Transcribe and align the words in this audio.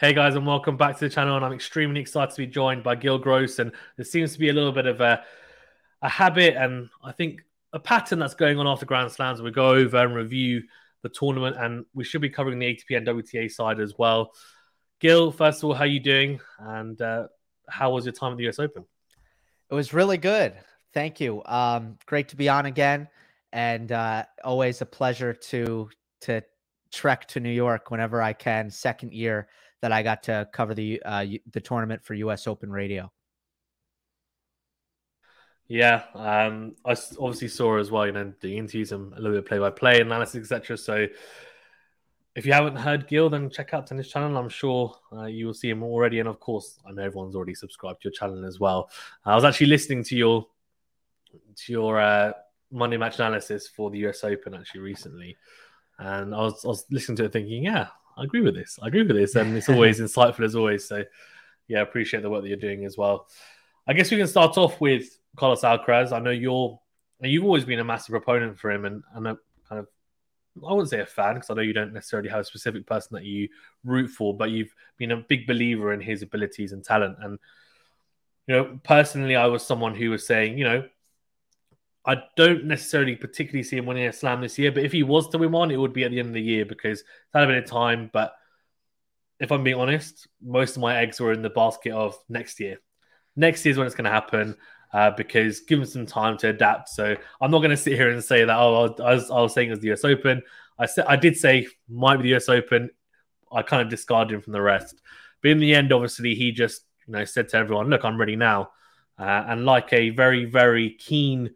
Hey 0.00 0.12
guys, 0.12 0.36
and 0.36 0.46
welcome 0.46 0.76
back 0.76 0.96
to 0.96 1.08
the 1.08 1.12
channel. 1.12 1.34
And 1.34 1.44
I'm 1.44 1.52
extremely 1.52 2.00
excited 2.00 2.32
to 2.32 2.42
be 2.42 2.46
joined 2.46 2.84
by 2.84 2.94
Gill 2.94 3.18
Gross. 3.18 3.58
And 3.58 3.72
there 3.96 4.04
seems 4.04 4.32
to 4.32 4.38
be 4.38 4.48
a 4.48 4.52
little 4.52 4.70
bit 4.70 4.86
of 4.86 5.00
a, 5.00 5.24
a 6.02 6.08
habit 6.08 6.54
and 6.54 6.88
I 7.02 7.10
think 7.10 7.42
a 7.72 7.80
pattern 7.80 8.20
that's 8.20 8.36
going 8.36 8.60
on 8.60 8.68
after 8.68 8.86
Grand 8.86 9.10
Slams. 9.10 9.42
We 9.42 9.50
go 9.50 9.70
over 9.70 9.96
and 9.96 10.14
review 10.14 10.62
the 11.02 11.08
tournament, 11.08 11.56
and 11.58 11.84
we 11.94 12.04
should 12.04 12.20
be 12.20 12.28
covering 12.28 12.60
the 12.60 12.66
ATP 12.66 12.96
and 12.96 13.08
WTA 13.08 13.50
side 13.50 13.80
as 13.80 13.94
well. 13.98 14.30
Gil, 15.00 15.32
first 15.32 15.64
of 15.64 15.64
all, 15.64 15.74
how 15.74 15.82
are 15.82 15.88
you 15.88 15.98
doing? 15.98 16.38
And 16.60 17.02
uh, 17.02 17.26
how 17.68 17.90
was 17.90 18.06
your 18.06 18.12
time 18.12 18.30
at 18.30 18.38
the 18.38 18.46
US 18.46 18.60
Open? 18.60 18.84
It 19.68 19.74
was 19.74 19.92
really 19.92 20.16
good. 20.16 20.54
Thank 20.94 21.18
you. 21.18 21.42
Um, 21.44 21.98
great 22.06 22.28
to 22.28 22.36
be 22.36 22.48
on 22.48 22.66
again, 22.66 23.08
and 23.52 23.90
uh, 23.90 24.26
always 24.44 24.80
a 24.80 24.86
pleasure 24.86 25.34
to 25.34 25.90
to 26.20 26.44
trek 26.92 27.26
to 27.28 27.40
New 27.40 27.50
York 27.50 27.90
whenever 27.90 28.22
I 28.22 28.32
can. 28.32 28.70
Second 28.70 29.12
year 29.12 29.48
that 29.82 29.92
I 29.92 30.02
got 30.02 30.24
to 30.24 30.48
cover 30.52 30.74
the 30.74 31.02
uh, 31.04 31.24
the 31.52 31.60
tournament 31.60 32.04
for 32.04 32.14
U.S. 32.14 32.46
Open 32.46 32.70
Radio. 32.70 33.12
Yeah, 35.68 36.04
um, 36.14 36.76
I 36.86 36.96
obviously 37.20 37.48
saw 37.48 37.76
as 37.78 37.90
well. 37.90 38.06
You 38.06 38.12
know, 38.12 38.32
the 38.40 38.56
interviews 38.56 38.92
and 38.92 39.12
a 39.12 39.16
little 39.16 39.32
bit 39.32 39.40
of 39.40 39.46
play-by-play 39.46 40.00
analysis, 40.00 40.50
etc. 40.50 40.78
So, 40.78 41.06
if 42.34 42.46
you 42.46 42.54
haven't 42.54 42.76
heard 42.76 43.06
Gill, 43.06 43.28
then 43.28 43.50
check 43.50 43.74
out 43.74 43.86
Tennis 43.86 44.08
Channel. 44.08 44.36
I'm 44.38 44.48
sure 44.48 44.94
uh, 45.12 45.26
you 45.26 45.46
will 45.46 45.54
see 45.54 45.68
him 45.68 45.82
already, 45.82 46.20
and 46.20 46.28
of 46.28 46.40
course, 46.40 46.78
I 46.88 46.92
know 46.92 47.02
everyone's 47.02 47.36
already 47.36 47.54
subscribed 47.54 48.00
to 48.02 48.06
your 48.06 48.12
channel 48.12 48.46
as 48.46 48.58
well. 48.58 48.90
I 49.26 49.34
was 49.34 49.44
actually 49.44 49.66
listening 49.66 50.04
to 50.04 50.16
your 50.16 50.46
to 51.56 51.72
your 51.72 52.00
uh, 52.00 52.32
Monday 52.70 52.96
match 52.96 53.18
analysis 53.18 53.68
for 53.68 53.90
the 53.90 53.98
US 54.06 54.24
Open 54.24 54.54
actually 54.54 54.80
recently, 54.80 55.36
and 55.98 56.34
I 56.34 56.38
was, 56.38 56.64
I 56.64 56.68
was 56.68 56.86
listening 56.90 57.16
to 57.16 57.24
it 57.24 57.32
thinking, 57.32 57.64
yeah, 57.64 57.88
I 58.18 58.24
agree 58.24 58.40
with 58.40 58.54
this. 58.54 58.78
I 58.82 58.88
agree 58.88 59.02
with 59.02 59.16
this, 59.16 59.36
and 59.36 59.56
it's 59.56 59.68
always 59.70 60.00
insightful 60.00 60.44
as 60.44 60.56
always. 60.56 60.86
So, 60.86 61.04
yeah, 61.68 61.78
I 61.78 61.82
appreciate 61.82 62.22
the 62.22 62.30
work 62.30 62.42
that 62.42 62.48
you're 62.48 62.56
doing 62.56 62.84
as 62.84 62.96
well. 62.96 63.28
I 63.86 63.92
guess 63.92 64.10
we 64.10 64.16
can 64.16 64.26
start 64.26 64.58
off 64.58 64.80
with 64.80 65.18
Carlos 65.36 65.62
Alcaraz. 65.62 66.12
I 66.12 66.18
know 66.18 66.30
you're 66.30 66.78
you've 67.20 67.44
always 67.44 67.64
been 67.64 67.78
a 67.78 67.84
massive 67.84 68.12
proponent 68.12 68.58
for 68.58 68.70
him, 68.70 68.84
and, 68.84 69.02
and 69.14 69.28
a 69.28 69.38
kind 69.68 69.80
of 69.80 69.86
I 70.66 70.72
wouldn't 70.72 70.90
say 70.90 71.00
a 71.00 71.06
fan 71.06 71.34
because 71.34 71.50
I 71.50 71.54
know 71.54 71.62
you 71.62 71.72
don't 71.72 71.92
necessarily 71.92 72.28
have 72.28 72.40
a 72.40 72.44
specific 72.44 72.86
person 72.86 73.14
that 73.14 73.24
you 73.24 73.48
root 73.84 74.08
for, 74.08 74.36
but 74.36 74.50
you've 74.50 74.74
been 74.96 75.12
a 75.12 75.16
big 75.16 75.46
believer 75.46 75.92
in 75.92 76.00
his 76.00 76.22
abilities 76.22 76.72
and 76.72 76.84
talent. 76.84 77.16
And 77.20 77.38
you 78.46 78.54
know, 78.54 78.80
personally, 78.82 79.36
I 79.36 79.46
was 79.46 79.64
someone 79.64 79.94
who 79.94 80.10
was 80.10 80.26
saying, 80.26 80.58
you 80.58 80.64
know, 80.64 80.84
I 82.08 82.22
don't 82.36 82.64
necessarily 82.64 83.16
particularly 83.16 83.62
see 83.62 83.76
him 83.76 83.84
winning 83.84 84.06
a 84.06 84.12
slam 84.14 84.40
this 84.40 84.58
year, 84.58 84.72
but 84.72 84.82
if 84.82 84.92
he 84.92 85.02
was 85.02 85.28
to 85.28 85.38
win 85.38 85.52
one, 85.52 85.70
it 85.70 85.76
would 85.76 85.92
be 85.92 86.04
at 86.04 86.10
the 86.10 86.18
end 86.18 86.28
of 86.28 86.34
the 86.34 86.40
year 86.40 86.64
because 86.64 87.00
it's 87.00 87.08
had 87.34 87.44
a 87.44 87.46
bit 87.46 87.62
of 87.62 87.66
time. 87.66 88.08
But 88.10 88.32
if 89.38 89.52
I'm 89.52 89.62
being 89.62 89.76
honest, 89.76 90.26
most 90.42 90.74
of 90.74 90.80
my 90.80 90.96
eggs 90.96 91.20
were 91.20 91.34
in 91.34 91.42
the 91.42 91.50
basket 91.50 91.92
of 91.92 92.16
next 92.30 92.60
year. 92.60 92.78
Next 93.36 93.62
year 93.62 93.72
is 93.72 93.76
when 93.76 93.86
it's 93.86 93.94
going 93.94 94.06
to 94.06 94.10
happen 94.10 94.56
uh, 94.94 95.10
because 95.10 95.60
give 95.60 95.80
him 95.80 95.84
some 95.84 96.06
time 96.06 96.38
to 96.38 96.48
adapt. 96.48 96.88
So 96.88 97.14
I'm 97.42 97.50
not 97.50 97.58
going 97.58 97.72
to 97.72 97.76
sit 97.76 97.92
here 97.92 98.08
and 98.08 98.24
say 98.24 98.42
that, 98.42 98.56
oh, 98.56 98.94
I 99.00 99.14
was, 99.14 99.30
I 99.30 99.42
was 99.42 99.52
saying 99.52 99.68
it 99.68 99.72
was 99.72 99.80
the 99.80 99.92
US 99.92 100.04
Open. 100.06 100.40
I 100.78 100.86
said 100.86 101.04
I 101.06 101.16
did 101.16 101.36
say 101.36 101.66
might 101.90 102.16
be 102.16 102.22
the 102.22 102.36
US 102.36 102.48
Open. 102.48 102.88
I 103.52 103.60
kind 103.60 103.82
of 103.82 103.90
discarded 103.90 104.34
him 104.34 104.40
from 104.40 104.54
the 104.54 104.62
rest. 104.62 104.98
But 105.42 105.50
in 105.50 105.58
the 105.58 105.74
end, 105.74 105.92
obviously, 105.92 106.34
he 106.34 106.52
just 106.52 106.82
you 107.06 107.12
know 107.12 107.26
said 107.26 107.50
to 107.50 107.58
everyone, 107.58 107.88
"Look, 107.90 108.04
I'm 108.04 108.18
ready 108.18 108.36
now." 108.36 108.70
Uh, 109.18 109.44
and 109.48 109.66
like 109.66 109.92
a 109.92 110.10
very 110.10 110.46
very 110.46 110.90
keen 110.90 111.50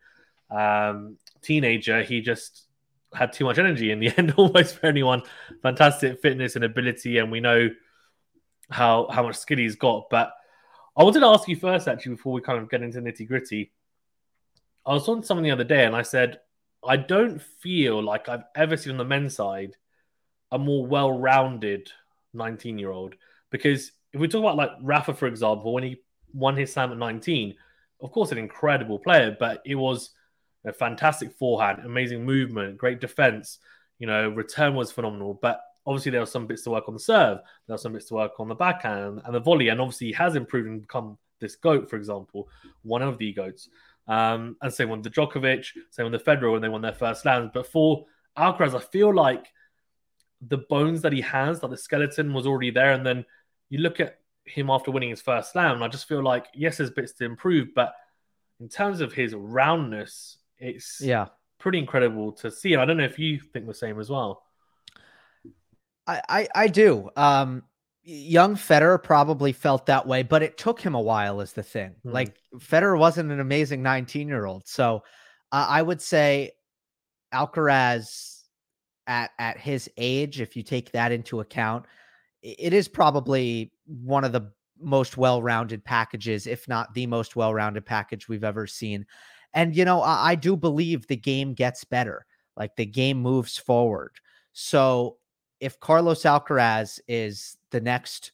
um, 0.53 1.17
teenager, 1.43 2.03
he 2.03 2.21
just 2.21 2.67
had 3.15 3.33
too 3.33 3.45
much 3.45 3.59
energy 3.59 3.91
in 3.91 4.01
the 4.01 4.13
end, 4.17 4.33
almost 4.37 4.79
for 4.79 4.87
anyone. 4.87 5.23
Fantastic 5.63 6.21
fitness 6.21 6.57
and 6.57 6.65
ability, 6.65 7.19
and 7.19 7.31
we 7.31 7.41
know 7.41 7.69
how 8.71 9.09
how 9.11 9.23
much 9.23 9.37
skill 9.37 9.59
he's 9.59 9.77
got. 9.77 10.09
But 10.11 10.33
I 10.97 11.05
wanted 11.05 11.21
to 11.21 11.27
ask 11.27 11.49
you 11.49 11.57
first, 11.57 11.89
actually, 11.89 12.17
before 12.17 12.33
we 12.33 12.41
kind 12.41 12.59
of 12.59 12.71
get 12.71 12.83
into 12.83 13.01
nitty 13.01 13.27
gritty. 13.27 13.73
I 14.85 14.95
was 14.95 15.09
on 15.09 15.23
something 15.23 15.45
the 15.45 15.53
other 15.53 15.65
day, 15.65 15.85
and 15.85 15.95
I 15.95 16.03
said 16.03 16.41
I 16.85 16.97
don't 16.97 17.41
feel 17.41 18.03
like 18.03 18.29
I've 18.29 18.45
ever 18.57 18.77
seen 18.77 18.93
on 18.93 18.99
the 18.99 19.05
men's 19.05 19.37
side 19.37 19.77
a 20.51 20.59
more 20.59 20.85
well-rounded 20.85 21.91
19-year-old. 22.35 23.15
Because 23.51 23.93
if 24.13 24.21
we 24.21 24.29
talk 24.29 24.41
about 24.41 24.57
like 24.57 24.71
Rafa, 24.83 25.15
for 25.15 25.27
example, 25.27 25.73
when 25.73 25.85
he 25.85 26.03
won 26.35 26.57
his 26.57 26.73
slam 26.73 26.93
at 26.93 26.99
19, 26.99 27.55
of 28.01 28.11
course, 28.11 28.33
an 28.33 28.39
incredible 28.39 28.99
player, 28.99 29.37
but 29.39 29.63
it 29.65 29.77
was 29.77 30.11
a 30.65 30.73
fantastic 30.73 31.33
forehand, 31.33 31.81
amazing 31.85 32.25
movement, 32.25 32.79
great 32.79 33.01
defense. 33.01 33.59
You 33.99 34.07
know, 34.07 34.29
return 34.29 34.75
was 34.75 34.93
phenomenal, 34.93 35.39
but 35.41 35.61
obviously 35.87 36.11
there 36.11 36.23
are 36.23 36.27
some 36.27 36.47
bits 36.47 36.63
to 36.63 36.71
work 36.71 36.85
on 36.89 36.95
the 36.95 37.01
serve. 37.01 37.39
There 37.67 37.75
are 37.75 37.79
some 37.79 37.93
bits 37.93 38.07
to 38.07 38.15
work 38.15 38.33
on 38.39 38.49
the 38.49 38.55
backhand 38.55 39.21
and 39.25 39.35
the 39.35 39.41
volley, 39.41 39.69
and 39.69 39.81
obviously 39.81 40.09
he 40.09 40.13
has 40.15 40.37
improved 40.37 40.69
and 40.69 40.81
become 40.81 41.19
this 41.41 41.57
goat, 41.57 41.91
for 41.91 41.97
example, 41.97 42.49
one 42.83 43.03
of 43.03 43.19
the 43.19 43.33
goats. 43.33 43.69
Um, 44.09 44.57
and 44.63 44.73
same 44.73 44.89
with 44.89 45.03
the 45.03 45.11
Djokovic, 45.11 45.67
same 45.91 46.11
with 46.11 46.25
the 46.25 46.31
Federer 46.31 46.53
when 46.53 46.63
they 46.63 46.69
won 46.69 46.83
their 46.83 46.93
first 46.93 47.23
slams. 47.23 47.51
But 47.53 47.67
for 47.67 48.07
Alcaraz, 48.37 48.75
I 48.75 48.81
feel 48.81 49.15
like 49.15 49.47
the 50.41 50.59
bones 50.59 51.03
that 51.03 51.13
he 51.13 51.21
has, 51.21 51.63
like 51.63 51.71
the 51.71 51.77
skeleton, 51.77 52.33
was 52.33 52.47
already 52.47 52.71
there. 52.71 52.93
And 52.93 53.07
then 53.07 53.25
you 53.69 53.79
look 53.79 54.01
at 54.01 54.19
him 54.45 54.71
after 54.71 54.91
winning 54.91 55.11
his 55.11 55.23
first 55.23 55.53
slam, 55.53 55.77
and 55.77 55.85
I 55.85 55.89
just 55.89 56.09
feel 56.09 56.23
like 56.23 56.47
yes, 56.55 56.79
there's 56.79 56.91
bits 56.91 57.13
to 57.15 57.25
improve, 57.25 57.69
but 57.75 57.95
in 58.61 58.69
terms 58.69 59.01
of 59.01 59.13
his 59.13 59.35
roundness 59.35 60.39
it's 60.63 61.01
yeah 61.03 61.27
pretty 61.59 61.79
incredible 61.79 62.33
to 62.33 62.51
see. 62.51 62.77
I 62.77 62.85
don't 62.85 62.97
know 62.97 63.05
if 63.05 63.19
you 63.19 63.39
think 63.39 63.67
the 63.67 63.75
same 63.75 64.01
as 64.01 64.11
well. 64.11 64.43
I, 66.07 66.21
I, 66.29 66.49
I 66.55 66.67
do. 66.67 67.09
Um, 67.17 67.63
young 68.03 68.57
Federer 68.57 69.01
probably 69.01 69.53
felt 69.53 69.87
that 69.87 70.07
way, 70.07 70.25
but 70.25 70.43
it 70.43 70.59
took 70.59 70.81
him 70.81 70.95
a 70.95 71.01
while. 71.01 71.41
Is 71.41 71.53
the 71.53 71.63
thing 71.63 71.95
mm. 72.05 72.13
like 72.13 72.37
Federer 72.57 72.99
wasn't 72.99 73.31
an 73.31 73.41
amazing 73.41 73.83
19 73.83 74.29
year 74.29 74.45
old, 74.47 74.67
so 74.67 75.03
uh, 75.53 75.67
I 75.69 75.83
would 75.83 76.03
say 76.03 76.53
Alcaraz 77.33 78.43
at 79.07 79.31
at 79.39 79.59
his 79.59 79.91
age, 79.97 80.41
if 80.41 80.57
you 80.57 80.63
take 80.63 80.93
that 80.93 81.13
into 81.13 81.41
account, 81.41 81.87
it 82.43 82.73
is 82.73 82.89
probably 82.89 83.73
one 83.87 84.25
of 84.25 84.33
the 84.33 84.53
most 84.81 85.17
well-rounded 85.17 85.85
packages, 85.85 86.49
if 86.49 86.67
not 86.67 86.93
the 86.95 87.07
most 87.07 87.37
well-rounded 87.37 87.87
package 87.87 88.29
we've 88.29 88.43
ever 88.43 88.67
seen. 88.67 89.07
And, 89.55 89.77
you 89.77 89.85
know, 89.85 90.03
I, 90.03 90.31
I 90.31 90.35
do 90.35 90.57
believe 90.57 91.07
the 91.07 91.17
game 91.17 91.55
gets 91.55 91.85
better, 91.85 92.27
like 92.57 92.77
the 92.77 92.87
game 92.87 93.21
moves 93.21 93.59
forward. 93.59 94.13
So 94.53 95.19
if 95.61 95.79
Carlos 95.81 96.23
Alcaraz 96.23 97.01
is 97.07 97.57
the 97.71 97.81
next 97.81 98.33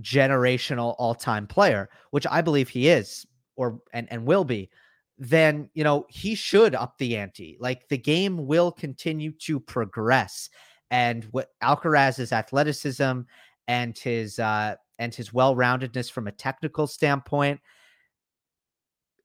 generational 0.00 0.96
all-time 0.98 1.46
player, 1.46 1.88
which 2.10 2.26
I 2.30 2.40
believe 2.40 2.68
he 2.68 2.88
is 2.88 3.26
or 3.56 3.80
and, 3.92 4.08
and 4.10 4.26
will 4.26 4.44
be, 4.44 4.70
then 5.16 5.70
you 5.74 5.84
know 5.84 6.04
he 6.08 6.34
should 6.34 6.74
up 6.74 6.98
the 6.98 7.16
ante. 7.16 7.56
Like 7.60 7.88
the 7.88 7.96
game 7.96 8.46
will 8.46 8.72
continue 8.72 9.30
to 9.42 9.60
progress, 9.60 10.50
and 10.90 11.24
what 11.30 11.50
Alcaraz's 11.62 12.32
athleticism 12.32 13.20
and 13.68 13.96
his 13.96 14.40
uh, 14.40 14.74
and 14.98 15.14
his 15.14 15.32
well-roundedness 15.32 16.10
from 16.10 16.26
a 16.26 16.32
technical 16.32 16.88
standpoint, 16.88 17.60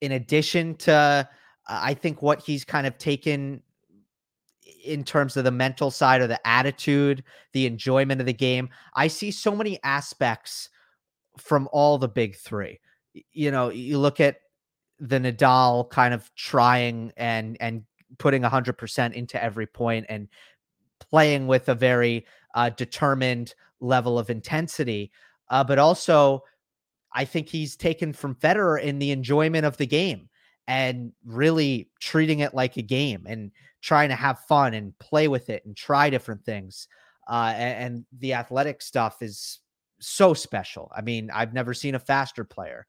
in 0.01 0.13
addition 0.13 0.75
to 0.75 0.93
uh, 0.93 1.23
I 1.67 1.93
think 1.93 2.21
what 2.21 2.41
he's 2.41 2.65
kind 2.65 2.87
of 2.87 2.97
taken 2.97 3.61
in 4.83 5.03
terms 5.03 5.37
of 5.37 5.43
the 5.43 5.51
mental 5.51 5.91
side 5.91 6.21
or 6.21 6.27
the 6.27 6.47
attitude, 6.47 7.23
the 7.53 7.65
enjoyment 7.65 8.21
of 8.21 8.27
the 8.27 8.33
game. 8.33 8.69
I 8.95 9.07
see 9.07 9.31
so 9.31 9.55
many 9.55 9.79
aspects 9.83 10.69
from 11.37 11.69
all 11.71 11.97
the 11.97 12.07
big 12.07 12.35
three. 12.35 12.79
You 13.33 13.51
know, 13.51 13.69
you 13.69 13.97
look 13.99 14.19
at 14.19 14.37
the 14.99 15.19
Nadal 15.19 15.89
kind 15.89 16.13
of 16.13 16.33
trying 16.35 17.11
and 17.17 17.57
and 17.59 17.83
putting 18.17 18.41
100% 18.41 19.13
into 19.13 19.43
every 19.43 19.67
point 19.67 20.05
and 20.09 20.27
playing 20.99 21.47
with 21.47 21.69
a 21.69 21.75
very 21.75 22.25
uh, 22.55 22.69
determined 22.69 23.53
level 23.79 24.17
of 24.17 24.29
intensity, 24.29 25.11
uh, 25.49 25.63
but 25.63 25.77
also 25.77 26.43
I 27.13 27.25
think 27.25 27.49
he's 27.49 27.75
taken 27.75 28.13
from 28.13 28.35
Federer 28.35 28.81
in 28.81 28.99
the 28.99 29.11
enjoyment 29.11 29.65
of 29.65 29.77
the 29.77 29.87
game 29.87 30.29
and 30.67 31.11
really 31.25 31.89
treating 31.99 32.39
it 32.39 32.53
like 32.53 32.77
a 32.77 32.81
game 32.81 33.25
and 33.27 33.51
trying 33.81 34.09
to 34.09 34.15
have 34.15 34.39
fun 34.41 34.73
and 34.73 34.97
play 34.99 35.27
with 35.27 35.49
it 35.49 35.65
and 35.65 35.75
try 35.75 36.09
different 36.09 36.43
things. 36.45 36.87
Uh, 37.27 37.53
and, 37.55 37.83
and, 37.83 38.05
the 38.19 38.33
athletic 38.33 38.81
stuff 38.81 39.21
is 39.21 39.59
so 39.99 40.33
special. 40.33 40.91
I 40.95 41.01
mean, 41.01 41.29
I've 41.31 41.53
never 41.53 41.73
seen 41.73 41.95
a 41.95 41.99
faster 41.99 42.43
player. 42.43 42.87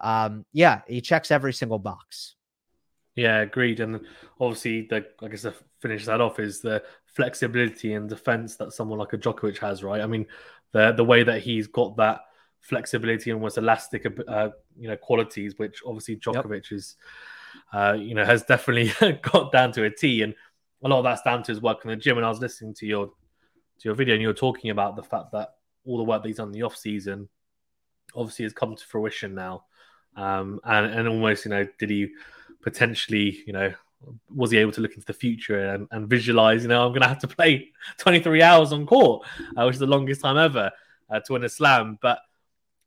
Um, 0.00 0.46
yeah, 0.52 0.80
he 0.86 1.00
checks 1.00 1.30
every 1.30 1.52
single 1.52 1.78
box. 1.78 2.34
Yeah, 3.14 3.40
agreed. 3.40 3.80
And 3.80 4.00
obviously, 4.40 4.86
the 4.88 5.06
I 5.20 5.28
guess 5.28 5.42
to 5.42 5.54
finish 5.80 6.06
that 6.06 6.20
off 6.20 6.38
is 6.38 6.60
the 6.60 6.82
flexibility 7.04 7.92
and 7.92 8.08
defense 8.08 8.56
that 8.56 8.72
someone 8.72 8.98
like 8.98 9.12
a 9.12 9.18
Djokovic 9.18 9.58
has, 9.58 9.84
right? 9.84 10.00
I 10.00 10.06
mean, 10.06 10.26
the 10.72 10.92
the 10.92 11.04
way 11.04 11.22
that 11.22 11.42
he's 11.42 11.66
got 11.66 11.96
that 11.98 12.22
flexibility 12.62 13.30
and 13.30 13.40
was 13.40 13.58
elastic, 13.58 14.06
uh, 14.26 14.48
you 14.78 14.88
know, 14.88 14.96
qualities, 14.96 15.58
which 15.58 15.82
obviously 15.86 16.16
Djokovic 16.16 16.70
yep. 16.70 16.72
is, 16.72 16.96
uh, 17.72 17.96
you 17.98 18.14
know, 18.14 18.24
has 18.24 18.44
definitely 18.44 19.18
got 19.22 19.52
down 19.52 19.72
to 19.72 19.84
a 19.84 19.90
T. 19.90 20.22
And 20.22 20.34
a 20.82 20.88
lot 20.88 20.98
of 20.98 21.04
that's 21.04 21.22
down 21.22 21.42
to 21.42 21.52
his 21.52 21.60
work 21.60 21.84
in 21.84 21.90
the 21.90 21.96
gym. 21.96 22.16
And 22.16 22.24
I 22.24 22.30
was 22.30 22.40
listening 22.40 22.74
to 22.74 22.86
your 22.86 23.06
to 23.06 23.88
your 23.88 23.94
video, 23.94 24.14
and 24.14 24.22
you 24.22 24.28
were 24.28 24.34
talking 24.34 24.70
about 24.70 24.96
the 24.96 25.02
fact 25.02 25.32
that 25.32 25.54
all 25.84 25.98
the 25.98 26.04
work 26.04 26.22
that 26.22 26.28
he's 26.28 26.36
done 26.36 26.48
in 26.48 26.52
the 26.52 26.62
off 26.62 26.76
season 26.76 27.28
obviously 28.14 28.44
has 28.44 28.52
come 28.52 28.76
to 28.76 28.86
fruition 28.86 29.34
now. 29.34 29.64
Um, 30.16 30.60
and, 30.64 30.86
and 30.86 31.08
almost, 31.08 31.44
you 31.44 31.50
know, 31.50 31.66
did 31.78 31.90
he 31.90 32.08
potentially, 32.60 33.42
you 33.46 33.52
know, 33.52 33.72
was 34.34 34.50
he 34.50 34.58
able 34.58 34.72
to 34.72 34.80
look 34.80 34.94
into 34.94 35.06
the 35.06 35.12
future 35.12 35.70
and, 35.70 35.88
and 35.90 36.08
visualize, 36.08 36.62
you 36.62 36.68
know, 36.68 36.84
I'm 36.84 36.92
going 36.92 37.02
to 37.02 37.08
have 37.08 37.20
to 37.20 37.28
play 37.28 37.70
23 37.98 38.42
hours 38.42 38.72
on 38.72 38.86
court, 38.86 39.26
uh, 39.56 39.64
which 39.64 39.74
is 39.74 39.80
the 39.80 39.86
longest 39.86 40.20
time 40.20 40.36
ever 40.36 40.70
uh, 41.10 41.20
to 41.20 41.32
win 41.32 41.44
a 41.44 41.48
slam. 41.48 41.98
But 42.00 42.20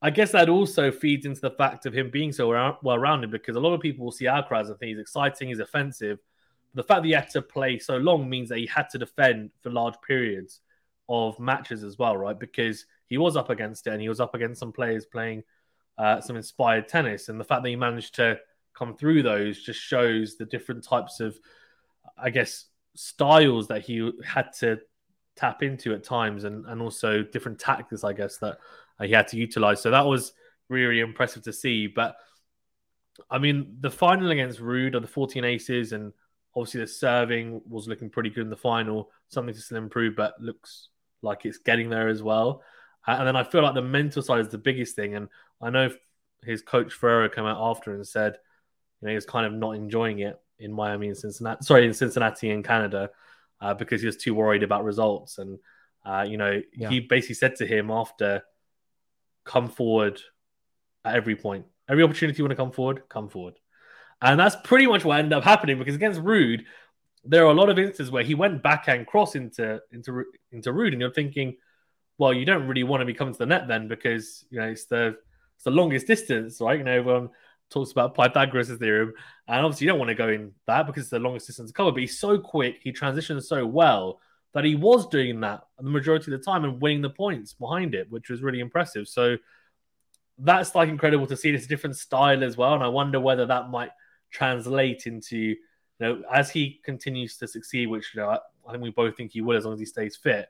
I 0.05 0.11
guess 0.11 0.33
that 0.33 0.49
also 0.49 0.91
feeds 0.91 1.25
into 1.25 1.41
the 1.41 1.49
fact 1.49 1.87
of 1.87 1.93
him 1.95 2.11
being 2.11 2.31
so 2.31 2.77
well 2.83 2.99
rounded 2.99 3.31
because 3.31 3.55
a 3.55 3.59
lot 3.59 3.73
of 3.73 3.81
people 3.81 4.05
will 4.05 4.11
see 4.11 4.25
Alcaraz 4.25 4.67
and 4.67 4.77
think 4.77 4.89
he's 4.89 4.99
exciting, 4.99 5.47
he's 5.47 5.57
offensive. 5.57 6.19
The 6.75 6.83
fact 6.83 7.01
that 7.01 7.07
he 7.07 7.13
had 7.13 7.31
to 7.31 7.41
play 7.41 7.79
so 7.79 7.97
long 7.97 8.29
means 8.29 8.49
that 8.49 8.59
he 8.59 8.67
had 8.67 8.87
to 8.91 8.99
defend 8.99 9.49
for 9.63 9.71
large 9.71 9.95
periods 10.07 10.59
of 11.09 11.39
matches 11.39 11.83
as 11.83 11.97
well, 11.97 12.15
right? 12.15 12.37
Because 12.37 12.85
he 13.07 13.17
was 13.17 13.35
up 13.35 13.49
against 13.49 13.87
it 13.87 13.93
and 13.93 14.01
he 14.01 14.07
was 14.07 14.19
up 14.19 14.35
against 14.35 14.59
some 14.59 14.71
players 14.71 15.07
playing 15.07 15.41
uh, 15.97 16.21
some 16.21 16.35
inspired 16.35 16.87
tennis. 16.87 17.27
And 17.27 17.39
the 17.39 17.43
fact 17.43 17.63
that 17.63 17.69
he 17.69 17.75
managed 17.75 18.13
to 18.15 18.37
come 18.75 18.95
through 18.95 19.23
those 19.23 19.63
just 19.63 19.79
shows 19.79 20.37
the 20.37 20.45
different 20.45 20.83
types 20.83 21.19
of, 21.19 21.35
I 22.15 22.29
guess, 22.29 22.65
styles 22.93 23.69
that 23.69 23.81
he 23.81 24.11
had 24.23 24.53
to 24.59 24.81
tap 25.35 25.63
into 25.63 25.95
at 25.95 26.03
times 26.03 26.43
and, 26.43 26.63
and 26.67 26.79
also 26.79 27.23
different 27.23 27.57
tactics, 27.57 28.03
I 28.03 28.13
guess, 28.13 28.37
that 28.37 28.59
he 29.01 29.11
had 29.11 29.27
to 29.29 29.37
utilize. 29.37 29.81
So 29.81 29.91
that 29.91 30.05
was 30.05 30.33
really 30.69 30.99
impressive 30.99 31.43
to 31.43 31.53
see. 31.53 31.87
But 31.87 32.15
I 33.29 33.37
mean, 33.37 33.77
the 33.79 33.91
final 33.91 34.31
against 34.31 34.59
Ruud 34.59 34.95
of 34.95 35.01
the 35.01 35.07
14 35.07 35.43
aces 35.43 35.91
and 35.91 36.13
obviously 36.55 36.81
the 36.81 36.87
serving 36.87 37.61
was 37.67 37.87
looking 37.87 38.09
pretty 38.09 38.29
good 38.29 38.43
in 38.43 38.49
the 38.49 38.55
final, 38.55 39.09
something 39.27 39.53
to 39.53 39.59
still 39.59 39.77
improve, 39.77 40.15
but 40.15 40.39
looks 40.39 40.89
like 41.21 41.45
it's 41.45 41.57
getting 41.57 41.89
there 41.89 42.07
as 42.07 42.23
well. 42.23 42.61
And 43.07 43.27
then 43.27 43.35
I 43.35 43.43
feel 43.43 43.61
like 43.61 43.75
the 43.75 43.81
mental 43.81 44.21
side 44.21 44.39
is 44.39 44.49
the 44.49 44.57
biggest 44.57 44.95
thing. 44.95 45.15
And 45.15 45.29
I 45.61 45.69
know 45.69 45.89
his 46.43 46.61
coach 46.61 46.93
Ferrero 46.93 47.29
came 47.29 47.45
out 47.45 47.59
after 47.59 47.93
and 47.93 48.07
said, 48.07 48.37
you 49.01 49.05
know, 49.05 49.09
he 49.09 49.15
was 49.15 49.25
kind 49.25 49.45
of 49.45 49.53
not 49.53 49.71
enjoying 49.71 50.19
it 50.19 50.39
in 50.57 50.73
Miami 50.73 51.07
and 51.07 51.17
Cincinnati, 51.17 51.63
sorry, 51.63 51.85
in 51.85 51.93
Cincinnati 51.93 52.49
and 52.49 52.63
Canada, 52.63 53.09
uh, 53.61 53.73
because 53.73 54.01
he 54.01 54.07
was 54.07 54.17
too 54.17 54.33
worried 54.33 54.63
about 54.63 54.83
results. 54.83 55.37
And, 55.37 55.59
uh, 56.05 56.25
you 56.27 56.37
know, 56.37 56.61
yeah. 56.73 56.89
he 56.89 57.01
basically 57.01 57.35
said 57.35 57.55
to 57.57 57.67
him 57.67 57.91
after, 57.91 58.43
come 59.45 59.69
forward 59.69 60.19
at 61.05 61.15
every 61.15 61.35
point. 61.35 61.65
Every 61.87 62.03
opportunity 62.03 62.39
you 62.39 62.43
want 62.43 62.51
to 62.51 62.55
come 62.55 62.71
forward, 62.71 63.03
come 63.07 63.29
forward. 63.29 63.55
And 64.21 64.39
that's 64.39 64.55
pretty 64.63 64.87
much 64.87 65.05
what 65.05 65.19
ended 65.19 65.33
up 65.33 65.43
happening 65.43 65.77
because 65.77 65.95
against 65.95 66.21
Ruud, 66.21 66.63
there 67.23 67.45
are 67.45 67.51
a 67.51 67.55
lot 67.55 67.69
of 67.69 67.77
instances 67.77 68.11
where 68.11 68.23
he 68.23 68.35
went 68.35 68.63
backhand 68.63 69.07
cross 69.07 69.35
into 69.35 69.79
into 69.91 70.23
into 70.51 70.71
Ruud, 70.71 70.91
and 70.91 71.01
you're 71.01 71.13
thinking, 71.13 71.57
well, 72.17 72.33
you 72.33 72.45
don't 72.45 72.67
really 72.67 72.83
want 72.83 73.01
to 73.01 73.05
be 73.05 73.13
coming 73.13 73.33
to 73.33 73.39
the 73.39 73.45
net 73.45 73.67
then 73.67 73.87
because 73.87 74.45
you 74.49 74.59
know 74.59 74.67
it's 74.67 74.85
the 74.85 75.17
it's 75.55 75.63
the 75.63 75.71
longest 75.71 76.07
distance, 76.07 76.61
right? 76.61 76.77
You 76.77 76.85
know, 76.85 76.91
everyone 76.91 77.29
talks 77.69 77.91
about 77.91 78.15
Pythagoras' 78.15 78.77
theorem, 78.77 79.13
and 79.47 79.65
obviously 79.65 79.85
you 79.85 79.91
don't 79.91 79.99
want 79.99 80.09
to 80.09 80.15
go 80.15 80.29
in 80.29 80.53
that 80.67 80.85
because 80.87 81.03
it's 81.03 81.11
the 81.11 81.19
longest 81.19 81.47
distance 81.47 81.71
to 81.71 81.73
cover. 81.73 81.91
But 81.91 82.01
he's 82.01 82.19
so 82.19 82.37
quick, 82.39 82.79
he 82.83 82.91
transitions 82.91 83.47
so 83.47 83.65
well 83.65 84.19
that 84.55 84.63
he 84.63 84.73
was 84.73 85.05
doing 85.09 85.41
that 85.41 85.65
the 85.77 85.89
majority 85.89 86.33
of 86.33 86.39
the 86.39 86.43
time 86.43 86.63
and 86.63 86.81
winning 86.81 87.01
the 87.01 87.09
points 87.09 87.53
behind 87.53 87.93
it, 87.93 88.09
which 88.09 88.29
was 88.29 88.41
really 88.41 88.61
impressive. 88.61 89.05
So 89.05 89.35
that's 90.39 90.73
like 90.73 90.87
incredible 90.87 91.27
to 91.27 91.35
see. 91.35 91.49
It's 91.49 91.65
a 91.65 91.69
different 91.69 91.97
style 91.97 92.41
as 92.41 92.55
well, 92.55 92.73
and 92.73 92.83
I 92.83 92.87
wonder 92.87 93.19
whether 93.19 93.45
that 93.45 93.69
might 93.69 93.91
translate 94.31 95.07
into 95.07 95.37
you 95.37 95.57
know 95.99 96.23
as 96.33 96.49
he 96.49 96.79
continues 96.83 97.37
to 97.37 97.47
succeed, 97.49 97.87
which 97.87 98.15
you 98.15 98.21
know 98.21 98.29
I, 98.29 98.39
I 98.67 98.71
think 98.71 98.83
we 98.83 98.91
both 98.91 99.17
think 99.17 99.33
he 99.33 99.41
will 99.41 99.57
as 99.57 99.65
long 99.65 99.73
as 99.73 99.79
he 99.79 99.85
stays 99.85 100.15
fit. 100.15 100.47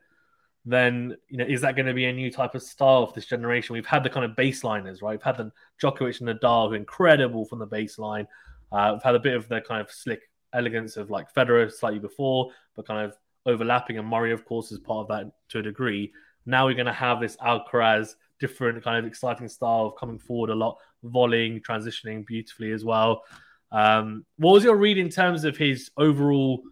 Then 0.66 1.18
you 1.28 1.40
know 1.40 1.46
is 1.46 1.62
that 1.62 1.76
going 1.76 1.88
to 1.88 1.94
be 1.94 2.06
a 2.06 2.14
new 2.14 2.30
type 2.30 2.54
of 2.54 2.62
style 2.62 3.08
for 3.08 3.14
this 3.16 3.26
generation? 3.26 3.74
We've 3.74 3.88
had 3.88 4.04
the 4.04 4.12
kind 4.12 4.24
of 4.24 4.38
baseliners, 4.38 5.02
right? 5.02 5.14
We've 5.14 5.24
had 5.24 5.38
the 5.38 5.52
Djokovic 5.82 6.22
and 6.22 6.30
Nadal, 6.30 6.68
who 6.68 6.74
are 6.74 6.78
incredible 6.78 7.46
from 7.46 7.58
the 7.58 7.68
baseline. 7.68 8.28
Uh, 8.72 8.92
we've 8.94 9.04
had 9.04 9.16
a 9.16 9.20
bit 9.20 9.36
of 9.36 9.48
the 9.48 9.62
kind 9.62 9.82
of 9.82 9.90
slick 9.92 10.30
elegance 10.54 10.96
of 10.96 11.10
like 11.10 11.34
Federer 11.34 11.72
slightly 11.72 12.00
before, 12.00 12.52
but 12.76 12.88
kind 12.88 13.04
of 13.04 13.18
overlapping. 13.46 13.98
And 13.98 14.08
Murray, 14.08 14.32
of 14.32 14.46
course, 14.46 14.72
is 14.72 14.80
part 14.80 15.00
of 15.00 15.08
that 15.10 15.32
to 15.50 15.60
a 15.60 15.64
degree. 15.64 16.12
Now 16.46 16.66
we're 16.66 16.76
going 16.76 16.86
to 16.86 16.94
have 16.94 17.20
this 17.20 17.38
Alcaraz 17.38 18.16
different 18.40 18.84
kind 18.84 18.98
of 18.98 19.06
exciting 19.06 19.48
style 19.48 19.88
of 19.88 19.96
coming 19.98 20.20
forward 20.20 20.50
a 20.50 20.56
lot, 20.56 20.78
volleying, 21.04 21.62
transitioning 21.62 22.26
beautifully 22.26 22.72
as 22.72 22.84
well. 22.84 23.24
Um, 23.72 24.26
what 24.38 24.54
was 24.54 24.64
your 24.64 24.76
read 24.76 24.98
in 24.98 25.10
terms 25.10 25.44
of 25.44 25.58
his 25.58 25.92
overall, 25.98 26.64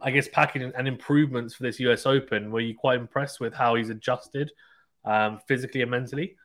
I 0.00 0.10
guess, 0.10 0.28
package 0.28 0.72
and 0.76 0.88
improvements 0.88 1.54
for 1.54 1.62
this 1.62 1.78
US 1.80 2.06
Open? 2.06 2.50
Were 2.50 2.60
you 2.60 2.74
quite 2.74 2.98
impressed 2.98 3.40
with 3.40 3.54
how 3.54 3.74
he's 3.74 3.90
adjusted 3.90 4.50
um, 5.04 5.40
physically 5.46 5.82
and 5.82 5.90
mentally? 5.90 6.36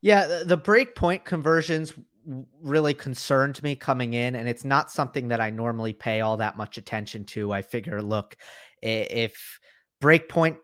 Yeah, 0.00 0.42
the 0.44 0.56
break 0.56 0.96
point 0.96 1.24
conversions 1.24 1.94
really 2.62 2.94
concerned 2.94 3.62
me 3.62 3.74
coming 3.74 4.14
in, 4.14 4.36
and 4.36 4.48
it's 4.48 4.64
not 4.64 4.90
something 4.90 5.28
that 5.28 5.40
I 5.40 5.50
normally 5.50 5.92
pay 5.92 6.20
all 6.20 6.36
that 6.38 6.56
much 6.56 6.78
attention 6.78 7.24
to. 7.26 7.52
I 7.52 7.62
figure, 7.62 8.02
look, 8.02 8.36
if 8.82 9.60
breakpoint, 10.00 10.56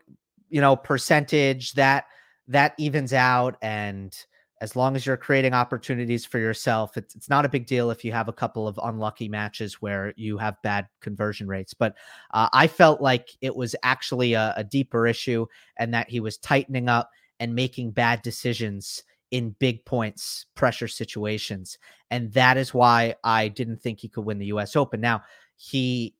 you 0.49 0.61
know, 0.61 0.75
percentage 0.75 1.73
that 1.73 2.05
that 2.47 2.73
evens 2.77 3.13
out, 3.13 3.57
and 3.61 4.15
as 4.61 4.75
long 4.75 4.95
as 4.95 5.05
you're 5.05 5.15
creating 5.15 5.53
opportunities 5.53 6.25
for 6.25 6.39
yourself, 6.39 6.97
it's 6.97 7.15
it's 7.15 7.29
not 7.29 7.45
a 7.45 7.49
big 7.49 7.65
deal 7.65 7.91
if 7.91 8.03
you 8.03 8.11
have 8.11 8.27
a 8.27 8.33
couple 8.33 8.67
of 8.67 8.79
unlucky 8.83 9.29
matches 9.29 9.81
where 9.81 10.13
you 10.17 10.37
have 10.37 10.61
bad 10.63 10.87
conversion 11.01 11.47
rates. 11.47 11.73
But 11.73 11.95
uh, 12.31 12.49
I 12.51 12.67
felt 12.67 13.01
like 13.01 13.29
it 13.41 13.55
was 13.55 13.75
actually 13.83 14.33
a, 14.33 14.53
a 14.57 14.63
deeper 14.63 15.07
issue, 15.07 15.45
and 15.77 15.93
that 15.93 16.09
he 16.09 16.19
was 16.19 16.37
tightening 16.37 16.89
up 16.89 17.09
and 17.39 17.55
making 17.55 17.91
bad 17.91 18.21
decisions 18.21 19.03
in 19.31 19.55
big 19.59 19.85
points 19.85 20.45
pressure 20.55 20.87
situations. 20.87 21.77
And 22.11 22.31
that 22.33 22.57
is 22.57 22.73
why 22.73 23.15
I 23.23 23.47
didn't 23.47 23.81
think 23.81 23.99
he 23.99 24.09
could 24.09 24.25
win 24.25 24.39
the 24.39 24.47
US 24.47 24.75
Open. 24.75 25.01
Now, 25.01 25.23
he 25.55 26.15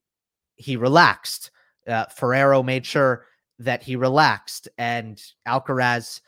he 0.56 0.76
relaxed. 0.76 1.50
Uh, 1.88 2.04
Ferrero 2.06 2.62
made 2.62 2.84
sure 2.84 3.26
that 3.58 3.82
he 3.82 3.96
relaxed 3.96 4.68
and 4.78 5.22
Alcaraz 5.46 6.20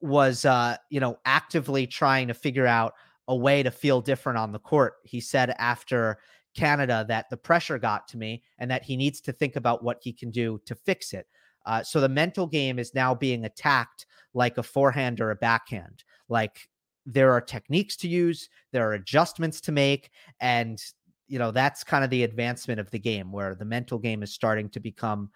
was 0.00 0.44
uh, 0.44 0.76
you 0.90 1.00
know, 1.00 1.18
actively 1.24 1.86
trying 1.86 2.28
to 2.28 2.34
figure 2.34 2.66
out 2.66 2.94
a 3.28 3.36
way 3.36 3.62
to 3.62 3.70
feel 3.70 4.00
different 4.00 4.38
on 4.38 4.52
the 4.52 4.58
court. 4.58 4.94
He 5.04 5.20
said 5.20 5.54
after 5.58 6.18
Canada 6.54 7.04
that 7.08 7.28
the 7.28 7.36
pressure 7.36 7.78
got 7.78 8.08
to 8.08 8.16
me 8.16 8.42
and 8.58 8.70
that 8.70 8.84
he 8.84 8.96
needs 8.96 9.20
to 9.22 9.32
think 9.32 9.56
about 9.56 9.82
what 9.82 9.98
he 10.00 10.12
can 10.12 10.30
do 10.30 10.60
to 10.66 10.74
fix 10.74 11.12
it. 11.12 11.26
Uh, 11.66 11.82
so 11.82 12.00
the 12.00 12.08
mental 12.08 12.46
game 12.46 12.78
is 12.78 12.94
now 12.94 13.14
being 13.14 13.44
attacked 13.44 14.06
like 14.34 14.56
a 14.56 14.62
forehand 14.62 15.20
or 15.20 15.30
a 15.30 15.36
backhand. 15.36 16.04
Like 16.28 16.68
there 17.04 17.32
are 17.32 17.40
techniques 17.40 17.96
to 17.98 18.08
use, 18.08 18.48
there 18.72 18.88
are 18.88 18.94
adjustments 18.94 19.60
to 19.62 19.72
make, 19.72 20.10
and 20.40 20.82
you 21.28 21.38
know 21.38 21.50
that's 21.50 21.82
kind 21.82 22.04
of 22.04 22.10
the 22.10 22.22
advancement 22.22 22.78
of 22.78 22.90
the 22.90 22.98
game 22.98 23.32
where 23.32 23.54
the 23.54 23.64
mental 23.64 23.98
game 23.98 24.22
is 24.22 24.32
starting 24.32 24.68
to 24.70 24.80
become 24.80 25.30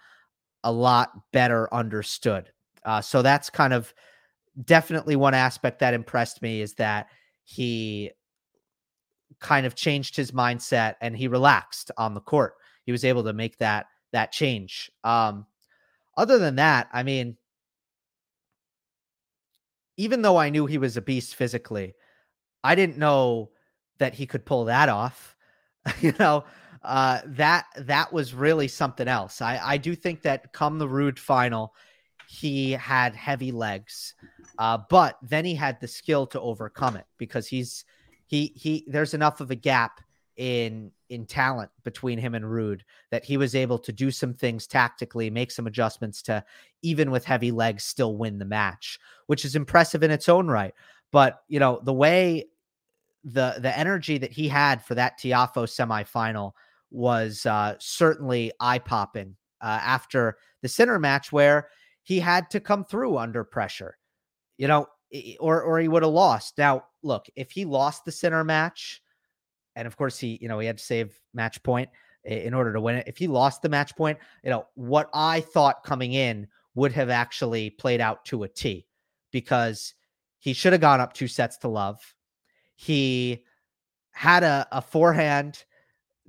a 0.64 0.71
lot 0.71 1.11
better 1.33 1.73
understood. 1.75 2.50
Uh, 2.85 3.00
so 3.00 3.23
that's 3.23 3.50
kind 3.50 3.73
of 3.73 3.93
definitely 4.64 5.16
one 5.16 5.35
aspect 5.35 5.78
that 5.81 5.95
impressed 5.95 6.43
me 6.43 6.61
is 6.61 6.75
that 6.75 7.09
he 7.45 8.11
kind 9.38 9.66
of 9.66 9.75
changed 9.75 10.16
his 10.16 10.33
mindset 10.33 10.95
and 11.00 11.16
he 11.16 11.28
relaxed 11.28 11.90
on 11.97 12.14
the 12.14 12.21
court. 12.21 12.54
He 12.85 12.93
was 12.93 13.04
able 13.04 13.25
to 13.25 13.33
make 13.33 13.59
that 13.59 13.87
that 14.12 14.33
change. 14.33 14.90
Um, 15.04 15.47
other 16.17 16.38
than 16.38 16.57
that, 16.57 16.88
I 16.93 17.02
mean, 17.02 17.37
even 19.97 20.23
though 20.23 20.37
I 20.37 20.50
knew 20.50 20.67
he 20.67 20.79
was 20.79 20.97
a 20.97 21.02
beast 21.02 21.35
physically, 21.35 21.95
I 22.64 22.75
didn't 22.75 22.99
know 22.99 23.50
that 23.99 24.14
he 24.14 24.26
could 24.26 24.47
pull 24.47 24.64
that 24.67 24.88
off. 24.88 25.37
you 26.00 26.14
know, 26.19 26.45
uh, 26.83 27.21
that 27.26 27.67
that 27.76 28.12
was 28.12 28.35
really 28.35 28.69
something 28.69 29.09
else. 29.09 29.40
I 29.40 29.61
I 29.62 29.76
do 29.76 29.95
think 29.95 30.23
that 30.23 30.52
come 30.52 30.79
the 30.79 30.88
Ruud 30.88 31.19
final, 31.19 31.75
he 32.29 32.73
had 32.73 33.14
heavy 33.14 33.52
legs, 33.52 34.14
uh, 34.59 34.79
but 34.88 35.19
then 35.23 35.45
he 35.45 35.55
had 35.55 35.81
the 35.81 35.88
skill 35.88 36.26
to 36.29 36.40
overcome 36.40 36.97
it 36.97 37.07
because 37.19 37.47
he's 37.47 37.85
he 38.26 38.52
he. 38.57 38.85
There's 38.88 39.14
enough 39.14 39.40
of 39.40 39.50
a 39.50 39.57
gap 39.57 40.00
in 40.40 40.90
in 41.11 41.26
talent 41.26 41.70
between 41.85 42.18
him 42.18 42.35
and 42.35 42.47
Ruud 42.47 42.80
that 43.11 43.26
he 43.26 43.37
was 43.37 43.54
able 43.54 43.78
to 43.78 43.92
do 43.92 44.11
some 44.11 44.32
things 44.32 44.66
tactically, 44.66 45.28
make 45.28 45.50
some 45.50 45.66
adjustments 45.66 46.23
to 46.23 46.42
even 46.80 47.11
with 47.11 47.26
heavy 47.26 47.50
legs 47.50 47.85
still 47.85 48.16
win 48.16 48.38
the 48.38 48.47
match, 48.47 48.99
which 49.26 49.44
is 49.44 49.54
impressive 49.54 50.02
in 50.02 50.11
its 50.11 50.30
own 50.30 50.49
right. 50.49 50.73
But 51.12 51.42
you 51.49 51.61
know 51.61 51.80
the 51.85 51.92
way 51.92 52.47
the 53.23 53.56
the 53.59 53.78
energy 53.78 54.16
that 54.16 54.32
he 54.32 54.49
had 54.49 54.82
for 54.82 54.94
that 54.94 55.18
Tiafoe 55.20 55.66
semifinal 55.66 56.52
was 56.90 57.44
uh, 57.44 57.75
certainly 57.78 58.50
eye 58.61 58.78
popping 58.78 59.37
uh, 59.61 59.78
after 59.82 60.38
the 60.62 60.68
Sinner 60.68 60.99
match 60.99 61.32
where 61.32 61.68
he 62.02 62.18
had 62.18 62.49
to 62.50 62.61
come 62.61 62.87
through 62.87 63.18
under 63.18 63.44
pressure, 63.44 63.99
you 64.56 64.68
know, 64.68 64.87
or 65.38 65.61
or 65.61 65.78
he 65.80 65.88
would 65.88 66.02
have 66.02 66.12
lost. 66.12 66.56
Now, 66.56 66.85
look, 67.02 67.26
if 67.37 67.50
he 67.50 67.66
lost 67.66 68.06
the 68.06 68.12
Sinner 68.12 68.42
match 68.42 69.02
and 69.77 69.87
of 69.87 69.97
course 69.97 70.19
he 70.19 70.39
you 70.41 70.49
know 70.49 70.59
he 70.59 70.67
had 70.67 70.79
to 70.79 70.85
save 70.85 71.19
match 71.35 71.62
point 71.62 71.89
in 72.25 72.53
order 72.53 72.73
to 72.73 72.81
win 72.81 72.97
it 72.97 73.09
if 73.09 73.17
he 73.17 73.27
lost 73.27 73.62
the 73.62 73.69
match 73.69 73.97
point 73.97 74.19
you 74.45 74.50
know 74.50 74.67
what 74.75 75.09
i 75.15 75.41
thought 75.41 75.83
coming 75.83 76.12
in 76.12 76.47
would 76.75 76.93
have 76.93 77.11
actually 77.11 77.71
played 77.71 78.00
out 78.00 78.25
to 78.27 78.43
a 78.45 78.49
T 78.49 78.87
because 79.31 79.95
he 80.39 80.53
should 80.53 80.73
have 80.73 80.81
gone 80.81 81.00
up 81.00 81.12
two 81.12 81.29
sets 81.29 81.59
to 81.59 81.69
love. 81.69 82.00
He 82.77 83.45
had 84.12 84.43
a, 84.43 84.67
a 84.73 84.81
forehand 84.81 85.65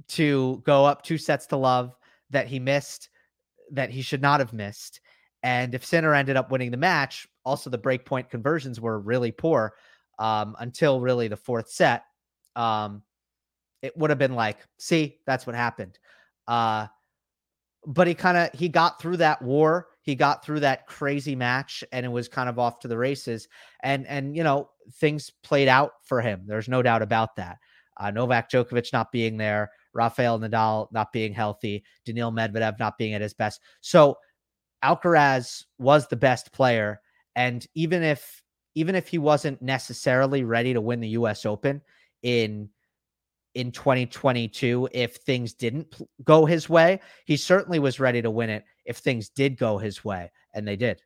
to 0.10 0.62
go 0.66 0.86
up 0.86 1.04
two 1.04 1.18
sets 1.18 1.48
to 1.48 1.58
love 1.58 1.96
that 2.30 2.48
he 2.48 2.60
missed, 2.60 3.10
that 3.72 3.90
he 3.90 4.02
should 4.02 4.22
not 4.22 4.40
have 4.40 4.54
missed. 4.54 5.00
And 5.44 5.74
if 5.74 5.86
Sinner 5.86 6.14
ended 6.14 6.38
up 6.38 6.52
winning 6.52 6.72
the 6.72 6.78
match, 6.78 7.28
also 7.46 7.70
the 7.70 7.80
breakpoint 7.80 8.30
conversions 8.30 8.80
were 8.80 9.00
really 9.00 9.32
poor 9.32 9.74
um, 10.20 10.56
until 10.60 11.02
really 11.02 11.28
the 11.28 11.38
fourth 11.38 11.70
set. 11.70 12.04
Um, 12.56 13.02
it 13.82 13.98
would 13.98 14.10
have 14.10 14.20
been 14.20 14.36
like, 14.36 14.58
see, 14.78 15.18
that's 15.26 15.46
what 15.46 15.56
happened. 15.56 15.98
Uh, 16.48 16.88
but 17.86 18.08
he 18.08 18.14
kind 18.14 18.38
of 18.38 18.50
he 18.54 18.70
got 18.70 19.02
through 19.02 19.18
that 19.18 19.42
war 19.42 19.88
he 20.04 20.16
got 20.16 20.44
through 20.44 20.60
that 20.60 20.88
crazy 20.88 21.36
match 21.36 21.84
and 21.92 22.06
it 22.06 22.10
was 22.10 22.28
kind 22.28 22.50
of 22.50 22.60
off 22.60 22.80
to 22.80 22.88
the 22.88 22.98
races 22.98 23.48
and 23.84 24.06
and 24.08 24.36
you 24.36 24.44
know 24.44 24.70
things 24.94 25.32
played 25.44 25.68
out 25.68 25.94
for 26.04 26.22
him 26.22 26.44
there's 26.46 26.70
no 26.70 26.82
doubt 26.82 27.02
about 27.02 27.36
that 27.36 27.58
uh, 27.98 28.12
novak 28.12 28.50
djokovic 28.50 28.94
not 28.94 29.12
being 29.12 29.38
there 29.38 29.72
rafael 29.94 30.40
nadal 30.40 30.88
not 30.92 31.12
being 31.12 31.34
healthy 31.34 31.84
daniil 32.06 32.32
medvedev 32.32 32.80
not 32.80 32.98
being 32.98 33.14
at 33.14 33.22
his 33.22 33.34
best 33.34 33.62
so 33.82 34.16
alcaraz 34.84 35.66
was 35.78 36.08
the 36.08 36.16
best 36.16 36.52
player 36.52 37.02
and 37.36 37.68
even 37.76 38.04
if 38.04 38.44
even 38.76 38.96
if 38.96 39.08
he 39.08 39.18
wasn't 39.18 39.62
necessarily 39.62 40.44
ready 40.44 40.74
to 40.74 40.82
win 40.82 41.00
the 41.00 41.10
us 41.10 41.46
open 41.46 41.82
in 42.24 42.70
in 43.53 43.72
2022 43.72 44.89
if 44.91 45.17
things 45.17 45.53
didn't 45.53 45.96
go 46.24 46.46
his 46.46 46.70
way. 46.70 47.00
He 47.25 47.38
certainly 47.38 47.79
was 47.79 48.00
ready 48.00 48.22
to 48.22 48.31
win 48.31 48.50
it 48.50 48.65
if 48.86 48.98
things 48.98 49.29
did 49.29 49.58
go 49.58 49.77
his 49.77 50.03
way, 50.03 50.31
and 50.53 50.67
they 50.67 50.75
did. 50.75 51.01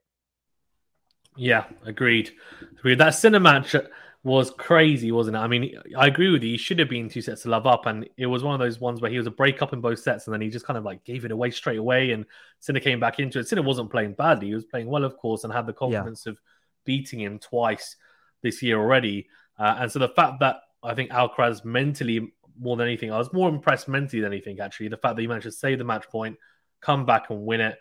Yeah, 1.35 1.65
agreed. 1.85 2.31
Agreed. 2.79 2.99
That 2.99 3.15
Sinner 3.15 3.39
match 3.39 3.75
was 4.23 4.49
crazy, 4.51 5.11
wasn't 5.11 5.35
it? 5.35 5.39
I 5.39 5.47
mean, 5.47 5.77
I 5.95 6.07
agree 6.07 6.31
with 6.31 6.43
you. 6.43 6.51
He 6.51 6.57
should 6.57 6.79
have 6.79 6.89
been 6.89 7.09
two 7.09 7.21
sets 7.21 7.43
to 7.43 7.49
love 7.49 7.67
up, 7.67 7.85
and 7.85 8.09
it 8.17 8.25
was 8.25 8.43
one 8.43 8.53
of 8.53 8.59
those 8.59 8.79
ones 8.79 9.01
where 9.01 9.11
he 9.11 9.17
was 9.17 9.27
a 9.27 9.31
break 9.31 9.61
up 9.61 9.73
in 9.73 9.81
both 9.81 9.99
sets, 9.99 10.25
and 10.25 10.33
then 10.33 10.41
he 10.41 10.49
just 10.49 10.65
kind 10.65 10.77
of 10.77 10.83
like 10.83 11.03
gave 11.03 11.25
it 11.25 11.31
away 11.31 11.51
straight 11.51 11.77
away, 11.77 12.11
and 12.11 12.25
Sinner 12.59 12.79
came 12.79 12.99
back 12.99 13.19
into 13.19 13.39
it. 13.39 13.47
Sinner 13.47 13.61
wasn't 13.61 13.91
playing 13.91 14.13
badly; 14.13 14.47
he 14.47 14.55
was 14.55 14.65
playing 14.65 14.87
well, 14.87 15.03
of 15.03 15.17
course, 15.17 15.43
and 15.43 15.53
had 15.53 15.67
the 15.67 15.73
confidence 15.73 16.23
yeah. 16.25 16.31
of 16.31 16.39
beating 16.85 17.19
him 17.19 17.37
twice 17.37 17.97
this 18.41 18.63
year 18.63 18.79
already. 18.79 19.27
Uh, 19.59 19.77
and 19.79 19.91
so 19.91 19.99
the 19.99 20.09
fact 20.09 20.39
that 20.39 20.57
I 20.85 20.95
think 20.95 21.11
Alcaraz 21.11 21.65
mentally 21.65 22.33
more 22.59 22.77
than 22.77 22.87
anything. 22.87 23.11
I 23.11 23.17
was 23.17 23.33
more 23.33 23.49
impressed 23.49 23.87
mentally 23.87 24.21
than 24.21 24.31
anything, 24.31 24.59
actually. 24.59 24.87
The 24.87 24.97
fact 24.97 25.15
that 25.15 25.21
he 25.21 25.27
managed 25.27 25.45
to 25.45 25.51
save 25.51 25.77
the 25.77 25.83
match 25.83 26.07
point, 26.09 26.37
come 26.81 27.05
back 27.05 27.29
and 27.29 27.45
win 27.45 27.61
it, 27.61 27.77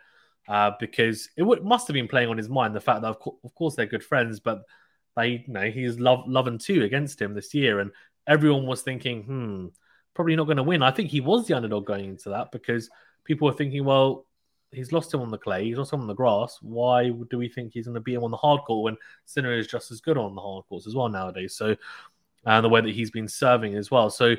uh, 0.48 0.72
because 0.80 1.28
it 1.36 1.42
would, 1.42 1.64
must 1.64 1.86
have 1.88 1.94
been 1.94 2.08
playing 2.08 2.28
on 2.28 2.36
his 2.36 2.48
mind. 2.48 2.74
The 2.74 2.80
fact 2.80 3.02
that, 3.02 3.08
of, 3.08 3.20
co- 3.20 3.38
of 3.44 3.54
course, 3.54 3.76
they're 3.76 3.86
good 3.86 4.04
friends, 4.04 4.40
but 4.40 4.62
they, 5.16 5.44
you 5.46 5.52
know, 5.52 5.70
he's 5.70 5.98
love, 6.00 6.24
loving 6.26 6.58
two 6.58 6.82
against 6.82 7.20
him 7.20 7.34
this 7.34 7.54
year, 7.54 7.80
and 7.80 7.90
everyone 8.26 8.66
was 8.66 8.82
thinking, 8.82 9.22
hmm, 9.22 9.66
probably 10.14 10.36
not 10.36 10.44
going 10.44 10.56
to 10.56 10.62
win. 10.62 10.82
I 10.82 10.90
think 10.90 11.10
he 11.10 11.20
was 11.20 11.46
the 11.46 11.54
underdog 11.54 11.86
going 11.86 12.06
into 12.06 12.30
that 12.30 12.52
because 12.52 12.90
people 13.24 13.46
were 13.46 13.54
thinking, 13.54 13.84
well, 13.84 14.26
he's 14.72 14.92
lost 14.92 15.14
him 15.14 15.20
on 15.20 15.30
the 15.30 15.38
clay, 15.38 15.64
he's 15.64 15.78
lost 15.78 15.92
him 15.92 16.00
on 16.00 16.06
the 16.06 16.14
grass. 16.14 16.58
Why 16.60 17.10
do 17.30 17.38
we 17.38 17.48
think 17.48 17.72
he's 17.72 17.86
going 17.86 17.94
to 17.94 18.00
beat 18.00 18.14
him 18.14 18.24
on 18.24 18.30
the 18.30 18.36
hard 18.36 18.62
court 18.62 18.84
when 18.84 18.96
Sinner 19.24 19.52
is 19.52 19.66
just 19.66 19.90
as 19.90 20.00
good 20.00 20.18
on 20.18 20.34
the 20.34 20.40
hard 20.40 20.64
courts 20.68 20.86
as 20.86 20.94
well 20.94 21.08
nowadays? 21.08 21.56
So, 21.56 21.76
and 22.46 22.64
the 22.64 22.68
way 22.68 22.80
that 22.80 22.94
he's 22.94 23.10
been 23.10 23.28
serving 23.28 23.74
as 23.74 23.90
well. 23.90 24.10
So 24.10 24.34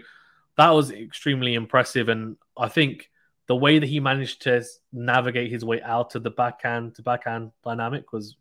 that 0.58 0.70
was 0.70 0.92
extremely 0.92 1.54
impressive. 1.54 2.10
And 2.10 2.38
I 2.58 2.70
think 2.70 3.10
the 3.48 3.56
way 3.56 3.80
that 3.80 3.88
he 3.88 4.00
managed 4.00 4.44
to 4.44 4.64
navigate 4.92 5.52
his 5.52 5.66
way 5.66 5.82
out 5.82 6.16
of 6.16 6.24
the 6.24 6.32
backhand 6.32 6.96
to 6.96 7.02
backhand 7.02 7.52
dynamic 7.64 8.12
was 8.14 8.38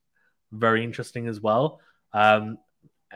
very 0.53 0.85
interesting 0.85 1.27
as 1.27 1.41
well. 1.41 1.81
Um, 2.13 2.59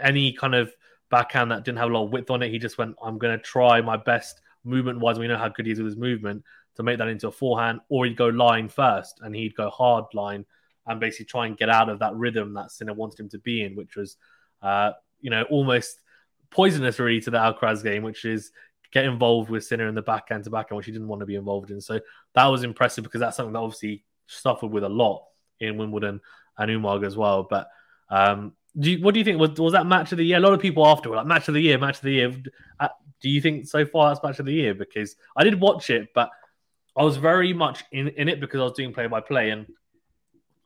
any 0.00 0.33
kind 0.33 0.55
of 0.55 0.73
backhand 1.11 1.50
that 1.50 1.64
didn't 1.64 1.78
have 1.78 1.90
a 1.90 1.95
lot 1.95 2.05
of 2.05 2.11
width 2.11 2.31
on 2.31 2.43
it, 2.43 2.50
he 2.50 2.59
just 2.59 2.78
went, 2.78 2.97
I'm 3.02 3.19
going 3.19 3.37
to 3.37 3.43
try 3.43 3.81
my 3.81 3.97
best 3.97 4.40
movement 4.64 5.00
wise. 5.00 5.19
We 5.19 5.28
know 5.28 5.38
how 5.38 5.49
good 5.49 5.67
he 5.67 5.73
is 5.73 5.78
with 5.78 5.87
his 5.87 5.97
movement 5.97 6.45
to 6.76 6.83
make 6.83 6.99
that 6.99 7.09
into 7.09 7.28
a 7.28 7.33
forehand, 7.33 7.81
or 7.88 8.05
he'd 8.05 8.17
go 8.17 8.28
line 8.28 8.69
first 8.69 9.21
and 9.23 9.35
he'd 9.35 9.55
go 9.55 9.71
hard 9.71 10.05
line 10.14 10.45
and 10.87 11.00
basically 11.00 11.26
try 11.26 11.47
and 11.47 11.57
get 11.57 11.69
out 11.69 11.88
of 11.88 11.99
that 11.99 12.14
rhythm 12.14 12.55
that 12.55 12.71
Sinner 12.71 12.95
wanted 12.95 13.21
him 13.21 13.28
to 13.31 13.38
be 13.38 13.62
in, 13.62 13.75
which 13.76 13.97
was, 13.97 14.17
uh, 14.62 14.93
you 15.21 15.31
know, 15.31 15.43
almost 15.45 16.00
poisonous 16.50 16.99
really 16.99 17.21
to 17.21 17.31
the 17.31 17.38
Alcaraz 17.38 17.83
game, 17.83 18.02
which 18.02 18.25
is 18.25 18.50
get 18.93 19.05
involved 19.05 19.50
with 19.50 19.64
Sinner 19.64 19.88
in 19.88 19.95
the 19.95 20.02
backhand 20.02 20.45
to 20.45 20.50
backhand, 20.50 20.76
which 20.76 20.87
he 20.87 20.93
didn't 20.93 21.09
want 21.09 21.21
to 21.21 21.26
be 21.26 21.35
involved 21.35 21.71
in. 21.71 21.81
So 21.81 22.00
that 22.35 22.47
was 22.47 22.62
impressive 22.62 23.05
because 23.05 23.21
that's 23.21 23.37
something 23.37 23.52
that 23.52 23.59
obviously 23.59 24.05
suffered 24.26 24.69
with 24.69 24.85
a 24.85 24.88
lot 24.88 25.25
in 25.61 25.76
Wimbledon 25.76 26.21
and 26.57 26.71
Umag 26.71 27.05
as 27.05 27.17
well. 27.17 27.47
But 27.49 27.69
um, 28.11 28.52
do 28.78 28.93
you, 28.93 29.02
what 29.02 29.14
do 29.14 29.21
you 29.21 29.25
think? 29.25 29.38
Was, 29.38 29.59
was 29.59 29.73
that 29.73 29.87
match 29.87 30.12
of 30.12 30.19
the 30.19 30.25
year? 30.25 30.38
A 30.38 30.40
lot 30.40 30.52
of 30.52 30.61
people 30.61 30.87
after 30.87 31.11
were 31.11 31.17
like, 31.17 31.26
match 31.26 31.49
of 31.49 31.55
the 31.55 31.61
year, 31.61 31.78
match 31.78 31.97
of 31.97 32.02
the 32.02 32.12
year. 32.12 32.35
Uh, 32.81 32.88
do 33.21 33.28
you 33.28 33.40
think 33.40 33.67
so 33.67 33.85
far 33.85 34.09
that's 34.09 34.23
match 34.23 34.38
of 34.38 34.47
the 34.47 34.52
year? 34.52 34.75
Because 34.75 35.17
I 35.37 35.45
did 35.45 35.61
watch 35.61 35.90
it, 35.90 36.09
but 36.14 36.31
I 36.97 37.02
was 37.05 37.17
very 37.17 37.52
much 37.52 37.85
in, 37.93 38.09
in 38.09 38.28
it 38.28 38.40
because 38.40 38.61
I 38.61 38.64
was 38.64 38.73
doing 38.73 38.93
play 38.93 39.07
by 39.07 39.21
play. 39.21 39.50
And 39.50 39.67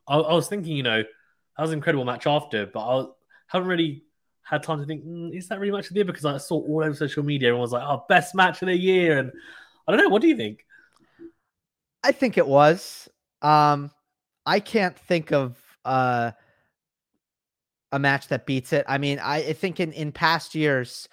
I, 0.07 0.17
I, 0.17 0.33
was 0.33 0.47
thinking, 0.47 0.75
you 0.75 0.83
know, 0.83 1.01
that 1.01 1.61
was 1.61 1.71
an 1.71 1.77
incredible 1.77 2.05
match 2.05 2.27
after, 2.27 2.65
but 2.65 2.79
I 2.79 3.05
haven't 3.47 3.67
really 3.67 4.03
had 4.43 4.63
time 4.63 4.79
to 4.79 4.85
think, 4.85 5.05
mm, 5.05 5.35
is 5.35 5.47
that 5.47 5.59
really 5.59 5.71
match 5.71 5.87
of 5.87 5.93
the 5.93 5.99
year? 5.99 6.05
Because 6.05 6.25
I 6.25 6.37
saw 6.37 6.55
all 6.55 6.83
over 6.83 6.93
social 6.93 7.23
media, 7.23 7.49
everyone 7.49 7.61
was 7.61 7.71
like, 7.71 7.83
oh, 7.83 8.05
best 8.09 8.35
match 8.35 8.61
of 8.61 8.67
the 8.67 8.77
year. 8.77 9.17
And 9.17 9.31
I 9.87 9.91
don't 9.91 10.03
know. 10.03 10.09
What 10.09 10.21
do 10.21 10.27
you 10.27 10.37
think? 10.37 10.65
I 12.03 12.11
think 12.11 12.37
it 12.37 12.47
was. 12.47 13.09
Um, 13.41 13.91
I 14.45 14.59
can't 14.59 14.97
think 14.97 15.31
of 15.31 15.57
uh, 15.85 16.31
a 17.91 17.99
match 17.99 18.27
that 18.27 18.45
beats 18.45 18.73
it. 18.73 18.85
I 18.87 18.97
mean, 18.97 19.19
I, 19.19 19.37
I 19.37 19.53
think 19.53 19.79
in, 19.79 19.93
in 19.93 20.11
past 20.11 20.55
years, 20.55 21.07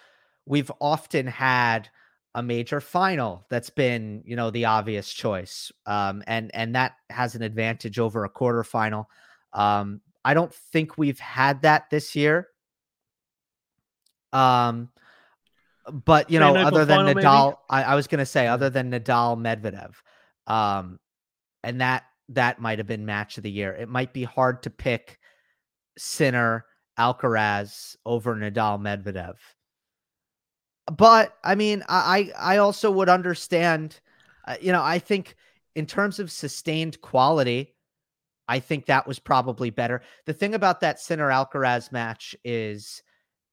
we've 0.47 0.71
often 0.81 1.27
had 1.27 1.89
a 2.35 2.43
major 2.43 2.81
final 2.81 3.45
that's 3.51 3.71
been, 3.71 4.23
you 4.25 4.37
know, 4.37 4.51
the 4.51 4.65
obvious 4.65 5.13
choice. 5.13 5.73
Um, 5.87 6.23
and, 6.27 6.51
and 6.55 6.75
that 6.75 6.93
has 7.09 7.35
an 7.35 7.43
advantage 7.43 7.99
over 7.99 8.25
a 8.25 8.31
quarterfinal. 8.31 9.07
Um, 9.53 10.01
I 10.25 10.35
don't 10.35 10.55
think 10.55 10.97
we've 10.97 11.19
had 11.19 11.63
that 11.63 11.91
this 11.91 12.15
year. 12.15 12.49
Um, 14.33 14.91
but 15.91 16.31
you 16.31 16.39
know, 16.39 16.55
other 16.55 16.85
than 16.85 17.07
Nadal, 17.07 17.59
I, 17.69 17.83
I, 17.83 17.95
was 17.95 18.07
gonna 18.07 18.27
say 18.27 18.47
other 18.47 18.71
than 18.71 18.91
Nadal, 18.91 19.37
Medvedev, 19.39 19.95
um, 20.47 21.01
and 21.63 21.81
that 21.81 22.05
that 22.29 22.61
might 22.61 22.79
have 22.79 22.87
been 22.87 23.05
match 23.05 23.37
of 23.37 23.43
the 23.43 23.51
year. 23.51 23.73
It 23.73 23.89
might 23.89 24.13
be 24.13 24.25
hard 24.25 24.63
to 24.65 24.71
pick 24.71 25.19
Sinner, 25.99 26.65
Alcaraz 26.99 27.97
over 28.07 28.37
Nadal, 28.37 28.81
Medvedev. 28.81 29.35
But 30.97 31.37
I 31.43 31.55
mean, 31.55 31.83
I 31.89 32.31
I 32.39 32.59
also 32.59 32.91
would 32.91 33.09
understand. 33.09 34.01
Uh, 34.47 34.57
you 34.61 34.73
know, 34.73 34.83
I 34.83 34.99
think 34.99 35.37
in 35.75 35.87
terms 35.87 36.19
of 36.19 36.31
sustained 36.31 37.01
quality, 37.01 37.75
I 38.49 38.59
think 38.59 38.87
that 38.87 39.07
was 39.07 39.19
probably 39.19 39.71
better. 39.71 40.03
The 40.27 40.35
thing 40.35 40.55
about 40.55 40.81
that 40.81 41.01
Sinner 41.01 41.29
Alcaraz 41.29 41.93
match 41.93 42.35
is 42.45 43.03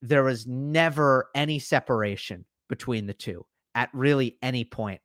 there 0.08 0.24
was 0.24 0.48
never 0.48 1.30
any 1.36 1.60
separation 1.60 2.46
between 2.70 3.08
the 3.08 3.14
two 3.14 3.46
at 3.76 3.90
really 3.94 4.38
any 4.42 4.64
point. 4.64 5.02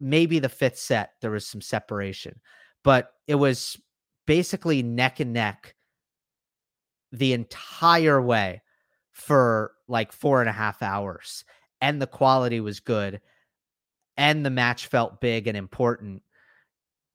Maybe 0.00 0.38
the 0.38 0.48
fifth 0.48 0.78
set, 0.78 1.12
there 1.20 1.30
was 1.30 1.46
some 1.46 1.60
separation, 1.60 2.40
but 2.82 3.12
it 3.26 3.36
was 3.36 3.78
basically 4.26 4.82
neck 4.82 5.20
and 5.20 5.32
neck 5.32 5.74
the 7.12 7.32
entire 7.32 8.20
way 8.20 8.62
for 9.12 9.72
like 9.88 10.12
four 10.12 10.40
and 10.40 10.50
a 10.50 10.52
half 10.52 10.82
hours. 10.82 11.44
And 11.80 12.00
the 12.00 12.06
quality 12.06 12.60
was 12.60 12.80
good. 12.80 13.20
And 14.16 14.44
the 14.44 14.50
match 14.50 14.86
felt 14.86 15.20
big 15.20 15.46
and 15.46 15.56
important. 15.56 16.22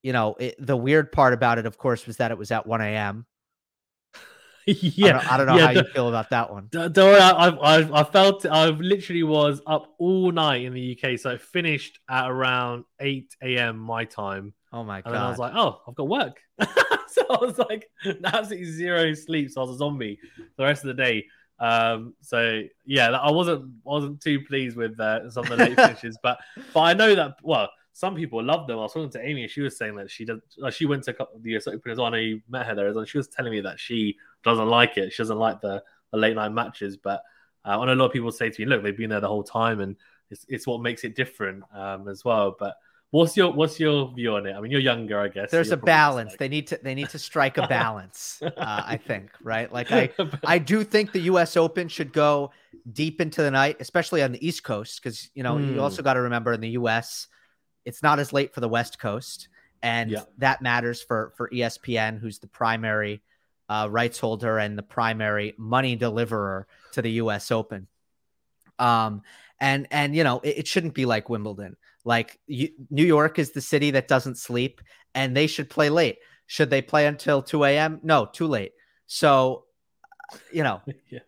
You 0.04 0.14
know, 0.14 0.36
it, 0.40 0.56
the 0.60 0.78
weird 0.78 1.12
part 1.12 1.34
about 1.34 1.58
it, 1.58 1.66
of 1.66 1.78
course, 1.78 2.06
was 2.08 2.18
that 2.18 2.32
it 2.32 2.38
was 2.38 2.52
at 2.52 2.68
1 2.68 2.82
a.m. 2.82 3.26
yeah, 4.82 5.08
I 5.08 5.12
don't, 5.12 5.32
I 5.32 5.38
don't 5.38 5.48
know 5.48 5.56
yeah, 5.56 5.68
how 5.68 5.74
the, 5.74 5.80
you 5.80 5.94
feel 5.94 6.10
about 6.10 6.30
that 6.30 6.52
one. 6.52 6.68
Don't 6.72 6.96
worry, 6.96 7.20
I, 7.20 7.50
I, 7.50 8.02
I 8.02 8.04
felt 8.04 8.46
I 8.46 8.70
literally 8.70 9.24
was 9.24 9.62
up 9.66 9.94
all 9.98 10.32
night 10.32 10.64
in 10.64 10.74
the 10.74 10.98
UK, 10.98 11.20
so 11.20 11.32
I 11.32 11.38
finished 11.38 12.00
at 12.10 12.30
around 12.30 12.86
eight 13.00 13.36
a.m. 13.42 13.78
my 13.78 14.06
time. 14.06 14.54
Oh 14.72 14.84
my 14.84 15.02
god! 15.02 15.14
And 15.14 15.18
I 15.18 15.30
was 15.30 15.40
like, 15.40 15.54
oh, 15.56 15.82
I've 15.88 15.96
got 15.96 16.08
work, 16.08 16.40
so 16.62 17.26
I 17.30 17.38
was 17.42 17.58
like, 17.58 17.90
absolutely 18.24 18.72
zero 18.72 19.14
sleep. 19.14 19.50
So 19.50 19.62
I 19.62 19.66
was 19.66 19.76
a 19.76 19.78
zombie 19.78 20.20
the 20.58 20.64
rest 20.64 20.84
of 20.84 20.96
the 20.96 21.04
day. 21.04 21.26
Um, 21.60 22.14
so 22.22 22.62
yeah, 22.86 23.10
I 23.10 23.32
wasn't 23.32 23.72
wasn't 23.84 24.22
too 24.22 24.42
pleased 24.42 24.78
with 24.78 25.00
uh, 25.00 25.30
some 25.30 25.44
of 25.46 25.50
the 25.50 25.58
late 25.58 25.76
finishes, 25.76 26.18
but 26.22 26.40
but 26.74 26.82
I 26.82 26.94
know 26.94 27.16
that 27.16 27.36
well 27.44 27.70
some 28.00 28.16
people 28.16 28.42
love 28.42 28.66
them. 28.66 28.80
I 28.80 28.84
was 28.84 28.94
talking 28.94 29.10
to 29.10 29.28
Amy, 29.28 29.42
and 29.44 29.52
she 29.52 29.60
was 29.60 29.78
saying 29.78 29.96
that 29.96 30.10
she 30.10 30.24
does. 30.24 30.40
She 30.72 30.86
went 30.86 31.04
to 31.04 31.16
the 31.42 31.58
US 31.58 31.68
Open 31.68 31.92
as 31.92 31.98
well. 31.98 32.08
I 32.08 32.12
know 32.12 32.18
you 32.18 32.42
met 32.50 32.66
her 32.66 32.74
there, 32.74 32.88
and 32.88 33.08
she 33.08 33.18
was 33.18 33.28
telling 33.28 33.52
me 33.52 33.60
that 33.62 33.80
she 33.80 34.16
doesn't 34.44 34.68
like 34.68 34.98
it. 34.98 35.12
She 35.12 35.22
doesn't 35.22 35.38
like 35.38 35.60
the, 35.60 35.84
the 36.12 36.18
late 36.18 36.36
night 36.36 36.54
matches. 36.54 36.96
But 36.96 37.24
uh, 37.66 37.80
I 37.80 37.86
know 37.86 37.94
a 37.94 37.96
lot 37.96 38.06
of 38.06 38.14
people 38.14 38.32
say 38.32 38.50
to 38.50 38.62
me, 38.62 38.66
"Look, 38.68 38.84
they've 38.84 38.96
been 38.96 39.10
there 39.10 39.20
the 39.20 39.28
whole 39.28 39.44
time, 39.44 39.82
and 39.82 39.98
it's 40.30 40.46
it's 40.48 40.66
what 40.66 40.82
makes 40.82 41.04
it 41.04 41.14
different 41.14 41.64
um, 41.74 42.08
as 42.08 42.24
well." 42.24 42.56
But 42.58 42.78
What's 43.12 43.36
your 43.36 43.52
what's 43.52 43.80
your 43.80 44.14
view 44.14 44.36
on 44.36 44.46
it? 44.46 44.54
I 44.54 44.62
mean, 44.62 44.72
you're 44.72 44.80
younger, 44.80 45.20
I 45.20 45.30
guess. 45.30 45.50
There's 45.50 45.70
so 45.70 45.74
a 45.74 45.78
balance. 45.78 46.34
Like... 46.34 46.40
They 46.40 46.48
need 46.48 46.68
to 46.68 46.80
they 46.84 46.94
need 46.94 47.10
to 47.10 47.18
strike 47.18 47.58
a 47.58 47.68
balance. 47.68 48.40
uh, 48.44 48.52
I 48.58 48.98
think 48.98 49.32
right. 49.42 49.72
Like 49.74 49.92
I 49.92 50.12
I 50.44 50.60
do 50.60 50.84
think 50.84 51.12
the 51.12 51.22
U.S. 51.22 51.58
Open 51.58 51.88
should 51.88 52.14
go 52.14 52.52
deep 52.94 53.20
into 53.20 53.42
the 53.42 53.50
night, 53.50 53.78
especially 53.80 54.22
on 54.22 54.32
the 54.32 54.48
East 54.48 54.64
Coast, 54.64 55.02
because 55.02 55.32
you 55.34 55.42
know 55.42 55.56
mm. 55.56 55.68
you 55.68 55.74
hmm. 55.74 55.80
also 55.80 56.04
got 56.04 56.14
to 56.14 56.22
remember 56.22 56.54
in 56.54 56.62
the 56.62 56.70
U.S. 56.70 57.28
it's 57.86 58.04
not 58.04 58.20
as 58.20 58.34
late 58.34 58.54
for 58.54 58.60
the 58.60 58.70
West 58.70 59.00
Coast, 59.00 59.48
and 59.82 60.12
yeah. 60.12 60.24
that 60.38 60.62
matters 60.62 61.02
for 61.02 61.34
for 61.38 61.50
ESPN, 61.50 62.20
who's 62.20 62.40
the 62.40 62.48
primary 62.48 63.22
uh, 63.70 63.88
rights 63.90 64.20
holder 64.20 64.58
and 64.58 64.78
the 64.78 64.84
primary 64.84 65.54
money 65.58 65.96
deliverer 65.96 66.68
to 66.94 67.02
the 67.02 67.12
U.S. 67.12 67.52
Open. 67.52 67.88
Um, 68.78 69.22
and 69.60 69.88
and 69.92 70.16
you 70.16 70.24
know 70.24 70.40
it, 70.40 70.60
it 70.60 70.68
shouldn't 70.68 70.94
be 70.94 71.06
like 71.06 71.30
Wimbledon. 71.30 71.76
Like 72.06 72.40
you, 72.48 72.70
New 72.90 73.06
York 73.06 73.40
is 73.40 73.52
the 73.52 73.62
city 73.62 73.92
that 73.92 74.08
doesn't 74.08 74.38
sleep, 74.38 74.82
and 75.14 75.36
they 75.36 75.48
should 75.48 75.70
play 75.70 75.90
late. 75.90 76.20
Should 76.48 76.70
they 76.70 76.82
play 76.82 77.06
until 77.06 77.44
two 77.44 77.64
a.m.? 77.64 78.00
No, 78.04 78.26
too 78.26 78.48
late. 78.48 78.74
So, 79.06 79.66
you 80.52 80.64
know, 80.64 80.82
yeah. 81.10 81.20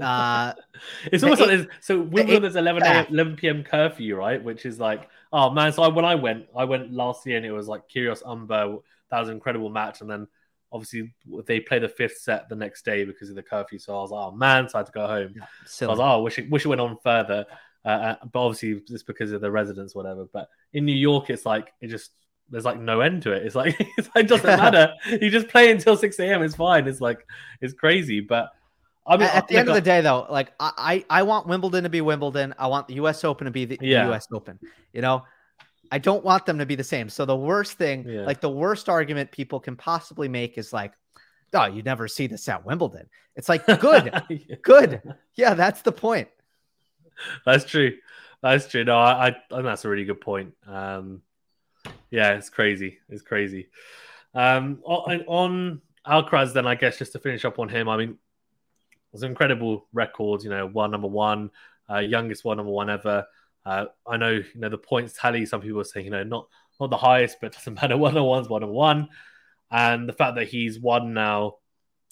Uh, 0.00 0.52
it's 1.12 1.22
almost 1.22 1.42
eight, 1.42 1.60
like 1.60 1.70
so 1.80 2.00
Wimbledon 2.00 2.44
is 2.44 2.56
11 2.56 2.82
a.m. 2.82 3.06
11 3.10 3.36
p.m. 3.36 3.64
curfew, 3.64 4.16
right? 4.16 4.42
Which 4.42 4.66
is 4.66 4.78
like, 4.78 5.08
oh 5.32 5.50
man. 5.50 5.72
So 5.72 5.82
I, 5.82 5.88
when 5.88 6.04
I 6.04 6.14
went, 6.14 6.46
I 6.56 6.64
went 6.64 6.92
last 6.92 7.26
year, 7.26 7.36
and 7.36 7.46
it 7.46 7.52
was 7.52 7.68
like 7.68 7.88
Kyrgios 7.88 8.22
Humbert. 8.24 8.82
That 9.10 9.20
was 9.20 9.28
an 9.28 9.34
incredible 9.34 9.70
match, 9.70 10.00
and 10.00 10.10
then 10.10 10.26
obviously 10.72 11.12
they 11.46 11.60
play 11.60 11.78
the 11.78 11.88
fifth 11.88 12.18
set 12.18 12.48
the 12.48 12.56
next 12.56 12.84
day 12.84 13.04
because 13.04 13.30
of 13.30 13.36
the 13.36 13.42
curfew. 13.42 13.78
So 13.78 13.96
I 13.96 14.00
was 14.00 14.10
like, 14.10 14.24
oh 14.24 14.32
man, 14.32 14.68
so 14.68 14.78
I 14.78 14.80
had 14.80 14.86
to 14.86 14.92
go 14.92 15.06
home. 15.06 15.34
Yeah, 15.36 15.46
so 15.64 15.86
I 15.86 15.90
was 15.90 15.98
like, 15.98 16.10
oh, 16.10 16.22
wish 16.22 16.38
it, 16.38 16.50
wish 16.50 16.64
it 16.64 16.68
went 16.68 16.80
on 16.80 16.96
further. 17.02 17.46
Uh, 17.84 17.88
uh, 17.88 18.16
but 18.32 18.40
obviously 18.40 18.82
it's 18.90 19.02
because 19.02 19.32
of 19.32 19.40
the 19.40 19.50
residents, 19.50 19.94
whatever. 19.94 20.26
But 20.32 20.48
in 20.72 20.84
New 20.84 20.94
York, 20.94 21.30
it's 21.30 21.46
like 21.46 21.72
it 21.80 21.88
just 21.88 22.10
there's 22.50 22.64
like 22.64 22.78
no 22.78 23.00
end 23.00 23.22
to 23.22 23.32
it. 23.32 23.44
It's 23.44 23.54
like 23.54 23.76
it's 23.98 24.08
like, 24.14 24.24
it 24.24 24.28
doesn't 24.28 24.46
matter. 24.56 24.92
you 25.08 25.30
just 25.30 25.48
play 25.48 25.70
until 25.70 25.96
six 25.96 26.18
a.m. 26.18 26.42
It's 26.42 26.56
fine. 26.56 26.86
It's 26.86 27.00
like 27.00 27.26
it's 27.60 27.74
crazy, 27.74 28.20
but. 28.20 28.50
I 29.06 29.16
mean, 29.16 29.28
at 29.28 29.46
the 29.48 29.56
end 29.56 29.68
of 29.68 29.74
the 29.74 29.80
day, 29.80 30.00
though, 30.00 30.26
like 30.28 30.52
I, 30.58 31.04
I 31.08 31.22
want 31.22 31.46
Wimbledon 31.46 31.84
to 31.84 31.90
be 31.90 32.00
Wimbledon. 32.00 32.54
I 32.58 32.66
want 32.66 32.88
the 32.88 32.94
U.S. 32.94 33.22
Open 33.24 33.44
to 33.44 33.50
be 33.50 33.64
the, 33.64 33.78
yeah. 33.80 34.06
U.S. 34.08 34.26
Open. 34.32 34.58
You 34.92 35.00
know, 35.00 35.24
I 35.92 35.98
don't 35.98 36.24
want 36.24 36.46
them 36.46 36.58
to 36.58 36.66
be 36.66 36.74
the 36.74 36.84
same. 36.84 37.08
So 37.08 37.24
the 37.24 37.36
worst 37.36 37.74
thing, 37.74 38.08
yeah. 38.08 38.22
like 38.22 38.40
the 38.40 38.50
worst 38.50 38.88
argument 38.88 39.30
people 39.30 39.60
can 39.60 39.76
possibly 39.76 40.28
make 40.28 40.58
is 40.58 40.72
like, 40.72 40.92
oh, 41.54 41.66
you 41.66 41.82
never 41.82 42.08
see 42.08 42.26
this 42.26 42.48
at 42.48 42.66
Wimbledon. 42.66 43.08
It's 43.36 43.48
like 43.48 43.64
good, 43.66 44.10
yeah. 44.28 44.56
good. 44.62 45.02
Yeah, 45.34 45.54
that's 45.54 45.82
the 45.82 45.92
point 45.92 46.28
that's 47.44 47.64
true. 47.64 47.96
That's 48.42 48.68
true. 48.68 48.84
No, 48.84 48.98
I, 48.98 49.34
I, 49.50 49.62
that's 49.62 49.84
a 49.84 49.88
really 49.88 50.04
good 50.04 50.20
point. 50.20 50.54
Um, 50.66 51.22
yeah, 52.10 52.34
it's 52.34 52.50
crazy. 52.50 52.98
It's 53.08 53.22
crazy. 53.22 53.68
Um, 54.34 54.80
on, 54.84 55.24
on 55.26 55.80
Alcaraz, 56.06 56.52
then 56.52 56.66
I 56.66 56.74
guess 56.74 56.98
just 56.98 57.12
to 57.12 57.18
finish 57.18 57.44
up 57.44 57.58
on 57.58 57.68
him, 57.68 57.88
I 57.88 57.96
mean, 57.96 58.18
it's 59.16 59.22
an 59.22 59.30
incredible 59.30 59.86
record. 59.92 60.42
You 60.42 60.50
know, 60.50 60.66
one 60.66 60.90
number 60.90 61.08
one, 61.08 61.50
uh, 61.90 61.98
youngest 61.98 62.44
one 62.44 62.58
number 62.58 62.72
one 62.72 62.90
ever. 62.90 63.26
Uh, 63.64 63.86
I 64.06 64.16
know, 64.16 64.30
you 64.30 64.44
know, 64.60 64.68
the 64.68 64.78
points 64.78 65.14
tally. 65.18 65.46
Some 65.46 65.60
people 65.60 65.82
say, 65.84 66.02
you 66.02 66.10
know, 66.10 66.22
not 66.22 66.48
not 66.78 66.90
the 66.90 66.96
highest, 66.96 67.38
but 67.40 67.52
doesn't 67.52 67.74
matter. 67.82 67.96
One 67.96 68.14
number 68.14 68.28
one's 68.28 68.48
one 68.48 68.60
number 68.60 68.74
one, 68.74 69.08
and 69.70 70.08
the 70.08 70.12
fact 70.12 70.36
that 70.36 70.48
he's 70.48 70.78
won 70.78 71.14
now, 71.14 71.56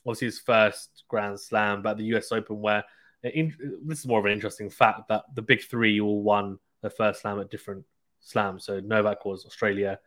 obviously 0.06 0.28
his 0.28 0.40
first 0.40 1.04
Grand 1.08 1.38
Slam, 1.38 1.82
but 1.82 1.98
the 1.98 2.04
U.S. 2.04 2.32
Open, 2.32 2.60
where 2.60 2.84
in, 3.22 3.54
this 3.84 4.00
is 4.00 4.06
more 4.06 4.18
of 4.18 4.24
an 4.26 4.32
interesting 4.32 4.70
fact 4.70 5.08
that 5.08 5.24
the 5.34 5.42
big 5.42 5.62
three 5.62 6.00
all 6.00 6.22
won 6.22 6.58
their 6.82 6.90
first 6.90 7.22
slam 7.22 7.40
at 7.40 7.50
different 7.50 7.84
slams. 8.20 8.64
So 8.64 8.80
Novak 8.80 9.24
was 9.24 9.46
Australia, 9.46 9.98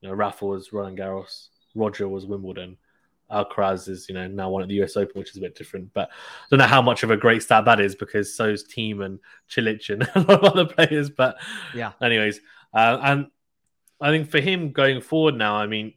you 0.00 0.08
know, 0.08 0.14
Rafa 0.14 0.44
was 0.46 0.72
Roland 0.72 0.98
Garros, 0.98 1.48
Roger 1.74 2.08
was 2.08 2.26
Wimbledon. 2.26 2.76
Alcaraz 3.32 3.88
is, 3.88 4.08
you 4.08 4.14
know, 4.14 4.26
now 4.28 4.50
one 4.50 4.62
at 4.62 4.68
the 4.68 4.82
US 4.82 4.96
Open, 4.96 5.18
which 5.18 5.30
is 5.30 5.36
a 5.36 5.40
bit 5.40 5.56
different. 5.56 5.92
But 5.92 6.10
I 6.10 6.46
don't 6.50 6.58
know 6.58 6.66
how 6.66 6.82
much 6.82 7.02
of 7.02 7.10
a 7.10 7.16
great 7.16 7.42
stat 7.42 7.64
that 7.64 7.80
is 7.80 7.94
because 7.94 8.34
so's 8.34 8.64
Thiem 8.64 9.04
and 9.04 9.18
Cilic 9.50 9.90
and 9.90 10.02
a 10.14 10.20
lot 10.20 10.44
of 10.44 10.52
other 10.52 10.66
players. 10.66 11.10
But 11.10 11.36
yeah, 11.74 11.92
anyways, 12.00 12.40
uh, 12.74 12.98
and 13.02 13.26
I 14.00 14.10
think 14.10 14.30
for 14.30 14.40
him 14.40 14.72
going 14.72 15.00
forward 15.00 15.36
now, 15.36 15.56
I 15.56 15.66
mean, 15.66 15.94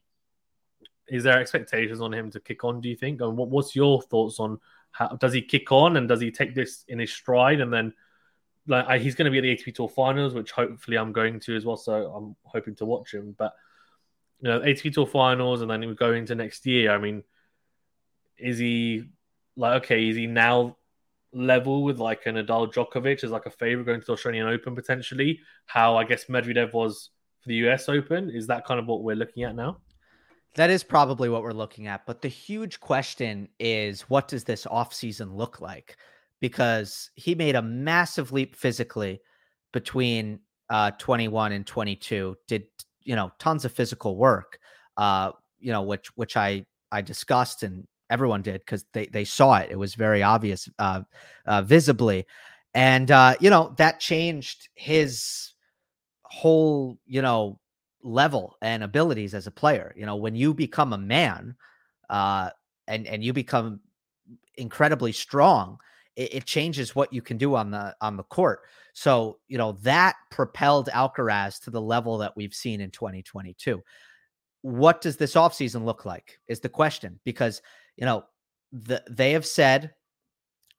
is 1.07 1.23
there 1.23 1.39
expectations 1.39 2.01
on 2.01 2.13
him 2.13 2.31
to 2.31 2.39
kick 2.39 2.63
on? 2.63 2.81
Do 2.81 2.89
you 2.89 2.95
think? 2.95 3.21
And 3.21 3.37
what, 3.37 3.49
what's 3.49 3.75
your 3.75 4.01
thoughts 4.01 4.39
on 4.39 4.59
how, 4.91 5.09
does 5.09 5.33
he 5.33 5.41
kick 5.41 5.71
on 5.71 5.97
and 5.97 6.07
does 6.07 6.21
he 6.21 6.31
take 6.31 6.55
this 6.55 6.85
in 6.87 6.99
his 6.99 7.11
stride 7.11 7.59
and 7.59 7.71
then 7.71 7.93
like 8.67 9.01
he's 9.01 9.15
going 9.15 9.25
to 9.25 9.31
be 9.31 9.37
at 9.37 9.41
the 9.41 9.71
ATP 9.71 9.75
Tour 9.75 9.89
Finals, 9.89 10.33
which 10.33 10.51
hopefully 10.51 10.97
I'm 10.97 11.11
going 11.11 11.39
to 11.41 11.55
as 11.55 11.65
well. 11.65 11.77
So 11.77 12.11
I'm 12.11 12.35
hoping 12.43 12.75
to 12.75 12.85
watch 12.85 13.13
him. 13.13 13.35
But 13.37 13.53
you 14.41 14.49
know, 14.49 14.59
ATP 14.59 14.93
Tour 14.93 15.05
Finals, 15.05 15.61
and 15.61 15.69
then 15.69 15.81
we 15.81 15.93
go 15.93 16.13
into 16.13 16.35
next 16.35 16.65
year. 16.65 16.91
I 16.91 16.97
mean, 16.97 17.23
is 18.37 18.57
he 18.57 19.05
like 19.57 19.83
okay? 19.83 20.09
Is 20.09 20.15
he 20.15 20.27
now 20.27 20.77
level 21.33 21.83
with 21.83 21.99
like 21.99 22.25
an 22.25 22.35
Nadal 22.35 22.73
Djokovic 22.73 23.23
as 23.23 23.31
like 23.31 23.45
a 23.45 23.51
favorite 23.51 23.85
going 23.85 23.99
to 23.99 24.05
the 24.05 24.13
Australian 24.13 24.47
Open 24.47 24.75
potentially? 24.75 25.39
How 25.65 25.97
I 25.97 26.03
guess 26.03 26.25
Medvedev 26.25 26.73
was 26.73 27.11
for 27.41 27.49
the 27.49 27.55
US 27.67 27.89
Open. 27.89 28.29
Is 28.29 28.47
that 28.47 28.65
kind 28.65 28.79
of 28.79 28.87
what 28.87 29.03
we're 29.03 29.15
looking 29.15 29.43
at 29.43 29.55
now? 29.55 29.77
That 30.55 30.69
is 30.69 30.83
probably 30.83 31.29
what 31.29 31.43
we're 31.43 31.51
looking 31.51 31.87
at. 31.87 32.05
But 32.05 32.21
the 32.21 32.29
huge 32.29 32.79
question 32.79 33.49
is 33.59 34.01
what 34.03 34.27
does 34.27 34.45
this 34.45 34.65
offseason 34.65 35.35
look 35.35 35.59
like? 35.59 35.97
Because 36.39 37.11
he 37.15 37.35
made 37.35 37.55
a 37.55 37.61
massive 37.61 38.31
leap 38.31 38.55
physically 38.55 39.21
between 39.73 40.39
uh, 40.69 40.91
21 40.91 41.51
and 41.51 41.67
22, 41.67 42.37
did, 42.47 42.63
you 43.01 43.15
know, 43.15 43.31
tons 43.37 43.65
of 43.65 43.73
physical 43.73 44.15
work, 44.15 44.57
uh, 44.97 45.31
you 45.59 45.71
know, 45.71 45.81
which, 45.81 46.07
which 46.15 46.37
I, 46.37 46.65
I 46.91 47.01
discussed 47.01 47.63
and 47.63 47.85
everyone 48.09 48.41
did 48.41 48.61
because 48.61 48.85
they, 48.93 49.07
they 49.07 49.25
saw 49.25 49.57
it. 49.57 49.71
It 49.71 49.79
was 49.79 49.95
very 49.95 50.23
obvious, 50.23 50.69
uh, 50.79 51.01
uh, 51.45 51.61
visibly. 51.61 52.25
And, 52.73 53.09
uh, 53.09 53.35
you 53.39 53.49
know, 53.49 53.73
that 53.77 53.99
changed 53.99 54.69
his 54.75 55.53
whole, 56.23 56.99
you 57.05 57.21
know, 57.21 57.59
level 58.03 58.57
and 58.61 58.83
abilities 58.83 59.33
as 59.33 59.47
a 59.47 59.51
player. 59.51 59.93
You 59.97 60.05
know, 60.05 60.15
when 60.15 60.35
you 60.35 60.53
become 60.53 60.93
a 60.93 60.97
man, 60.97 61.55
uh, 62.09 62.49
and 62.87 63.07
and 63.07 63.23
you 63.23 63.33
become 63.33 63.79
incredibly 64.57 65.11
strong, 65.11 65.79
it, 66.15 66.35
it, 66.35 66.45
changes 66.45 66.95
what 66.95 67.11
you 67.11 67.21
can 67.21 67.37
do 67.37 67.55
on 67.55 67.71
the 67.71 67.95
on 68.01 68.15
the 68.15 68.23
court. 68.23 68.61
So 68.93 69.39
you 69.47 69.57
know 69.57 69.73
that 69.81 70.15
propelled 70.31 70.87
Alcaraz 70.89 71.59
to 71.63 71.71
the 71.71 71.81
level 71.81 72.17
that 72.19 72.35
we've 72.35 72.53
seen 72.53 72.79
in 72.81 72.91
2022. 72.91 73.83
What 74.61 75.01
does 75.01 75.17
this 75.17 75.33
offseason 75.33 75.83
look 75.83 76.05
like? 76.05 76.39
Is 76.47 76.59
the 76.59 76.69
question 76.69 77.19
because 77.23 77.61
you 77.97 78.05
know 78.05 78.25
the, 78.71 79.03
they 79.09 79.31
have 79.31 79.45
said 79.45 79.93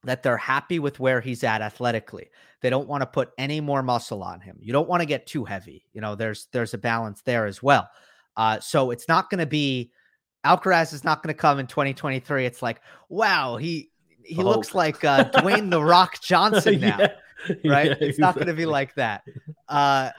that 0.05 0.22
they're 0.22 0.37
happy 0.37 0.79
with 0.79 1.00
where 1.00 1.20
he's 1.20 1.42
at 1.44 1.62
athletically. 1.62 2.31
They 2.62 2.70
don't 2.70 2.88
want 2.88 3.02
to 3.02 3.07
put 3.07 3.31
any 3.38 3.61
more 3.61 3.83
muscle 3.83 4.22
on 4.22 4.40
him. 4.40 4.57
You 4.61 4.72
don't 4.72 4.88
want 4.88 5.00
to 5.00 5.07
get 5.07 5.26
too 5.26 5.44
heavy. 5.44 5.85
You 5.92 6.00
know, 6.00 6.14
there's 6.14 6.48
there's 6.52 6.74
a 6.74 6.79
balance 6.79 7.22
there 7.22 7.46
as 7.46 7.62
well. 7.62 7.88
Uh, 8.37 8.61
so 8.61 8.90
it's 8.90 9.09
not 9.09 9.31
going 9.31 9.40
to 9.40 9.46
be 9.46 9.90
Alcaraz 10.46 10.92
is 10.92 11.05
not 11.05 11.22
going 11.22 11.35
to 11.35 11.38
come 11.38 11.59
in 11.59 11.66
2023. 11.66 12.46
It's 12.46 12.62
like, 12.62 12.81
wow, 13.09 13.57
he 13.57 13.90
he 14.24 14.42
oh. 14.42 14.44
looks 14.44 14.74
like 14.74 15.05
uh, 15.05 15.24
Dwayne 15.31 15.70
the 15.70 15.83
Rock 15.83 16.20
Johnson 16.20 16.81
now, 16.81 16.98
yeah. 16.98 17.55
right? 17.64 17.87
Yeah, 17.87 17.92
it's 17.92 18.02
exactly. 18.02 18.20
not 18.20 18.35
going 18.35 18.46
to 18.46 18.55
be 18.55 18.66
like 18.66 18.94
that. 18.94 19.22
Uh, 19.68 20.11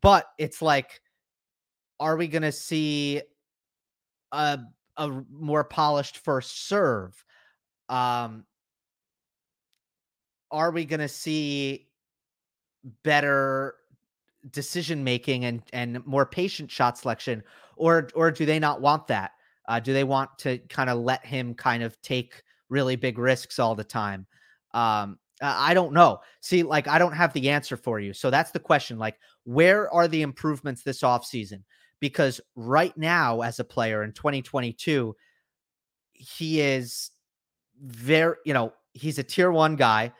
but 0.00 0.26
it's 0.38 0.62
like, 0.62 1.00
are 2.00 2.16
we 2.16 2.28
going 2.28 2.42
to 2.42 2.52
see 2.52 3.20
a 4.32 4.58
a 4.96 5.22
more 5.30 5.64
polished 5.64 6.18
first 6.18 6.68
serve? 6.68 7.24
Um, 7.88 8.44
are 10.50 10.70
we 10.70 10.84
going 10.84 11.00
to 11.00 11.08
see 11.08 11.88
better 13.02 13.74
decision 14.50 15.04
making 15.04 15.44
and 15.44 15.62
and 15.72 16.04
more 16.04 16.26
patient 16.26 16.70
shot 16.70 16.98
selection 16.98 17.42
or 17.76 18.08
or 18.14 18.30
do 18.30 18.44
they 18.44 18.58
not 18.58 18.80
want 18.80 19.06
that? 19.06 19.32
Uh, 19.68 19.78
do 19.78 19.92
they 19.92 20.04
want 20.04 20.30
to 20.38 20.58
kind 20.68 20.90
of 20.90 20.98
let 20.98 21.24
him 21.24 21.54
kind 21.54 21.82
of 21.82 22.00
take 22.02 22.42
really 22.68 22.96
big 22.96 23.18
risks 23.18 23.58
all 23.58 23.74
the 23.74 23.84
time? 23.84 24.26
Um 24.74 25.18
i 25.40 25.74
don't 25.74 25.92
know. 25.92 26.20
See 26.40 26.62
like 26.62 26.88
i 26.88 26.98
don't 26.98 27.14
have 27.14 27.32
the 27.32 27.50
answer 27.50 27.76
for 27.76 28.00
you. 28.00 28.12
So 28.12 28.30
that's 28.30 28.50
the 28.50 28.60
question 28.60 28.98
like 28.98 29.16
where 29.44 29.92
are 29.92 30.08
the 30.08 30.22
improvements 30.22 30.82
this 30.82 31.02
offseason 31.02 31.62
because 32.02 32.38
right 32.54 32.94
now 32.98 33.40
as 33.40 33.58
a 33.58 33.64
player 33.64 34.02
in 34.02 34.12
2022 34.12 35.16
he 36.12 36.60
is 36.60 37.10
very 37.80 38.36
you 38.44 38.52
know 38.52 38.74
he's 38.92 39.18
a 39.18 39.22
tier 39.22 39.50
1 39.50 39.76
guy 39.76 40.12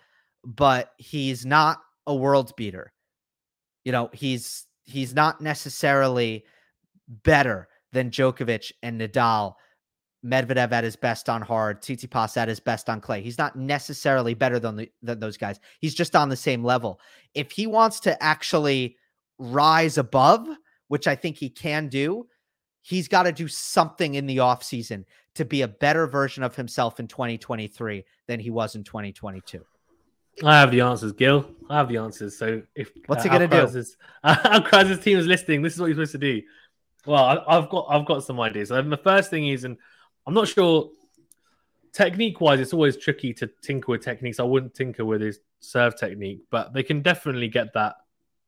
but 0.44 0.92
he's 0.98 1.44
not 1.46 1.78
a 2.06 2.14
world 2.14 2.54
beater. 2.56 2.92
You 3.84 3.92
know, 3.92 4.10
he's 4.12 4.66
he's 4.84 5.14
not 5.14 5.40
necessarily 5.40 6.44
better 7.08 7.68
than 7.92 8.10
Djokovic 8.10 8.72
and 8.82 9.00
Nadal, 9.00 9.54
Medvedev 10.24 10.72
at 10.72 10.84
his 10.84 10.96
best 10.96 11.28
on 11.28 11.42
hard, 11.42 11.82
Tsitsipas 11.82 12.36
at 12.36 12.48
his 12.48 12.60
best 12.60 12.88
on 12.88 13.00
clay. 13.00 13.22
He's 13.22 13.38
not 13.38 13.56
necessarily 13.56 14.34
better 14.34 14.58
than, 14.58 14.76
the, 14.76 14.90
than 15.02 15.20
those 15.20 15.36
guys. 15.36 15.60
He's 15.80 15.94
just 15.94 16.16
on 16.16 16.28
the 16.28 16.36
same 16.36 16.64
level. 16.64 17.00
If 17.34 17.52
he 17.52 17.66
wants 17.66 18.00
to 18.00 18.20
actually 18.22 18.96
rise 19.38 19.98
above 19.98 20.48
which 20.92 21.06
I 21.08 21.14
think 21.14 21.38
he 21.38 21.48
can 21.48 21.88
do, 21.88 22.26
he's 22.82 23.08
got 23.08 23.22
to 23.22 23.32
do 23.32 23.48
something 23.48 24.14
in 24.14 24.26
the 24.26 24.36
offseason 24.36 25.06
to 25.36 25.46
be 25.46 25.62
a 25.62 25.68
better 25.68 26.06
version 26.06 26.42
of 26.42 26.54
himself 26.54 27.00
in 27.00 27.08
2023 27.08 28.04
than 28.26 28.38
he 28.38 28.50
was 28.50 28.74
in 28.74 28.84
2022. 28.84 29.64
I 30.44 30.60
have 30.60 30.70
the 30.70 30.82
answers, 30.82 31.12
Gill. 31.12 31.46
I 31.70 31.78
have 31.78 31.88
the 31.88 31.96
answers. 31.96 32.36
So 32.36 32.60
if 32.74 32.90
what's 33.06 33.20
uh, 33.20 33.22
he 33.22 33.28
gonna 33.30 33.48
do? 33.48 33.56
Alcaraz's 34.22 34.98
team 35.02 35.16
is 35.16 35.26
listening. 35.26 35.62
This 35.62 35.72
is 35.72 35.80
what 35.80 35.86
you're 35.86 35.94
supposed 35.94 36.12
to 36.12 36.18
do. 36.18 36.42
Well, 37.06 37.42
I, 37.48 37.54
have 37.54 37.70
got 37.70 37.86
I've 37.88 38.04
got 38.04 38.22
some 38.22 38.38
ideas. 38.38 38.70
And 38.70 38.92
the 38.92 38.98
first 38.98 39.30
thing 39.30 39.48
is, 39.48 39.64
and 39.64 39.78
I'm 40.26 40.34
not 40.34 40.46
sure 40.46 40.90
technique 41.94 42.38
wise, 42.42 42.60
it's 42.60 42.74
always 42.74 42.98
tricky 42.98 43.32
to 43.32 43.48
tinker 43.62 43.92
with 43.92 44.04
techniques. 44.04 44.40
I 44.40 44.42
wouldn't 44.42 44.74
tinker 44.74 45.06
with 45.06 45.22
his 45.22 45.38
serve 45.60 45.96
technique, 45.96 46.42
but 46.50 46.74
they 46.74 46.82
can 46.82 47.00
definitely 47.00 47.48
get 47.48 47.72
that 47.72 47.94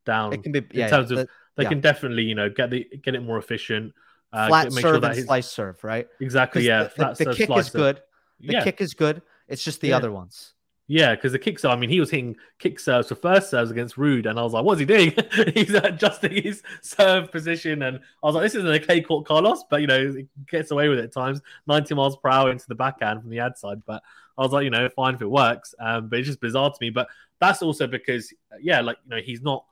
down. 0.05 0.35
It 0.35 0.43
can 0.43 0.53
be 0.53 0.63
yeah, 0.73 0.85
in 0.85 0.91
terms 0.91 1.11
yeah, 1.11 1.21
of 1.21 1.27
the, 1.27 1.33
they 1.57 1.65
yeah. 1.65 1.69
can 1.69 1.81
definitely 1.81 2.25
you 2.25 2.35
know 2.35 2.49
get 2.49 2.71
the 2.71 2.89
get 3.03 3.15
it 3.15 3.21
more 3.21 3.39
efficient. 3.39 3.93
Uh, 4.33 4.49
Flat 4.49 4.73
serve 4.73 4.81
sure 4.81 4.95
and 4.97 5.15
his, 5.15 5.25
slice 5.27 5.51
serve, 5.51 5.85
right? 5.85 6.09
Exactly. 6.21 6.67
Yeah. 6.67 6.89
The, 6.97 7.15
the, 7.17 7.25
the 7.25 7.35
kick 7.35 7.51
is 7.57 7.71
good. 7.71 8.03
The 8.41 8.61
kick 8.65 8.81
is 8.81 8.95
good. 8.95 9.23
It's 9.47 9.63
just 9.63 9.81
the 9.81 9.93
other 9.93 10.11
ones. 10.11 10.55
Yeah, 10.87 11.15
because 11.15 11.33
the 11.33 11.39
kick 11.39 11.59
serve, 11.59 11.71
I 11.71 11.77
mean, 11.77 11.89
he 11.89 11.99
was 11.99 12.11
hitting 12.11 12.37
kick 12.59 12.79
serves 12.79 13.09
for 13.09 13.15
first 13.15 13.49
serves 13.49 13.71
against 13.71 13.97
Ruud, 13.97 14.27
and 14.27 14.39
I 14.39 14.43
was 14.43 14.53
like, 14.53 14.65
what's 14.65 14.81
he 14.81 14.85
doing? 14.85 15.15
He's 15.55 15.73
adjusting 15.73 16.43
his 16.43 16.63
serve 16.83 17.33
position, 17.33 17.83
and 17.83 17.97
I 18.23 18.27
was 18.27 18.35
like, 18.35 18.45
this 18.45 18.55
isn't 18.55 18.71
a 18.71 18.79
clay 18.79 19.01
court 19.01 19.27
Carlos, 19.27 19.65
but 19.71 19.81
you 19.81 19.87
know, 19.87 20.13
he 20.13 20.27
gets 20.47 20.73
away 20.73 20.89
with 20.89 20.99
it 20.99 21.05
at 21.05 21.13
times, 21.13 21.41
90 21.67 21.95
miles 21.95 22.17
per 22.19 22.29
hour 22.29 22.51
into 22.51 22.67
the 22.69 22.75
backhand 22.75 23.23
from 23.23 23.31
the 23.31 23.39
ad 23.39 23.57
side. 23.57 23.83
But 23.87 24.03
I 24.37 24.43
was 24.43 24.53
like, 24.53 24.65
you 24.65 24.71
know, 24.71 24.87
fine 24.91 25.15
if 25.15 25.23
it 25.23 25.31
works, 25.31 25.75
um, 25.81 26.09
but 26.09 26.19
it's 26.19 26.29
just 26.29 26.41
bizarre 26.41 26.69
to 26.69 26.77
me. 26.83 26.91
But 26.91 27.09
that's 27.41 27.63
also 27.63 27.87
because, 27.87 28.31
yeah, 28.61 28.83
like, 28.83 28.99
you 29.05 29.17
know, 29.17 29.23
he's 29.23 29.41
not 29.41 29.65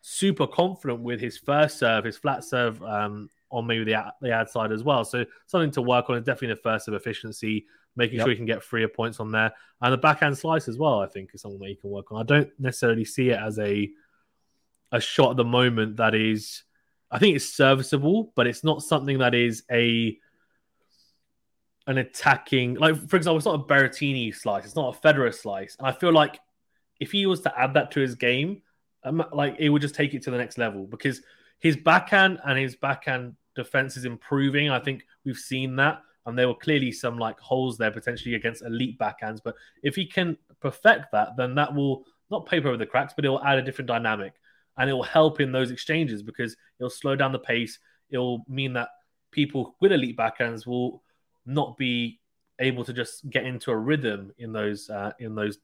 super 0.00 0.46
confident 0.46 1.00
with 1.00 1.20
his 1.20 1.38
first 1.38 1.78
serve, 1.78 2.04
his 2.04 2.16
flat 2.16 2.44
serve 2.44 2.82
um, 2.82 3.30
on 3.50 3.66
maybe 3.66 3.84
the, 3.84 4.12
the 4.20 4.30
ad 4.30 4.48
side 4.48 4.72
as 4.72 4.82
well. 4.82 5.04
So 5.04 5.24
something 5.46 5.70
to 5.72 5.82
work 5.82 6.10
on 6.10 6.16
is 6.16 6.24
definitely 6.24 6.54
the 6.54 6.60
first 6.62 6.88
of 6.88 6.94
efficiency 6.94 7.66
making 7.96 8.18
yep. 8.18 8.26
sure 8.26 8.30
he 8.30 8.36
can 8.36 8.46
get 8.46 8.62
freer 8.62 8.88
points 8.88 9.20
on 9.20 9.32
there. 9.32 9.52
And 9.82 9.92
the 9.92 9.98
backhand 9.98 10.38
slice 10.38 10.68
as 10.68 10.78
well, 10.78 11.00
I 11.00 11.06
think, 11.06 11.30
is 11.34 11.42
something 11.42 11.58
that 11.60 11.68
he 11.68 11.74
can 11.74 11.90
work 11.90 12.12
on. 12.12 12.20
I 12.20 12.24
don't 12.24 12.50
necessarily 12.58 13.04
see 13.04 13.30
it 13.30 13.38
as 13.38 13.58
a 13.58 13.90
a 14.90 15.00
shot 15.00 15.32
at 15.32 15.36
the 15.36 15.44
moment 15.44 15.98
that 15.98 16.14
is 16.14 16.62
I 17.10 17.18
think 17.18 17.36
it's 17.36 17.44
serviceable, 17.44 18.32
but 18.34 18.46
it's 18.46 18.64
not 18.64 18.82
something 18.82 19.18
that 19.18 19.34
is 19.34 19.64
a 19.70 20.18
an 21.86 21.98
attacking 21.98 22.74
like 22.74 22.96
for 23.08 23.16
example, 23.16 23.38
it's 23.38 23.46
not 23.46 23.60
a 23.60 23.64
Berrettini 23.64 24.34
slice, 24.34 24.64
it's 24.64 24.76
not 24.76 24.96
a 24.96 25.00
Federer 25.00 25.34
slice. 25.34 25.76
And 25.78 25.86
I 25.86 25.92
feel 25.92 26.12
like 26.12 26.38
if 27.00 27.12
he 27.12 27.26
was 27.26 27.40
to 27.42 27.58
add 27.58 27.74
that 27.74 27.90
to 27.92 28.00
his 28.00 28.14
game, 28.14 28.62
like 29.32 29.56
it 29.58 29.68
would 29.68 29.82
just 29.82 29.94
take 29.94 30.14
it 30.14 30.22
to 30.22 30.30
the 30.30 30.38
next 30.38 30.58
level 30.58 30.86
because 30.86 31.22
his 31.58 31.76
backhand 31.76 32.38
and 32.44 32.58
his 32.58 32.76
backhand 32.76 33.34
defense 33.54 33.96
is 33.96 34.04
improving. 34.04 34.70
I 34.70 34.78
think 34.78 35.04
we've 35.24 35.36
seen 35.36 35.76
that 35.76 36.02
and 36.26 36.38
there 36.38 36.46
were 36.46 36.54
clearly 36.54 36.92
some 36.92 37.18
like 37.18 37.40
holes 37.40 37.78
there 37.78 37.90
potentially 37.90 38.34
against 38.34 38.62
elite 38.62 38.98
backhands. 38.98 39.40
But 39.42 39.54
if 39.82 39.94
he 39.94 40.04
can 40.04 40.36
perfect 40.60 41.06
that, 41.12 41.36
then 41.36 41.54
that 41.54 41.74
will 41.74 42.04
not 42.30 42.46
paper 42.46 42.68
over 42.68 42.76
the 42.76 42.86
cracks, 42.86 43.14
but 43.16 43.24
it 43.24 43.30
will 43.30 43.42
add 43.42 43.58
a 43.58 43.62
different 43.62 43.88
dynamic 43.88 44.34
and 44.76 44.90
it 44.90 44.92
will 44.92 45.02
help 45.02 45.40
in 45.40 45.52
those 45.52 45.70
exchanges 45.70 46.22
because 46.22 46.54
it'll 46.78 46.90
slow 46.90 47.16
down 47.16 47.32
the 47.32 47.38
pace. 47.38 47.78
It'll 48.10 48.44
mean 48.46 48.74
that 48.74 48.90
people 49.30 49.76
with 49.80 49.92
elite 49.92 50.16
backhands 50.16 50.66
will 50.66 51.02
not 51.46 51.76
be 51.76 52.20
able 52.58 52.84
to 52.84 52.92
just 52.92 53.28
get 53.30 53.44
into 53.44 53.70
a 53.70 53.76
rhythm 53.76 54.32
in 54.38 54.52
those 54.52 54.90
uh, 54.90 55.12
in 55.18 55.34
those 55.34 55.58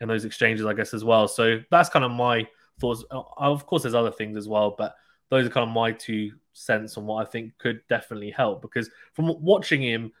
in 0.00 0.08
those 0.08 0.24
exchanges, 0.24 0.66
I 0.66 0.74
guess 0.74 0.94
as 0.94 1.04
well. 1.04 1.28
So 1.28 1.60
that's 1.70 1.88
kind 1.88 2.04
of 2.04 2.10
my 2.10 2.46
thoughts. 2.78 3.04
Uh, 3.10 3.22
of 3.36 3.66
course, 3.66 3.82
there's 3.82 3.94
other 3.94 4.10
things 4.10 4.36
as 4.36 4.48
well, 4.48 4.74
but 4.76 4.96
those 5.30 5.46
are 5.46 5.50
kind 5.50 5.68
of 5.68 5.74
my 5.74 5.92
two 5.92 6.32
cents 6.52 6.96
on 6.96 7.06
what 7.06 7.26
I 7.26 7.30
think 7.30 7.56
could 7.58 7.80
definitely 7.88 8.30
help. 8.30 8.62
Because 8.62 8.90
from 9.14 9.34
watching 9.42 9.82
him, 9.82 10.12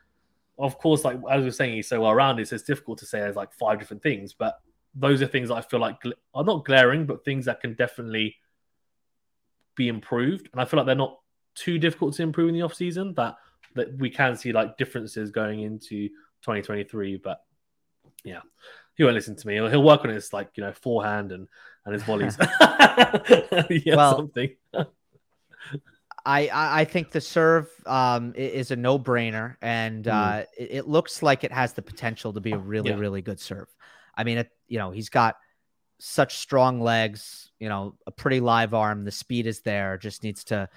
of 0.58 0.78
course, 0.78 1.04
like 1.04 1.16
as 1.30 1.40
we 1.40 1.46
were 1.46 1.50
saying, 1.50 1.74
he's 1.74 1.88
so 1.88 2.00
well 2.00 2.14
rounded, 2.14 2.48
so 2.48 2.54
it's 2.54 2.64
difficult 2.64 2.98
to 2.98 3.06
say 3.06 3.20
there's 3.20 3.36
like 3.36 3.52
five 3.52 3.78
different 3.78 4.02
things. 4.02 4.32
But 4.32 4.60
those 4.94 5.22
are 5.22 5.26
things 5.26 5.48
that 5.48 5.56
I 5.56 5.60
feel 5.60 5.80
like 5.80 5.96
are 6.34 6.44
not 6.44 6.64
glaring, 6.64 7.06
but 7.06 7.24
things 7.24 7.44
that 7.44 7.60
can 7.60 7.74
definitely 7.74 8.36
be 9.76 9.88
improved. 9.88 10.48
And 10.52 10.60
I 10.60 10.64
feel 10.64 10.78
like 10.78 10.86
they're 10.86 10.94
not 10.96 11.20
too 11.54 11.78
difficult 11.78 12.14
to 12.14 12.22
improve 12.22 12.48
in 12.48 12.54
the 12.54 12.62
off 12.62 12.74
season. 12.74 13.14
That 13.14 13.36
that 13.74 13.96
we 13.98 14.10
can 14.10 14.36
see 14.36 14.52
like 14.52 14.76
differences 14.76 15.30
going 15.30 15.60
into 15.60 16.08
2023. 16.42 17.18
But 17.18 17.40
yeah, 18.24 18.40
he 18.98 19.04
won't 19.04 19.14
listen 19.14 19.36
to 19.36 19.46
me. 19.46 19.54
He'll, 19.54 19.68
he'll 19.68 19.82
work 19.82 20.04
on 20.04 20.10
his 20.10 20.32
like 20.32 20.50
you 20.56 20.64
know 20.64 20.72
forehand 20.72 21.32
and 21.32 21.48
and 21.86 21.94
his 21.94 22.02
volleys. 22.02 22.36
yeah, 23.70 23.96
well, 23.96 24.16
something. 24.16 24.50
I, 26.26 26.50
I 26.52 26.84
think 26.84 27.10
the 27.10 27.22
serve 27.22 27.70
um, 27.86 28.34
is 28.34 28.70
a 28.70 28.76
no 28.76 28.98
brainer, 28.98 29.56
and 29.62 30.04
mm. 30.04 30.12
uh, 30.12 30.44
it, 30.58 30.68
it, 30.72 30.88
looks 30.88 31.22
like 31.22 31.42
it 31.42 31.52
has 31.52 31.72
the 31.72 31.80
potential 31.80 32.34
to 32.34 32.40
be 32.40 32.52
a 32.52 32.58
really, 32.58 32.90
yeah. 32.90 32.96
really 32.96 33.22
good 33.22 33.40
serve. 33.40 33.68
I 34.14 34.24
mean, 34.24 34.38
it, 34.38 34.50
you 34.66 34.78
know, 34.78 34.90
he's 34.90 35.08
got 35.08 35.36
such 36.00 36.36
strong 36.36 36.82
legs, 36.82 37.50
you 37.58 37.70
know, 37.70 37.94
a 38.06 38.10
pretty 38.10 38.40
live 38.40 38.74
arm. 38.74 39.04
The 39.04 39.10
speed 39.10 39.46
is 39.46 39.60
there, 39.60 39.96
just 39.96 40.22
needs 40.22 40.44
to 40.44 40.68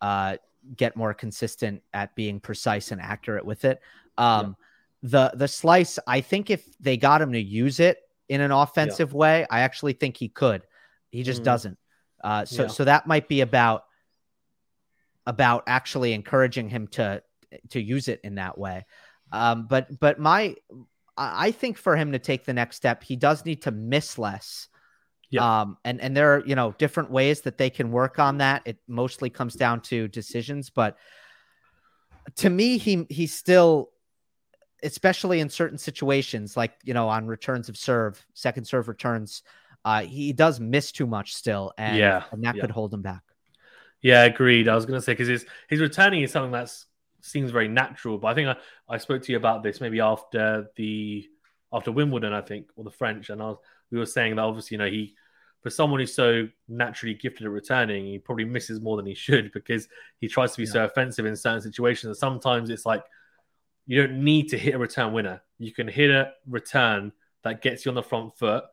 uh, 0.00 0.36
get 0.76 0.96
more 0.96 1.14
consistent 1.14 1.82
at 1.92 2.14
being 2.14 2.38
precise 2.38 2.92
and 2.92 3.00
accurate 3.00 3.44
with 3.44 3.64
it. 3.64 3.80
Um, 4.16 4.46
yeah. 4.46 4.66
The 5.02 5.32
the 5.34 5.48
slice, 5.48 5.98
I 6.06 6.20
think 6.20 6.50
if 6.50 6.64
they 6.78 6.96
got 6.96 7.22
him 7.22 7.32
to 7.32 7.40
use 7.40 7.80
it 7.80 7.98
in 8.28 8.40
an 8.40 8.50
offensive 8.50 9.12
yeah. 9.12 9.16
way, 9.16 9.46
I 9.50 9.60
actually 9.60 9.94
think 9.94 10.16
he 10.16 10.28
could. 10.28 10.62
He 11.08 11.22
just 11.22 11.42
mm. 11.42 11.44
doesn't. 11.44 11.78
Uh, 12.22 12.44
so 12.44 12.68
so 12.68 12.84
that 12.84 13.06
might 13.06 13.28
be 13.28 13.40
about 13.40 13.84
about 15.26 15.64
actually 15.66 16.12
encouraging 16.12 16.68
him 16.68 16.86
to 16.88 17.22
to 17.70 17.80
use 17.80 18.08
it 18.08 18.20
in 18.24 18.34
that 18.34 18.58
way. 18.58 18.84
Um, 19.32 19.66
but 19.68 19.98
but 20.00 20.18
my 20.18 20.56
I 21.16 21.50
think 21.50 21.76
for 21.76 21.96
him 21.96 22.12
to 22.12 22.18
take 22.18 22.44
the 22.44 22.54
next 22.54 22.76
step, 22.76 23.02
he 23.02 23.16
does 23.16 23.44
need 23.44 23.62
to 23.62 23.70
miss 23.70 24.18
less. 24.18 24.68
Yeah. 25.30 25.60
Um, 25.60 25.76
and 25.84 26.00
and 26.00 26.16
there 26.16 26.34
are 26.34 26.46
you 26.46 26.56
know 26.56 26.74
different 26.78 27.10
ways 27.10 27.42
that 27.42 27.56
they 27.56 27.70
can 27.70 27.90
work 27.90 28.18
on 28.18 28.38
that. 28.38 28.62
It 28.64 28.78
mostly 28.88 29.30
comes 29.30 29.54
down 29.54 29.80
to 29.82 30.08
decisions, 30.08 30.70
but 30.70 30.96
to 32.36 32.50
me, 32.50 32.78
he 32.78 33.06
he's 33.08 33.34
still, 33.34 33.90
especially 34.82 35.40
in 35.40 35.48
certain 35.48 35.78
situations, 35.78 36.56
like 36.56 36.72
you 36.84 36.94
know 36.94 37.08
on 37.08 37.26
returns 37.26 37.68
of 37.68 37.76
serve, 37.76 38.24
second 38.34 38.64
serve 38.64 38.88
returns, 38.88 39.42
uh, 39.84 40.02
he 40.02 40.32
does 40.32 40.60
miss 40.60 40.92
too 40.92 41.06
much 41.06 41.34
still, 41.34 41.72
and 41.78 41.96
yeah, 41.96 42.24
and 42.32 42.44
that 42.44 42.56
yeah. 42.56 42.60
could 42.62 42.70
hold 42.70 42.92
him 42.92 43.02
back. 43.02 43.22
Yeah, 44.02 44.24
agreed. 44.24 44.68
I 44.68 44.74
was 44.74 44.86
going 44.86 44.98
to 44.98 45.04
say 45.04 45.12
because 45.12 45.28
his 45.28 45.46
his 45.68 45.80
returning 45.80 46.22
is 46.22 46.32
something 46.32 46.52
that 46.52 46.72
seems 47.22 47.50
very 47.50 47.68
natural, 47.68 48.18
but 48.18 48.28
I 48.28 48.34
think 48.34 48.48
I, 48.48 48.56
I 48.88 48.98
spoke 48.98 49.22
to 49.22 49.32
you 49.32 49.38
about 49.38 49.62
this 49.62 49.80
maybe 49.80 50.00
after 50.00 50.70
the 50.76 51.28
after 51.72 51.92
Wimbledon, 51.92 52.32
I 52.32 52.40
think, 52.40 52.68
or 52.76 52.84
the 52.84 52.90
French, 52.90 53.30
and 53.30 53.42
I 53.42 53.46
was, 53.46 53.58
we 53.90 53.98
were 53.98 54.06
saying 54.06 54.36
that 54.36 54.42
obviously, 54.42 54.76
you 54.76 54.78
know, 54.78 54.90
he 54.90 55.14
for 55.62 55.70
someone 55.70 56.00
who's 56.00 56.14
so 56.14 56.48
naturally 56.68 57.14
gifted 57.14 57.46
at 57.46 57.52
returning, 57.52 58.06
he 58.06 58.18
probably 58.18 58.44
misses 58.44 58.80
more 58.80 58.96
than 58.96 59.06
he 59.06 59.14
should 59.14 59.52
because 59.54 59.88
he 60.18 60.28
tries 60.28 60.52
to 60.52 60.58
be 60.58 60.64
yeah. 60.64 60.72
so 60.72 60.84
offensive 60.84 61.26
in 61.26 61.36
certain 61.36 61.60
situations. 61.60 62.06
And 62.06 62.16
sometimes 62.16 62.70
it's 62.70 62.86
like 62.86 63.02
you 63.86 64.00
don't 64.00 64.22
need 64.24 64.50
to 64.50 64.58
hit 64.58 64.74
a 64.74 64.78
return 64.78 65.12
winner. 65.12 65.42
You 65.58 65.72
can 65.72 65.88
hit 65.88 66.10
a 66.10 66.32
return 66.48 67.12
that 67.42 67.62
gets 67.62 67.84
you 67.84 67.90
on 67.90 67.94
the 67.94 68.02
front 68.02 68.36
foot, 68.36 68.64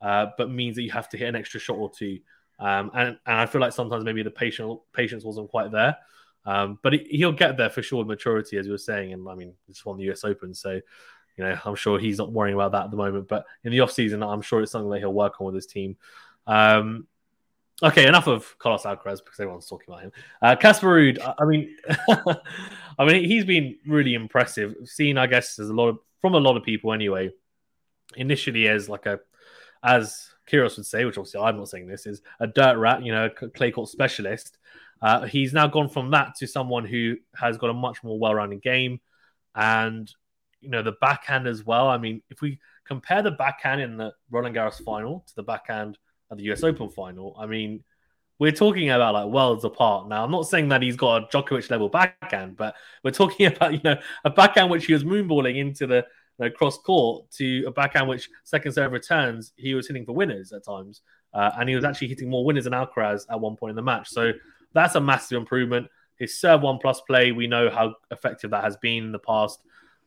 uh, 0.00 0.26
but 0.36 0.50
means 0.50 0.76
that 0.76 0.82
you 0.82 0.90
have 0.90 1.08
to 1.10 1.16
hit 1.16 1.28
an 1.28 1.36
extra 1.36 1.60
shot 1.60 1.76
or 1.76 1.90
two. 1.90 2.18
Um, 2.58 2.90
and, 2.94 3.08
and 3.26 3.40
I 3.40 3.46
feel 3.46 3.60
like 3.60 3.72
sometimes 3.72 4.04
maybe 4.04 4.22
the 4.22 4.30
patient, 4.30 4.80
patience 4.92 5.24
wasn't 5.24 5.50
quite 5.50 5.70
there. 5.70 5.96
Um, 6.44 6.78
but 6.82 6.92
he, 6.92 7.24
will 7.24 7.32
get 7.32 7.56
there 7.56 7.70
for 7.70 7.82
sure 7.82 7.98
with 7.98 8.06
maturity, 8.06 8.56
as 8.56 8.66
you 8.66 8.72
were 8.72 8.78
saying. 8.78 9.12
And 9.12 9.28
I 9.28 9.34
mean, 9.34 9.52
it's 9.68 9.84
won 9.84 9.98
the 9.98 10.10
US 10.12 10.24
Open. 10.24 10.54
So, 10.54 10.80
you 11.36 11.44
know, 11.44 11.58
I'm 11.64 11.74
sure 11.74 11.98
he's 11.98 12.18
not 12.18 12.32
worrying 12.32 12.54
about 12.54 12.72
that 12.72 12.84
at 12.84 12.90
the 12.90 12.96
moment. 12.96 13.28
But 13.28 13.46
in 13.64 13.72
the 13.72 13.78
offseason, 13.78 14.26
I'm 14.26 14.42
sure 14.42 14.62
it's 14.62 14.72
something 14.72 14.90
that 14.90 15.00
he'll 15.00 15.12
work 15.12 15.40
on 15.40 15.46
with 15.46 15.56
his 15.56 15.66
team. 15.66 15.96
Um, 16.46 17.08
okay, 17.82 18.06
enough 18.06 18.26
of 18.26 18.56
Carlos 18.58 18.84
Alcaraz 18.84 19.24
because 19.24 19.38
everyone's 19.38 19.66
talking 19.66 19.86
about 19.88 20.02
him. 20.02 20.12
Uh, 20.40 20.56
Casper 20.56 20.86
Ruud, 20.86 21.18
I, 21.20 21.34
I 21.38 21.44
mean, 21.44 21.76
I 22.98 23.04
mean, 23.04 23.24
he's 23.24 23.44
been 23.44 23.76
really 23.86 24.14
impressive. 24.14 24.74
Seen, 24.84 25.18
I 25.18 25.26
guess, 25.26 25.56
there's 25.56 25.68
a 25.68 25.74
lot 25.74 25.88
of, 25.88 25.98
from 26.20 26.34
a 26.34 26.38
lot 26.38 26.56
of 26.56 26.64
people 26.64 26.92
anyway, 26.92 27.30
initially 28.16 28.68
as 28.68 28.88
like 28.88 29.06
a, 29.06 29.20
as 29.82 30.30
Kyrgios 30.50 30.76
would 30.76 30.86
say, 30.86 31.04
which 31.04 31.18
obviously 31.18 31.40
I'm 31.40 31.56
not 31.56 31.68
saying 31.68 31.86
this, 31.86 32.06
is 32.06 32.22
a 32.40 32.46
dirt 32.46 32.78
rat, 32.78 33.04
you 33.04 33.12
know, 33.12 33.28
clay 33.28 33.70
court 33.70 33.88
specialist. 33.88 34.58
Uh, 35.02 35.26
he's 35.26 35.52
now 35.52 35.66
gone 35.66 35.88
from 35.88 36.10
that 36.12 36.34
to 36.36 36.46
someone 36.46 36.84
who 36.84 37.16
has 37.34 37.58
got 37.58 37.70
a 37.70 37.74
much 37.74 38.02
more 38.02 38.18
well-rounded 38.18 38.62
game, 38.62 38.98
and 39.54 40.10
you 40.60 40.70
know 40.70 40.82
the 40.82 40.96
backhand 41.00 41.46
as 41.46 41.64
well. 41.64 41.88
I 41.88 41.98
mean, 41.98 42.22
if 42.30 42.40
we 42.40 42.58
compare 42.86 43.20
the 43.20 43.30
backhand 43.30 43.82
in 43.82 43.98
the 43.98 44.14
Roland 44.30 44.56
Garros 44.56 44.82
final 44.82 45.24
to 45.28 45.34
the 45.36 45.42
backhand 45.42 45.98
at 46.30 46.38
the 46.38 46.44
US 46.52 46.62
Open 46.62 46.90
final, 46.90 47.36
I 47.38 47.46
mean, 47.46 47.84
we're 48.38 48.52
talking 48.52 48.90
about 48.90 49.14
like 49.14 49.26
worlds 49.26 49.64
apart. 49.64 50.08
Now, 50.08 50.24
I'm 50.24 50.30
not 50.30 50.46
saying 50.46 50.68
that 50.68 50.82
he's 50.82 50.96
got 50.96 51.22
a 51.22 51.26
Djokovic 51.26 51.70
level 51.70 51.88
backhand, 51.88 52.56
but 52.56 52.74
we're 53.02 53.10
talking 53.10 53.46
about 53.54 53.72
you 53.72 53.80
know 53.82 53.96
a 54.24 54.30
backhand 54.30 54.70
which 54.70 54.86
he 54.86 54.92
was 54.92 55.04
moonballing 55.04 55.56
into 55.56 55.86
the 55.86 56.04
know, 56.38 56.50
cross 56.50 56.78
court 56.78 57.30
to 57.32 57.64
a 57.66 57.70
backhand 57.70 58.08
which 58.08 58.28
second 58.44 58.72
serve 58.72 58.92
returns, 58.92 59.52
he 59.56 59.74
was 59.74 59.86
hitting 59.86 60.04
for 60.04 60.12
winners 60.12 60.52
at 60.52 60.64
times. 60.64 61.02
Uh, 61.32 61.50
and 61.58 61.68
he 61.68 61.74
was 61.74 61.84
actually 61.84 62.08
hitting 62.08 62.30
more 62.30 62.44
winners 62.44 62.64
than 62.64 62.72
Alcaraz 62.72 63.26
at 63.30 63.40
one 63.40 63.56
point 63.56 63.70
in 63.70 63.76
the 63.76 63.82
match. 63.82 64.08
So 64.08 64.32
that's 64.72 64.94
a 64.94 65.00
massive 65.00 65.36
improvement. 65.36 65.88
His 66.18 66.38
serve 66.38 66.62
one 66.62 66.78
plus 66.78 67.00
play, 67.02 67.32
we 67.32 67.46
know 67.46 67.68
how 67.68 67.94
effective 68.10 68.50
that 68.50 68.64
has 68.64 68.76
been 68.76 69.04
in 69.04 69.12
the 69.12 69.18
past 69.18 69.60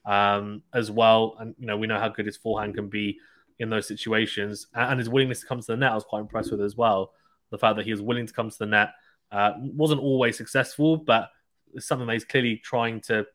um, 0.05 0.63
as 0.73 0.89
well, 0.89 1.36
and 1.39 1.53
you 1.60 1.67
know 1.67 1.77
we 1.77 1.86
know 1.86 1.99
how 1.99 2.10
good 2.10 2.25
his 2.25 2.38
forehand 2.38 2.73
can 2.73 2.88
be 2.88 3.19
in 3.60 3.69
those 3.69 3.88
situations, 3.88 4.67
and 4.74 5.00
his 5.00 5.10
willingness 5.10 5.41
to 5.41 5.45
come 5.45 5.60
to 5.60 5.67
the 5.67 5.78
net. 5.78 5.91
I 5.91 5.95
was 5.95 6.04
quite 6.04 6.22
impressed 6.22 6.52
with 6.52 6.62
as 6.62 6.76
well. 6.76 7.13
The 7.52 7.58
fact 7.58 7.76
that 7.78 7.86
he 7.86 7.91
was 7.91 8.02
willing 8.02 8.26
to 8.26 8.34
come 8.34 8.50
to 8.50 8.58
the 8.58 8.65
net 8.65 8.93
uh, 9.32 9.54
wasn't 9.58 10.02
always 10.02 10.38
successful, 10.38 10.98
but 10.98 11.30
it's 11.74 11.86
something 11.86 12.08
that 12.08 12.13
he's 12.13 12.26
clearly 12.26 12.58
trying 12.58 13.02
to 13.02 13.26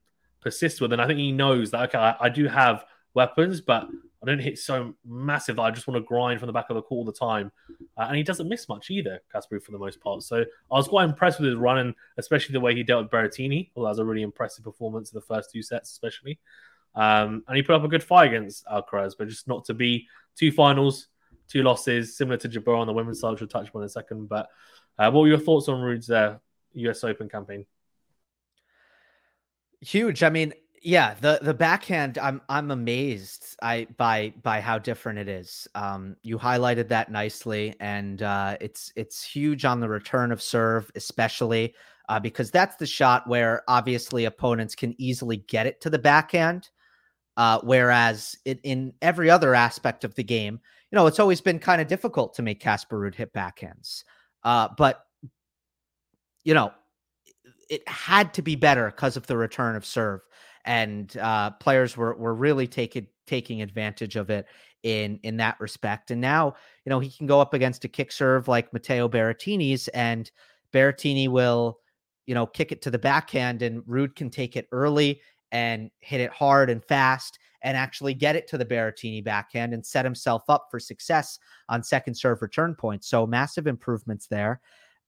persist 0.41 0.81
with. 0.81 0.93
And 0.93 1.01
I 1.01 1.07
think 1.07 1.19
he 1.19 1.33
knows 1.33 1.71
that 1.71 1.89
okay, 1.89 1.99
I, 1.99 2.17
I 2.21 2.29
do 2.29 2.47
have 2.47 2.85
weapons, 3.15 3.61
but 3.61 3.89
I 4.23 4.27
don't 4.27 4.41
hit 4.41 4.59
so 4.59 4.95
massive 5.05 5.57
that 5.57 5.63
I 5.63 5.71
just 5.71 5.87
want 5.87 6.03
to 6.03 6.07
grind 6.07 6.41
from 6.41 6.47
the 6.47 6.53
back 6.53 6.71
of 6.71 6.77
the 6.77 6.83
court 6.83 6.99
all 6.99 7.05
the 7.05 7.13
time. 7.13 7.53
Uh, 7.97 8.07
and 8.09 8.17
he 8.17 8.23
doesn't 8.23 8.49
miss 8.49 8.69
much 8.69 8.91
either, 8.91 9.21
Casper 9.31 9.61
for 9.61 9.73
the 9.73 9.79
most 9.79 10.01
part. 10.01 10.23
So 10.23 10.39
I 10.39 10.75
was 10.75 10.89
quite 10.89 11.05
impressed 11.05 11.39
with 11.39 11.51
his 11.51 11.57
run, 11.57 11.79
and 11.79 11.95
especially 12.17 12.55
the 12.55 12.61
way 12.61 12.75
he 12.75 12.83
dealt 12.83 13.05
with 13.05 13.13
Berrettini. 13.13 13.71
Well, 13.75 13.85
that 13.85 13.91
was 13.91 13.99
a 13.99 14.05
really 14.05 14.23
impressive 14.23 14.65
performance 14.65 15.13
in 15.13 15.17
the 15.17 15.27
first 15.27 15.51
two 15.53 15.63
sets, 15.63 15.91
especially. 15.93 16.39
Um, 16.94 17.42
and 17.48 17.57
he 17.57 17.62
put 17.62 17.74
up 17.74 17.85
a 17.85 17.88
good 17.88 18.02
fight 18.02 18.28
against 18.28 18.66
Alcaraz, 18.66 19.14
but 19.18 19.28
just 19.28 19.48
not 19.48 19.64
to 19.66 19.74
be 19.74 20.07
two 20.37 20.52
finals, 20.52 21.09
two 21.48 21.62
losses, 21.62 22.16
similar 22.16 22.37
to 22.38 22.48
Jabeur 22.48 22.78
on 22.78 22.87
the 22.87 22.92
women's 22.92 23.20
side, 23.20 23.33
which 23.33 23.40
we'll 23.40 23.48
touch 23.48 23.70
on 23.74 23.83
in 23.83 23.87
a 23.87 23.88
second. 23.88 24.28
But 24.28 24.48
uh, 24.98 25.11
what 25.11 25.22
were 25.22 25.28
your 25.28 25.38
thoughts 25.38 25.68
on 25.68 25.80
Ruud's 25.80 26.11
uh, 26.11 26.38
US 26.74 27.04
Open 27.04 27.28
campaign? 27.28 27.66
Huge. 29.80 30.22
I 30.22 30.30
mean, 30.30 30.54
yeah, 30.85 31.14
the 31.20 31.38
the 31.40 31.54
backhand, 31.54 32.18
I'm 32.18 32.42
I'm 32.48 32.70
amazed 32.70 33.57
I 33.62 33.87
by 33.96 34.35
by 34.42 34.61
how 34.61 34.78
different 34.78 35.18
it 35.18 35.28
is. 35.28 35.66
Um, 35.74 36.16
you 36.22 36.38
highlighted 36.38 36.88
that 36.88 37.11
nicely, 37.11 37.74
and 37.80 38.22
uh, 38.22 38.59
it's 38.61 38.92
it's 38.94 39.24
huge 39.24 39.64
on 39.64 39.80
the 39.80 39.88
return 39.88 40.30
of 40.30 40.42
serve, 40.42 40.90
especially 40.94 41.74
uh, 42.09 42.20
because 42.20 42.50
that's 42.50 42.76
the 42.76 42.87
shot 42.87 43.26
where 43.26 43.62
obviously 43.66 44.26
opponents 44.26 44.74
can 44.74 44.94
easily 44.98 45.38
get 45.38 45.66
it 45.66 45.80
to 45.80 45.90
the 45.90 45.98
backhand. 45.98 46.68
Uh, 47.37 47.59
whereas 47.62 48.37
it, 48.44 48.61
in 48.62 48.92
every 49.03 49.29
other 49.29 49.55
aspect 49.55 50.05
of 50.05 50.14
the 50.14 50.23
game, 50.23 50.61
you 50.90 50.97
know, 50.97 51.07
it's 51.07 51.18
always 51.18 51.40
been 51.40 51.59
kind 51.59 51.81
of 51.81 51.88
difficult 51.88 52.35
to 52.35 52.42
make 52.42 52.61
Casper 52.61 52.99
Ruud 52.99 53.14
hit 53.14 53.33
backhands. 53.33 54.05
Uh, 54.44 54.68
but 54.77 55.05
you 56.44 56.55
know, 56.55 56.73
it 57.68 57.87
had 57.88 58.35
to 58.35 58.42
be 58.42 58.55
better 58.55 58.87
because 58.87 59.16
of 59.16 59.27
the 59.27 59.37
return 59.37 59.75
of 59.75 59.85
serve, 59.85 60.20
and 60.64 61.16
uh, 61.16 61.51
players 61.53 61.97
were 61.97 62.14
were 62.14 62.35
really 62.35 62.68
taking 62.68 63.07
taking 63.27 63.62
advantage 63.62 64.16
of 64.16 64.31
it 64.31 64.47
in 64.83 65.18
in 65.23 65.38
that 65.38 65.59
respect. 65.59 66.11
And 66.11 66.20
now, 66.20 66.55
you 66.85 66.90
know, 66.90 67.01
he 67.01 67.11
can 67.11 67.27
go 67.27 67.40
up 67.40 67.55
against 67.55 67.85
a 67.85 67.88
kick 67.88 68.12
serve 68.12 68.47
like 68.47 68.73
Matteo 68.73 69.09
Berrettini's, 69.09 69.88
and 69.88 70.31
Berrettini 70.73 71.29
will, 71.29 71.81
you 72.27 72.35
know, 72.35 72.47
kick 72.47 72.70
it 72.70 72.83
to 72.83 72.90
the 72.90 72.99
backhand, 72.99 73.62
and 73.62 73.83
Ruud 73.83 74.14
can 74.14 74.31
take 74.31 74.57
it 74.57 74.68
early 74.70 75.20
and 75.55 75.88
hit 76.01 76.21
it 76.21 76.33
hard 76.33 76.69
and 76.69 76.85
fast 76.85 77.38
and 77.62 77.77
actually 77.77 78.12
get 78.12 78.37
it 78.37 78.49
to 78.49 78.59
the 78.59 78.64
Berrettini 78.64 79.25
backhand 79.25 79.73
and 79.73 79.87
set 79.87 80.05
himself 80.05 80.43
up 80.49 80.67
for 80.71 80.81
success 80.81 81.38
on 81.69 81.83
second 81.83 82.14
serve 82.14 82.43
return 82.43 82.75
points. 82.75 83.09
So 83.09 83.27
massive 83.27 83.69
improvements 83.69 84.27
there. 84.27 84.61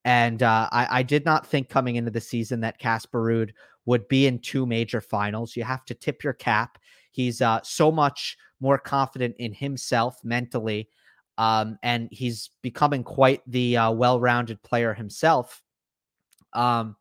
And 0.04 0.44
uh, 0.44 0.68
I, 0.70 1.00
I, 1.00 1.02
did 1.02 1.24
not 1.24 1.44
think 1.44 1.68
coming 1.68 1.96
into 1.96 2.12
the 2.12 2.20
season 2.20 2.60
that 2.60 2.78
Casper 2.78 3.24
Ruud 3.24 3.50
would 3.86 4.06
be 4.06 4.28
in 4.28 4.38
two 4.38 4.64
major 4.64 5.00
finals. 5.00 5.56
You 5.56 5.64
have 5.64 5.84
to 5.86 5.94
tip 5.94 6.22
your 6.22 6.32
cap. 6.32 6.78
He's 7.10 7.42
uh, 7.42 7.60
so 7.64 7.90
much 7.90 8.38
more 8.60 8.78
confident 8.78 9.34
in 9.38 9.52
himself 9.52 10.20
mentally, 10.22 10.88
um, 11.38 11.76
and 11.82 12.08
he's 12.12 12.50
becoming 12.62 13.02
quite 13.02 13.42
the 13.48 13.76
uh, 13.76 13.90
well-rounded 13.90 14.62
player 14.62 14.94
himself. 14.94 15.60
Um, 16.52 16.94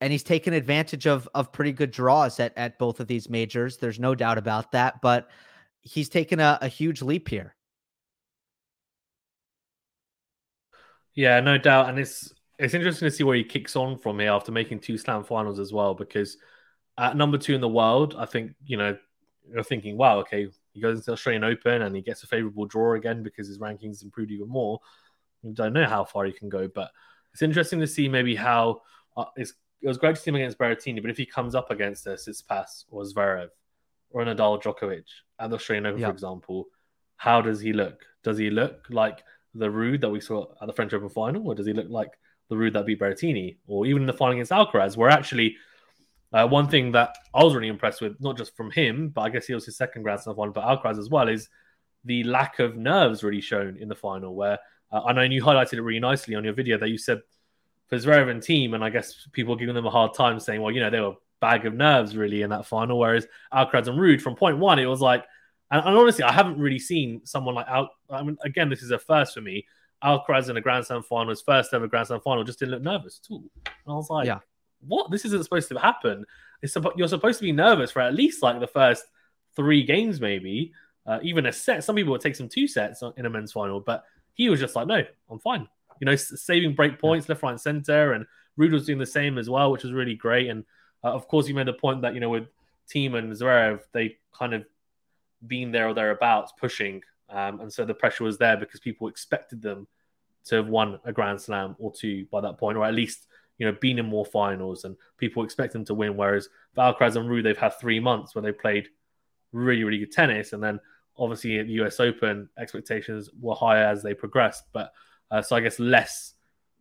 and 0.00 0.12
he's 0.12 0.22
taken 0.22 0.52
advantage 0.52 1.06
of 1.06 1.28
of 1.34 1.52
pretty 1.52 1.72
good 1.72 1.90
draws 1.90 2.38
at 2.40 2.56
at 2.56 2.78
both 2.78 3.00
of 3.00 3.06
these 3.06 3.28
majors. 3.28 3.76
There's 3.78 3.98
no 3.98 4.14
doubt 4.14 4.38
about 4.38 4.72
that, 4.72 5.00
but 5.00 5.28
he's 5.80 6.08
taken 6.08 6.40
a, 6.40 6.58
a 6.60 6.68
huge 6.68 7.02
leap 7.02 7.28
here. 7.28 7.54
Yeah, 11.14 11.40
no 11.40 11.56
doubt, 11.58 11.88
and 11.88 11.98
it's 11.98 12.32
it's 12.58 12.74
interesting 12.74 13.06
to 13.06 13.14
see 13.14 13.24
where 13.24 13.36
he 13.36 13.44
kicks 13.44 13.76
on 13.76 13.98
from 13.98 14.18
here 14.18 14.30
after 14.30 14.52
making 14.52 14.80
two 14.80 14.98
slam 14.98 15.24
finals 15.24 15.58
as 15.58 15.72
well. 15.72 15.94
Because 15.94 16.36
at 16.98 17.16
number 17.16 17.38
two 17.38 17.54
in 17.54 17.60
the 17.60 17.68
world, 17.68 18.14
I 18.18 18.26
think 18.26 18.52
you 18.66 18.76
know 18.76 18.96
you're 19.50 19.62
thinking, 19.62 19.96
wow, 19.96 20.18
okay, 20.18 20.48
he 20.72 20.80
goes 20.80 20.98
into 20.98 21.12
Australian 21.12 21.44
Open 21.44 21.82
and 21.82 21.96
he 21.96 22.02
gets 22.02 22.22
a 22.22 22.26
favorable 22.26 22.66
draw 22.66 22.94
again 22.94 23.22
because 23.22 23.48
his 23.48 23.58
rankings 23.58 24.02
improved 24.02 24.30
even 24.30 24.48
more. 24.48 24.80
You 25.42 25.52
don't 25.52 25.72
know 25.72 25.86
how 25.86 26.04
far 26.04 26.24
he 26.24 26.32
can 26.32 26.48
go, 26.48 26.68
but 26.68 26.90
it's 27.32 27.42
interesting 27.42 27.80
to 27.80 27.86
see 27.86 28.08
maybe 28.08 28.34
how 28.34 28.82
uh, 29.16 29.26
it's 29.36 29.54
it 29.82 29.88
was 29.88 29.98
great 29.98 30.16
to 30.16 30.20
see 30.20 30.30
him 30.30 30.36
against 30.36 30.58
Berrettini, 30.58 31.00
but 31.00 31.10
if 31.10 31.16
he 31.16 31.26
comes 31.26 31.54
up 31.54 31.70
against 31.70 32.06
Tsitsipas 32.06 32.84
or 32.90 33.02
Zverev 33.02 33.48
or 34.10 34.24
Nadal 34.24 34.62
Djokovic 34.62 35.04
at 35.38 35.50
the 35.50 35.56
Australian 35.56 35.86
Open, 35.86 36.00
for 36.02 36.12
example, 36.12 36.66
how 37.16 37.40
does 37.40 37.60
he 37.60 37.72
look? 37.72 38.04
Does 38.22 38.38
he 38.38 38.50
look 38.50 38.86
like 38.90 39.22
the 39.54 39.68
Ruud 39.68 40.00
that 40.02 40.10
we 40.10 40.20
saw 40.20 40.46
at 40.60 40.66
the 40.66 40.72
French 40.72 40.92
Open 40.92 41.08
final, 41.08 41.46
or 41.46 41.54
does 41.54 41.66
he 41.66 41.72
look 41.72 41.88
like 41.88 42.10
the 42.48 42.56
Ruud 42.56 42.72
that 42.74 42.86
beat 42.86 43.00
Berrettini, 43.00 43.56
or 43.66 43.86
even 43.86 44.02
in 44.02 44.06
the 44.06 44.12
final 44.12 44.32
against 44.32 44.52
Alcaraz, 44.52 44.96
where 44.96 45.10
actually 45.10 45.56
uh, 46.32 46.46
one 46.46 46.68
thing 46.68 46.92
that 46.92 47.16
I 47.34 47.44
was 47.44 47.54
really 47.54 47.68
impressed 47.68 48.00
with, 48.00 48.20
not 48.20 48.36
just 48.36 48.56
from 48.56 48.70
him, 48.70 49.08
but 49.08 49.22
I 49.22 49.30
guess 49.30 49.46
he 49.46 49.54
was 49.54 49.64
his 49.64 49.76
second 49.76 50.02
Grand 50.02 50.20
Slam 50.20 50.36
final, 50.36 50.52
but 50.52 50.64
Alcaraz 50.64 50.98
as 50.98 51.08
well, 51.08 51.28
is 51.28 51.48
the 52.04 52.24
lack 52.24 52.58
of 52.58 52.76
nerves 52.76 53.22
really 53.22 53.40
shown 53.40 53.76
in 53.78 53.88
the 53.88 53.94
final. 53.94 54.34
Where 54.34 54.58
uh, 54.92 55.02
I 55.04 55.12
know 55.12 55.22
you 55.22 55.42
highlighted 55.42 55.74
it 55.74 55.82
really 55.82 56.00
nicely 56.00 56.34
on 56.34 56.44
your 56.44 56.52
video 56.52 56.78
that 56.78 56.88
you 56.88 56.98
said 56.98 57.20
for 57.88 57.96
Zverev 57.96 58.30
and 58.30 58.42
team, 58.42 58.74
and 58.74 58.82
I 58.82 58.90
guess 58.90 59.28
people 59.32 59.56
giving 59.56 59.74
them 59.74 59.86
a 59.86 59.90
hard 59.90 60.14
time 60.14 60.40
saying, 60.40 60.60
well, 60.60 60.72
you 60.72 60.80
know, 60.80 60.90
they 60.90 61.00
were 61.00 61.14
bag 61.40 61.66
of 61.66 61.74
nerves 61.74 62.16
really 62.16 62.42
in 62.42 62.50
that 62.50 62.66
final. 62.66 62.98
Whereas 62.98 63.26
Alcaraz 63.52 63.88
and 63.88 63.98
Ruud 63.98 64.20
from 64.20 64.34
point 64.34 64.58
one, 64.58 64.78
it 64.78 64.86
was 64.86 65.00
like, 65.00 65.24
and, 65.70 65.84
and 65.84 65.96
honestly, 65.96 66.24
I 66.24 66.32
haven't 66.32 66.58
really 66.58 66.78
seen 66.78 67.24
someone 67.24 67.54
like 67.54 67.66
Al. 67.68 67.90
I 68.10 68.22
mean, 68.22 68.36
again, 68.42 68.68
this 68.68 68.82
is 68.82 68.90
a 68.90 68.98
first 68.98 69.34
for 69.34 69.40
me. 69.40 69.66
Alcaraz 70.04 70.50
in 70.50 70.56
a 70.56 70.60
Grand 70.60 70.84
Slam 70.84 71.02
final, 71.02 71.30
his 71.30 71.42
first 71.42 71.72
ever 71.72 71.88
Grand 71.88 72.08
Slam 72.08 72.20
final, 72.20 72.44
just 72.44 72.58
didn't 72.58 72.72
look 72.72 72.82
nervous 72.82 73.20
at 73.24 73.32
all. 73.32 73.44
And 73.66 73.92
I 73.92 73.92
was 73.92 74.10
like, 74.10 74.26
yeah. 74.26 74.40
what? 74.86 75.10
This 75.10 75.24
isn't 75.24 75.42
supposed 75.42 75.68
to 75.68 75.78
happen. 75.78 76.24
It's 76.62 76.76
you're 76.96 77.08
supposed 77.08 77.38
to 77.38 77.44
be 77.44 77.52
nervous 77.52 77.90
for 77.92 78.00
at 78.00 78.14
least 78.14 78.42
like 78.42 78.60
the 78.60 78.66
first 78.66 79.04
three 79.54 79.84
games, 79.84 80.20
maybe 80.20 80.72
uh, 81.06 81.18
even 81.22 81.46
a 81.46 81.52
set. 81.52 81.84
Some 81.84 81.96
people 81.96 82.12
would 82.12 82.20
take 82.20 82.36
some 82.36 82.48
two 82.48 82.68
sets 82.68 83.02
in 83.16 83.26
a 83.26 83.30
men's 83.30 83.52
final, 83.52 83.80
but 83.80 84.04
he 84.34 84.48
was 84.48 84.60
just 84.60 84.76
like, 84.76 84.86
no, 84.86 85.02
I'm 85.30 85.38
fine 85.38 85.68
you 86.00 86.04
know, 86.04 86.16
saving 86.16 86.74
break 86.74 86.98
points 86.98 87.28
left, 87.28 87.42
right, 87.42 87.50
and 87.50 87.60
center. 87.60 88.12
And 88.12 88.26
Ruud 88.58 88.72
was 88.72 88.86
doing 88.86 88.98
the 88.98 89.06
same 89.06 89.38
as 89.38 89.48
well, 89.50 89.70
which 89.70 89.82
was 89.82 89.92
really 89.92 90.14
great. 90.14 90.48
And 90.48 90.64
uh, 91.04 91.12
of 91.12 91.28
course, 91.28 91.48
you 91.48 91.54
made 91.54 91.66
the 91.66 91.72
point 91.72 92.02
that, 92.02 92.14
you 92.14 92.20
know, 92.20 92.30
with 92.30 92.48
Thiem 92.92 93.14
and 93.14 93.32
Zverev, 93.32 93.80
they 93.92 94.16
kind 94.32 94.54
of 94.54 94.64
been 95.46 95.72
there 95.72 95.88
or 95.88 95.94
thereabouts 95.94 96.52
pushing. 96.58 97.02
Um, 97.28 97.60
and 97.60 97.72
so 97.72 97.84
the 97.84 97.94
pressure 97.94 98.24
was 98.24 98.38
there 98.38 98.56
because 98.56 98.80
people 98.80 99.08
expected 99.08 99.62
them 99.62 99.86
to 100.46 100.56
have 100.56 100.68
won 100.68 100.98
a 101.04 101.12
Grand 101.12 101.40
Slam 101.40 101.76
or 101.78 101.92
two 101.92 102.26
by 102.30 102.40
that 102.40 102.58
point, 102.58 102.78
or 102.78 102.84
at 102.84 102.94
least, 102.94 103.26
you 103.58 103.66
know, 103.66 103.76
been 103.80 103.98
in 103.98 104.06
more 104.06 104.24
finals 104.24 104.84
and 104.84 104.96
people 105.18 105.44
expect 105.44 105.72
them 105.72 105.84
to 105.86 105.94
win. 105.94 106.16
Whereas 106.16 106.48
for 106.74 106.82
Alcaraz 106.82 107.16
and 107.16 107.28
Ruud, 107.28 107.42
they've 107.42 107.58
had 107.58 107.78
three 107.80 108.00
months 108.00 108.34
where 108.34 108.42
they 108.42 108.52
played 108.52 108.88
really, 109.52 109.82
really 109.82 109.98
good 109.98 110.12
tennis. 110.12 110.52
And 110.52 110.62
then 110.62 110.78
obviously 111.18 111.58
at 111.58 111.66
the 111.66 111.72
US 111.84 112.00
Open, 112.00 112.48
expectations 112.58 113.30
were 113.40 113.54
higher 113.54 113.84
as 113.84 114.02
they 114.02 114.14
progressed. 114.14 114.64
But 114.72 114.92
uh, 115.30 115.42
so 115.42 115.56
I 115.56 115.60
guess 115.60 115.78
less 115.78 116.34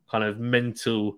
kind 0.10 0.23
of 0.23 0.39
mental, 0.39 1.17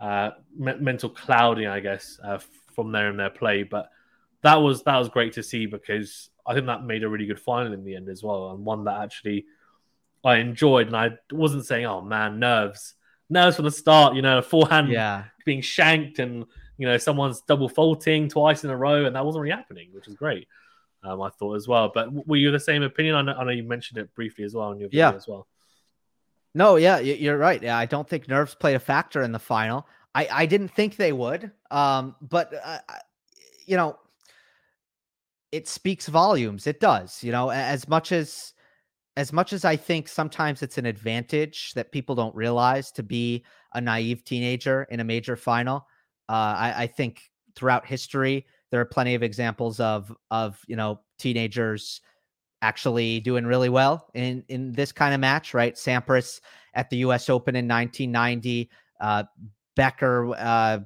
uh, 0.00 0.30
me- 0.56 0.78
mental 0.78 1.08
clouding, 1.08 1.66
I 1.66 1.80
guess, 1.80 2.18
uh, 2.22 2.38
from 2.74 2.92
there 2.92 3.08
in 3.08 3.16
their 3.16 3.30
play. 3.30 3.62
But 3.62 3.90
that 4.42 4.56
was 4.56 4.82
that 4.82 4.98
was 4.98 5.08
great 5.08 5.32
to 5.34 5.42
see 5.42 5.66
because 5.66 6.30
I 6.46 6.54
think 6.54 6.66
that 6.66 6.84
made 6.84 7.04
a 7.04 7.08
really 7.08 7.26
good 7.26 7.40
final 7.40 7.72
in 7.72 7.84
the 7.84 7.96
end 7.96 8.08
as 8.08 8.22
well, 8.22 8.50
and 8.50 8.64
one 8.64 8.84
that 8.84 9.02
actually 9.02 9.46
I 10.24 10.36
enjoyed. 10.36 10.88
And 10.88 10.96
I 10.96 11.10
wasn't 11.30 11.66
saying, 11.66 11.86
"Oh 11.86 12.02
man, 12.02 12.38
nerves, 12.38 12.94
nerves 13.30 13.56
from 13.56 13.64
the 13.64 13.70
start." 13.70 14.14
You 14.14 14.22
know, 14.22 14.38
a 14.38 14.42
forehand 14.42 14.88
yeah. 14.88 15.24
being 15.44 15.62
shanked, 15.62 16.18
and 16.18 16.44
you 16.76 16.86
know 16.86 16.98
someone's 16.98 17.40
double 17.42 17.68
faulting 17.68 18.28
twice 18.28 18.64
in 18.64 18.70
a 18.70 18.76
row, 18.76 19.06
and 19.06 19.16
that 19.16 19.24
wasn't 19.24 19.42
really 19.42 19.56
happening, 19.56 19.88
which 19.92 20.08
is 20.08 20.14
great. 20.14 20.48
Um, 21.02 21.20
I 21.20 21.28
thought 21.30 21.54
as 21.54 21.68
well. 21.68 21.90
But 21.94 22.26
were 22.26 22.36
you 22.36 22.50
the 22.50 22.60
same 22.60 22.82
opinion? 22.82 23.14
I 23.14 23.22
know, 23.22 23.34
I 23.34 23.44
know 23.44 23.50
you 23.50 23.62
mentioned 23.62 23.98
it 23.98 24.14
briefly 24.14 24.44
as 24.44 24.54
well 24.54 24.72
in 24.72 24.80
your 24.80 24.88
video 24.88 25.10
yeah. 25.10 25.16
as 25.16 25.28
well. 25.28 25.46
No, 26.54 26.76
yeah, 26.76 26.98
you're 27.00 27.38
right. 27.38 27.62
Yeah, 27.62 27.76
I 27.76 27.86
don't 27.86 28.08
think 28.08 28.28
nerves 28.28 28.54
played 28.54 28.76
a 28.76 28.80
factor 28.80 29.22
in 29.22 29.32
the 29.32 29.38
final. 29.38 29.86
I, 30.14 30.28
I 30.30 30.46
didn't 30.46 30.68
think 30.68 30.96
they 30.96 31.12
would. 31.12 31.50
Um, 31.70 32.14
but 32.20 32.52
uh, 32.64 32.78
you 33.66 33.76
know, 33.76 33.98
it 35.50 35.66
speaks 35.66 36.06
volumes. 36.06 36.66
It 36.66 36.80
does. 36.80 37.22
You 37.24 37.32
know, 37.32 37.50
as 37.50 37.88
much 37.88 38.12
as 38.12 38.52
as 39.16 39.32
much 39.32 39.52
as 39.52 39.64
I 39.64 39.76
think 39.76 40.08
sometimes 40.08 40.62
it's 40.62 40.78
an 40.78 40.86
advantage 40.86 41.72
that 41.74 41.92
people 41.92 42.14
don't 42.14 42.34
realize 42.34 42.90
to 42.92 43.02
be 43.02 43.44
a 43.74 43.80
naive 43.80 44.24
teenager 44.24 44.84
in 44.90 45.00
a 45.00 45.04
major 45.04 45.36
final. 45.36 45.86
Uh, 46.28 46.54
I, 46.58 46.74
I 46.78 46.86
think 46.86 47.22
throughout 47.54 47.86
history 47.86 48.46
there 48.70 48.80
are 48.80 48.84
plenty 48.84 49.14
of 49.14 49.22
examples 49.22 49.78
of 49.80 50.12
of 50.30 50.60
you 50.66 50.76
know 50.76 51.00
teenagers 51.18 52.00
actually 52.64 53.20
doing 53.20 53.44
really 53.46 53.68
well 53.68 54.08
in 54.14 54.44
in 54.48 54.72
this 54.72 54.92
kind 54.92 55.14
of 55.14 55.20
match, 55.20 55.54
right? 55.54 55.74
Sampras 55.76 56.40
at 56.74 56.88
the 56.90 56.98
U.S. 56.98 57.28
Open 57.30 57.56
in 57.56 57.68
1990, 57.68 58.70
Uh, 59.00 59.24
Becker, 59.76 60.34
uh, 60.36 60.78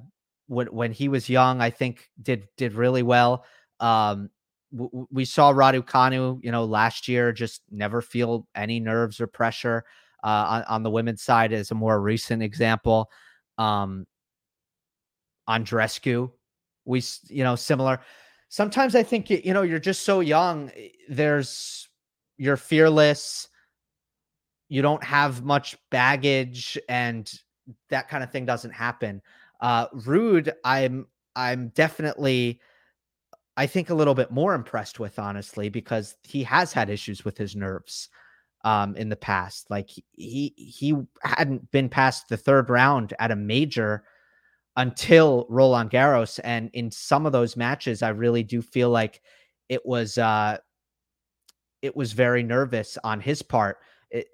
when 0.47 0.67
when 0.67 0.91
he 0.91 1.07
was 1.09 1.29
young, 1.29 1.61
I 1.61 1.69
think 1.69 2.09
did 2.21 2.47
did 2.57 2.73
really 2.73 3.03
well. 3.03 3.45
Um, 3.79 4.29
w- 4.75 5.07
we 5.11 5.25
saw 5.25 5.53
Raducanu, 5.53 6.39
you 6.43 6.51
know, 6.51 6.65
last 6.65 7.07
year 7.07 7.31
just 7.31 7.61
never 7.71 8.01
feel 8.01 8.47
any 8.55 8.79
nerves 8.79 9.21
or 9.21 9.27
pressure. 9.27 9.83
Uh, 10.23 10.45
on, 10.53 10.63
on 10.75 10.83
the 10.83 10.89
women's 10.91 11.21
side, 11.23 11.53
as 11.53 11.71
a 11.71 11.75
more 11.75 12.01
recent 12.01 12.43
example, 12.43 13.09
um, 13.57 14.05
Andreescu, 15.47 16.31
we 16.85 17.01
you 17.29 17.43
know 17.43 17.55
similar. 17.55 17.99
Sometimes 18.49 18.95
I 18.95 19.03
think 19.03 19.29
you 19.29 19.53
know 19.53 19.61
you're 19.61 19.79
just 19.79 20.03
so 20.03 20.19
young. 20.19 20.71
Eh, 20.75 20.89
there's 21.07 21.87
you're 22.37 22.57
fearless. 22.57 23.47
You 24.67 24.81
don't 24.81 25.03
have 25.03 25.43
much 25.43 25.77
baggage, 25.91 26.77
and 26.89 27.31
that 27.89 28.09
kind 28.09 28.23
of 28.23 28.31
thing 28.31 28.45
doesn't 28.45 28.71
happen. 28.71 29.21
Uh, 29.61 29.87
Ruud, 29.89 30.51
I'm 30.63 31.07
I'm 31.35 31.69
definitely 31.69 32.59
I 33.55 33.67
think 33.67 33.89
a 33.89 33.95
little 33.95 34.15
bit 34.15 34.31
more 34.31 34.55
impressed 34.55 34.99
with 34.99 35.19
honestly 35.19 35.69
because 35.69 36.15
he 36.23 36.43
has 36.43 36.73
had 36.73 36.89
issues 36.89 37.23
with 37.23 37.37
his 37.37 37.55
nerves 37.55 38.09
um 38.63 38.95
in 38.95 39.09
the 39.09 39.15
past. 39.15 39.69
Like 39.69 39.91
he 40.13 40.53
he 40.57 40.95
hadn't 41.21 41.69
been 41.71 41.87
past 41.89 42.29
the 42.29 42.37
third 42.37 42.69
round 42.69 43.13
at 43.19 43.31
a 43.31 43.35
major 43.35 44.03
until 44.79 45.45
Roland 45.49 45.91
Garros 45.91 46.39
and 46.43 46.69
in 46.73 46.89
some 46.89 47.25
of 47.25 47.31
those 47.31 47.57
matches 47.57 48.01
I 48.01 48.09
really 48.09 48.43
do 48.43 48.61
feel 48.61 48.89
like 48.89 49.21
it 49.67 49.85
was 49.85 50.17
uh 50.17 50.57
it 51.81 51.95
was 51.95 52.13
very 52.13 52.43
nervous 52.43 52.97
on 53.03 53.19
his 53.19 53.41
part 53.41 53.77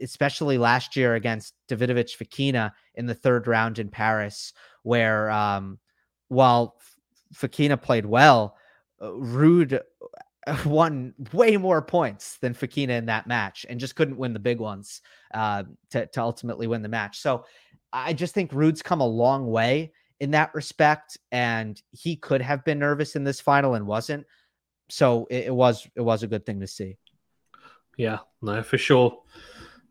especially 0.02 0.58
last 0.58 0.96
year 0.96 1.16
against 1.16 1.54
Davidovich 1.70 2.18
Fokina 2.18 2.72
in 2.96 3.06
the 3.06 3.14
third 3.14 3.48
round 3.48 3.80
in 3.80 3.90
Paris 3.90 4.54
where 4.84 5.30
um, 5.32 5.80
while 6.30 6.76
Fokina 7.34 7.82
played 7.82 8.06
well, 8.06 8.56
uh, 9.02 9.10
Ruud 9.10 9.80
uh, 10.48 10.58
won 10.66 11.14
way 11.34 11.58
more 11.58 11.82
points 11.82 12.38
than 12.38 12.54
Fokina 12.54 12.90
in 12.90 13.08
that 13.08 13.28
match 13.28 13.66
and 13.68 13.80
just 13.80 13.96
couldn't 13.96 14.18
win 14.18 14.34
the 14.34 14.40
big 14.40 14.60
ones 14.60 15.02
uh, 15.34 15.64
to, 15.90 16.06
to 16.08 16.22
ultimately 16.22 16.68
win 16.68 16.82
the 16.82 16.90
match. 16.90 17.20
So 17.20 17.46
I 17.92 18.14
just 18.14 18.34
think 18.34 18.52
Ruud's 18.52 18.82
come 18.82 19.02
a 19.02 19.08
long 19.08 19.48
way 19.48 19.92
in 20.19 20.32
that 20.32 20.54
respect, 20.54 21.17
and 21.32 21.82
he 21.91 22.15
could 22.15 22.41
have 22.41 22.63
been 22.63 22.80
nervous 22.80 23.15
in 23.15 23.23
this 23.23 23.41
final 23.41 23.75
and 23.75 23.86
wasn't. 23.88 24.25
So 24.89 25.28
it, 25.30 25.45
it 25.45 25.56
was 25.56 25.88
it 25.95 26.01
was 26.01 26.23
a 26.23 26.28
good 26.28 26.45
thing 26.45 26.60
to 26.62 26.67
see. 26.67 26.97
Yeah, 27.97 28.19
no, 28.41 28.62
for 28.63 28.78
sure 28.78 29.21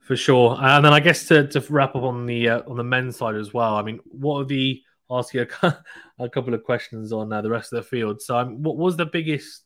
for 0.05 0.17
sure. 0.17 0.57
And 0.61 0.85
then 0.85 0.93
I 0.93 1.01
guess 1.01 1.27
to, 1.29 1.49
to 1.49 1.61
wrap 1.71 1.97
up 1.97 2.03
on 2.03 2.27
the 2.27 2.51
uh, 2.51 2.63
on 2.69 2.77
the 2.77 2.85
men's 2.85 3.17
side 3.17 3.37
as 3.37 3.53
well. 3.53 3.75
I 3.75 3.83
mean, 3.83 4.01
what 4.05 4.39
are 4.39 4.45
the 4.45 4.83
ask 5.11 5.35
you 5.35 5.47
a, 5.63 5.85
a 6.19 6.29
couple 6.29 6.55
of 6.55 6.63
questions 6.63 7.13
on 7.13 7.33
uh, 7.33 7.41
the 7.41 7.51
rest 7.51 7.73
of 7.73 7.83
the 7.83 7.89
field. 7.89 8.21
So, 8.21 8.37
um, 8.37 8.63
what 8.63 8.77
was 8.77 8.97
the 8.97 9.07
biggest 9.07 9.63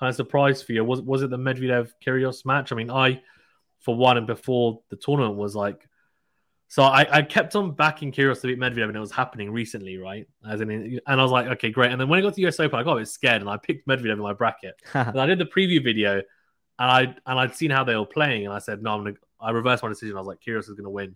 kind 0.00 0.10
of 0.10 0.16
surprise 0.16 0.62
for 0.62 0.72
you? 0.72 0.84
Was 0.84 1.02
was 1.02 1.22
it 1.22 1.30
the 1.30 1.38
Medvedev 1.38 1.90
Kyrgios 2.04 2.46
match? 2.46 2.72
I 2.72 2.76
mean, 2.76 2.90
I 2.90 3.22
for 3.80 3.94
one 3.94 4.16
and 4.16 4.26
before 4.26 4.80
the 4.88 4.96
tournament 4.96 5.36
was 5.36 5.54
like. 5.54 5.86
So 6.72 6.84
I, 6.84 7.06
I 7.18 7.20
kept 7.20 7.54
on 7.54 7.72
backing 7.72 8.12
Kyrgios 8.12 8.40
to 8.40 8.46
beat 8.46 8.58
Medvedev, 8.58 8.84
and 8.84 8.96
it 8.96 8.98
was 8.98 9.12
happening 9.12 9.50
recently, 9.50 9.98
right? 9.98 10.26
As 10.48 10.62
in, 10.62 10.70
and 10.70 11.00
I 11.06 11.22
was 11.22 11.30
like, 11.30 11.46
okay, 11.48 11.68
great. 11.68 11.92
And 11.92 12.00
then 12.00 12.08
when 12.08 12.18
I 12.18 12.22
got 12.22 12.30
to 12.30 12.36
the 12.36 12.46
US 12.46 12.58
Open, 12.60 12.78
I 12.78 12.82
got 12.82 12.94
a 12.94 13.00
bit 13.00 13.08
scared, 13.08 13.42
and 13.42 13.50
I 13.50 13.58
picked 13.58 13.86
Medvedev 13.86 14.14
in 14.14 14.20
my 14.20 14.32
bracket. 14.32 14.80
and 14.94 15.20
I 15.20 15.26
did 15.26 15.38
the 15.38 15.44
preview 15.44 15.84
video, 15.84 16.14
and 16.14 16.24
I 16.78 17.00
and 17.26 17.38
I'd 17.38 17.54
seen 17.54 17.70
how 17.70 17.84
they 17.84 17.94
were 17.94 18.06
playing, 18.06 18.46
and 18.46 18.54
I 18.54 18.58
said, 18.58 18.82
no, 18.82 18.94
I'm 18.94 19.04
gonna 19.04 19.16
I 19.38 19.50
reversed 19.50 19.82
my 19.82 19.90
decision. 19.90 20.16
I 20.16 20.20
was 20.20 20.26
like, 20.26 20.40
Kyrgios 20.40 20.60
is 20.60 20.68
going 20.70 20.84
to 20.84 20.88
win. 20.88 21.14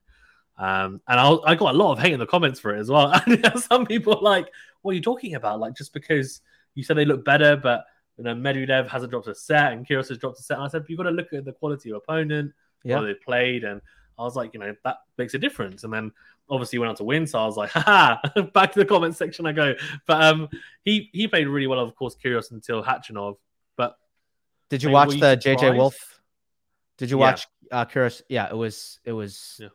Um, 0.59 1.01
and 1.09 1.19
I, 1.19 1.33
I, 1.47 1.55
got 1.55 1.75
a 1.75 1.79
lot 1.79 1.93
of 1.93 2.01
hate 2.01 2.13
in 2.13 2.19
the 2.19 2.27
comments 2.27 2.61
for 2.61 2.77
it 2.77 2.81
as 2.81 2.91
well. 2.91 3.19
And 3.27 3.59
some 3.61 3.87
people 3.87 4.19
like, 4.21 4.49
what 4.83 4.93
are 4.93 4.95
you 4.95 5.03
talking 5.03 5.37
about? 5.37 5.61
Like, 5.61 5.75
just 5.75 5.95
because 5.95 6.43
you 6.75 6.83
said 6.83 6.97
they 6.97 7.05
look 7.07 7.25
better, 7.25 7.57
but 7.57 7.85
you 8.19 8.25
know, 8.25 8.35
Medvedev 8.35 8.89
hasn't 8.89 9.11
dropped 9.11 9.29
a 9.29 9.35
set 9.35 9.73
and 9.73 9.87
Kyrgios 9.87 10.09
has 10.09 10.19
dropped 10.19 10.39
a 10.39 10.43
set. 10.43 10.59
And 10.59 10.67
I 10.67 10.69
said, 10.69 10.85
you've 10.89 10.99
got 10.99 11.05
to 11.05 11.11
look 11.13 11.33
at 11.33 11.47
the 11.47 11.53
quality 11.53 11.91
of 11.91 11.97
opponent, 11.97 12.53
yeah. 12.85 13.01
they 13.01 13.15
played. 13.15 13.65
And 13.65 13.81
I 14.19 14.23
was 14.23 14.37
like, 14.37 14.55
you 14.55 14.61
know, 14.61 14.75
that 14.85 14.97
makes 15.19 15.35
a 15.35 15.39
difference. 15.39 15.85
And 15.85 15.93
then 15.93 16.13
obviously 16.49 16.79
went 16.79 16.91
on 16.91 16.97
to 16.97 17.05
win. 17.05 17.27
So 17.27 17.39
I 17.39 17.47
was 17.47 17.57
like, 17.57 17.71
haha, 17.73 18.19
back 18.55 18.73
to 18.73 18.79
the 18.79 18.85
comment 18.85 19.17
section 19.17 19.47
I 19.47 19.53
go. 19.53 19.75
But 20.07 20.23
um, 20.23 20.49
he, 20.85 21.11
he 21.13 21.29
played 21.29 21.49
really 21.49 21.67
well, 21.67 21.81
of 21.81 21.95
course, 21.95 22.17
Kyrgios 22.23 22.51
until 22.51 22.83
Khachanov. 22.83 23.37
But 23.77 23.97
did 24.71 24.83
you 24.83 24.91
watch 24.91 25.11
the 25.11 25.37
JJ 25.37 25.77
Wolf? 25.77 25.97
Did 26.99 27.11
you 27.11 27.19
watch 27.19 27.47
uh, 27.71 27.85
Kyrgios? 27.85 28.23
Yeah, 28.29 28.49
it 28.49 28.57
was 28.57 29.01
it 29.05 29.13
was 29.13 29.59
yeah. 29.61 29.69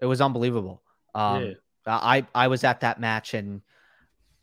it 0.00 0.06
was 0.06 0.20
unbelievable. 0.20 0.82
Um, 1.14 1.44
yeah. 1.44 1.54
I 1.86 2.26
I 2.34 2.48
was 2.48 2.64
at 2.64 2.80
that 2.80 3.00
match 3.00 3.34
and 3.34 3.60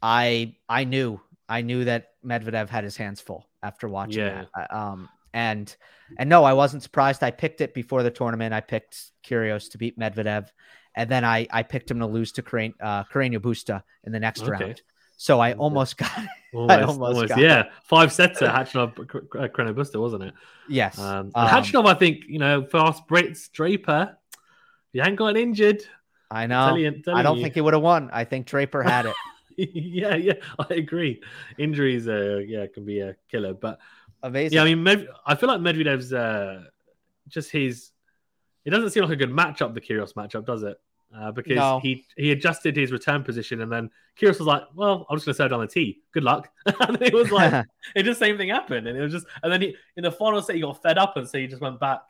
I 0.02 0.56
I 0.67 0.84
knew 0.84 1.22
I 1.48 1.62
knew 1.62 1.86
that 1.86 2.10
Medvedev 2.26 2.70
had 2.70 2.84
his 2.84 2.98
hands 2.98 3.22
full 3.22 3.48
after 3.63 3.88
watching 3.88 4.24
yeah. 4.24 4.46
that. 4.56 4.74
Um, 4.74 5.10
and 5.34 5.76
and 6.17 6.30
no, 6.30 6.44
I 6.44 6.54
wasn't 6.54 6.84
surprised. 6.84 7.24
I 7.24 7.32
picked 7.32 7.62
it 7.62 7.74
before 7.74 8.04
the 8.04 8.12
tournament. 8.12 8.54
I 8.54 8.62
picked 8.62 9.12
Kyrgios 9.24 9.72
to 9.72 9.78
beat 9.78 9.98
Medvedev, 9.98 10.50
and 10.96 11.10
then 11.10 11.24
I 11.24 11.48
I 11.52 11.63
picked 11.63 11.89
him 11.89 12.00
to 12.00 12.08
lose 12.08 12.32
to 12.34 12.41
Karen, 12.41 12.74
uh, 12.82 13.04
Carreño 13.06 13.39
Busta 13.39 13.84
in 14.04 14.12
the 14.12 14.20
next 14.20 14.44
okay. 14.44 14.52
round. 14.52 14.82
So 15.22 15.39
I 15.39 15.54
almost 15.54 15.98
got 15.98 16.12
it. 16.17 16.30
Almost, 16.52 16.72
I 16.80 16.82
almost, 16.82 17.15
almost 17.15 17.38
yeah. 17.38 17.60
It. 17.60 17.67
Five 17.84 18.12
sets 18.12 18.41
at 18.41 18.50
Khachanov, 18.56 18.96
Carreño 18.96 19.76
Busta, 19.76 20.02
wasn't 20.02 20.24
it? 20.24 20.34
Yes. 20.67 20.98
Um, 20.98 21.32
um, 21.36 21.48
Khachanov, 21.48 21.86
I 21.86 21.94
think, 21.94 22.24
you 22.28 22.39
know, 22.39 22.65
fast 22.65 23.08
Brits, 23.08 23.52
Draper, 23.52 24.17
you 24.94 25.02
hadn't 25.02 25.17
gotten 25.17 25.38
injured. 25.38 25.84
I 26.32 26.48
know. 26.48 26.76
I 26.76 27.22
don't 27.22 27.38
you. 27.38 27.44
think 27.44 27.54
he 27.54 27.62
would 27.62 27.74
have 27.74 27.84
won. 27.84 28.10
I 28.12 28.24
think 28.24 28.48
Draper 28.48 28.82
had 28.82 29.06
it. 29.06 29.15
yeah, 29.58 30.15
yeah, 30.15 30.34
I 30.58 30.74
agree. 30.74 31.22
Injuries, 31.60 32.08
uh, 32.08 32.41
yeah, 32.48 32.65
can 32.74 32.84
be 32.84 33.02
a 33.02 33.15
killer, 33.30 33.54
but 33.54 33.80
amazing. 34.24 34.56
Yeah, 34.56 34.64
I 34.64 34.66
mean, 34.66 34.84
Med- 34.84 35.08
I 35.26 35.36
feel 35.36 35.50
like 35.50 35.62
Medvedev's 35.62 36.14
uh, 36.14 36.64
just 37.28 37.52
his. 37.52 37.92
It 38.64 38.70
doesn't 38.70 38.92
seem 38.92 39.04
like 39.04 39.14
a 39.14 39.16
good 39.16 39.32
matchup, 39.32 39.74
the 39.74 39.82
Kyrgios 39.82 40.14
matchup, 40.14 40.46
does 40.46 40.64
it? 40.64 40.80
uh, 41.18 41.32
because 41.32 41.56
no. 41.56 41.80
he 41.82 42.06
he 42.16 42.32
adjusted 42.32 42.76
his 42.76 42.92
return 42.92 43.24
position, 43.24 43.62
and 43.62 43.72
then 43.72 43.90
Kyrgios 44.20 44.40
was 44.40 44.42
like, 44.42 44.64
"Well, 44.74 45.06
I'm 45.10 45.18
just 45.18 45.26
going 45.26 45.34
to 45.34 45.38
serve 45.38 45.52
down 45.52 45.60
the 45.62 45.68
tee. 45.68 46.02
Good 46.14 46.24
luck." 46.24 46.50
and 46.66 47.02
it 47.02 47.14
was 47.14 47.32
like, 47.32 47.66
it 47.96 48.04
just 48.04 48.20
same 48.20 48.38
thing 48.38 48.50
happened, 48.50 48.88
and 48.88 48.98
it 48.98 49.02
was 49.02 49.12
just, 49.12 49.26
and 49.44 49.52
then 49.52 49.62
he 49.62 49.76
in 49.98 50.04
the 50.04 50.12
final 50.12 50.42
set 50.42 50.56
he 50.56 50.62
got 50.62 50.82
fed 50.82 50.98
up, 50.98 51.18
and 51.18 51.28
so 51.28 51.38
he 51.38 51.48
just 51.48 51.62
went 51.62 51.80
back, 51.80 52.02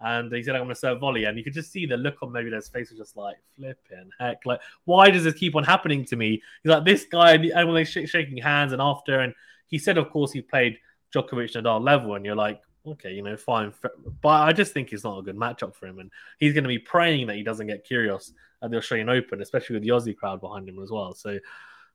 and 0.00 0.32
he 0.32 0.42
said, 0.42 0.54
"I'm 0.54 0.62
going 0.62 0.70
to 0.70 0.74
serve 0.74 1.00
volley," 1.00 1.24
and 1.24 1.36
you 1.36 1.44
could 1.44 1.52
just 1.52 1.70
see 1.70 1.86
the 1.86 1.96
look 1.96 2.16
on 2.22 2.30
Medvedev's 2.30 2.68
face 2.68 2.90
was 2.90 2.98
just 2.98 3.16
like, 3.16 3.36
"Flipping 3.56 4.10
heck! 4.18 4.46
Like, 4.46 4.60
why 4.84 5.10
does 5.10 5.24
this 5.24 5.34
keep 5.34 5.54
on 5.54 5.64
happening 5.64 6.04
to 6.06 6.16
me?" 6.16 6.42
He's 6.62 6.70
like, 6.70 6.84
"This 6.84 7.04
guy," 7.04 7.34
and 7.34 7.68
when 7.68 7.74
they 7.74 7.84
sh- 7.84 8.08
shaking 8.08 8.38
hands, 8.38 8.72
and 8.72 8.80
after, 8.80 9.20
and 9.20 9.34
he 9.66 9.78
said, 9.78 9.98
of 9.98 10.10
course, 10.10 10.32
he 10.32 10.40
played 10.40 10.78
Djokovic 11.14 11.54
Nadal 11.54 11.82
level, 11.82 12.14
and 12.14 12.24
you're 12.24 12.34
like, 12.34 12.60
okay, 12.86 13.12
you 13.12 13.22
know, 13.22 13.36
fine. 13.36 13.72
But 14.22 14.28
I 14.28 14.52
just 14.52 14.72
think 14.72 14.92
it's 14.92 15.04
not 15.04 15.18
a 15.18 15.22
good 15.22 15.36
matchup 15.36 15.74
for 15.74 15.86
him. 15.86 15.98
And 15.98 16.10
he's 16.38 16.52
going 16.52 16.64
to 16.64 16.68
be 16.68 16.78
praying 16.78 17.26
that 17.26 17.36
he 17.36 17.42
doesn't 17.42 17.66
get 17.66 17.88
Kyrgios 17.88 18.32
at 18.62 18.70
the 18.70 18.78
Australian 18.78 19.08
Open, 19.08 19.40
especially 19.42 19.74
with 19.74 19.82
the 19.82 19.90
Aussie 19.90 20.16
crowd 20.16 20.40
behind 20.40 20.68
him 20.68 20.82
as 20.82 20.90
well. 20.90 21.14
So, 21.14 21.38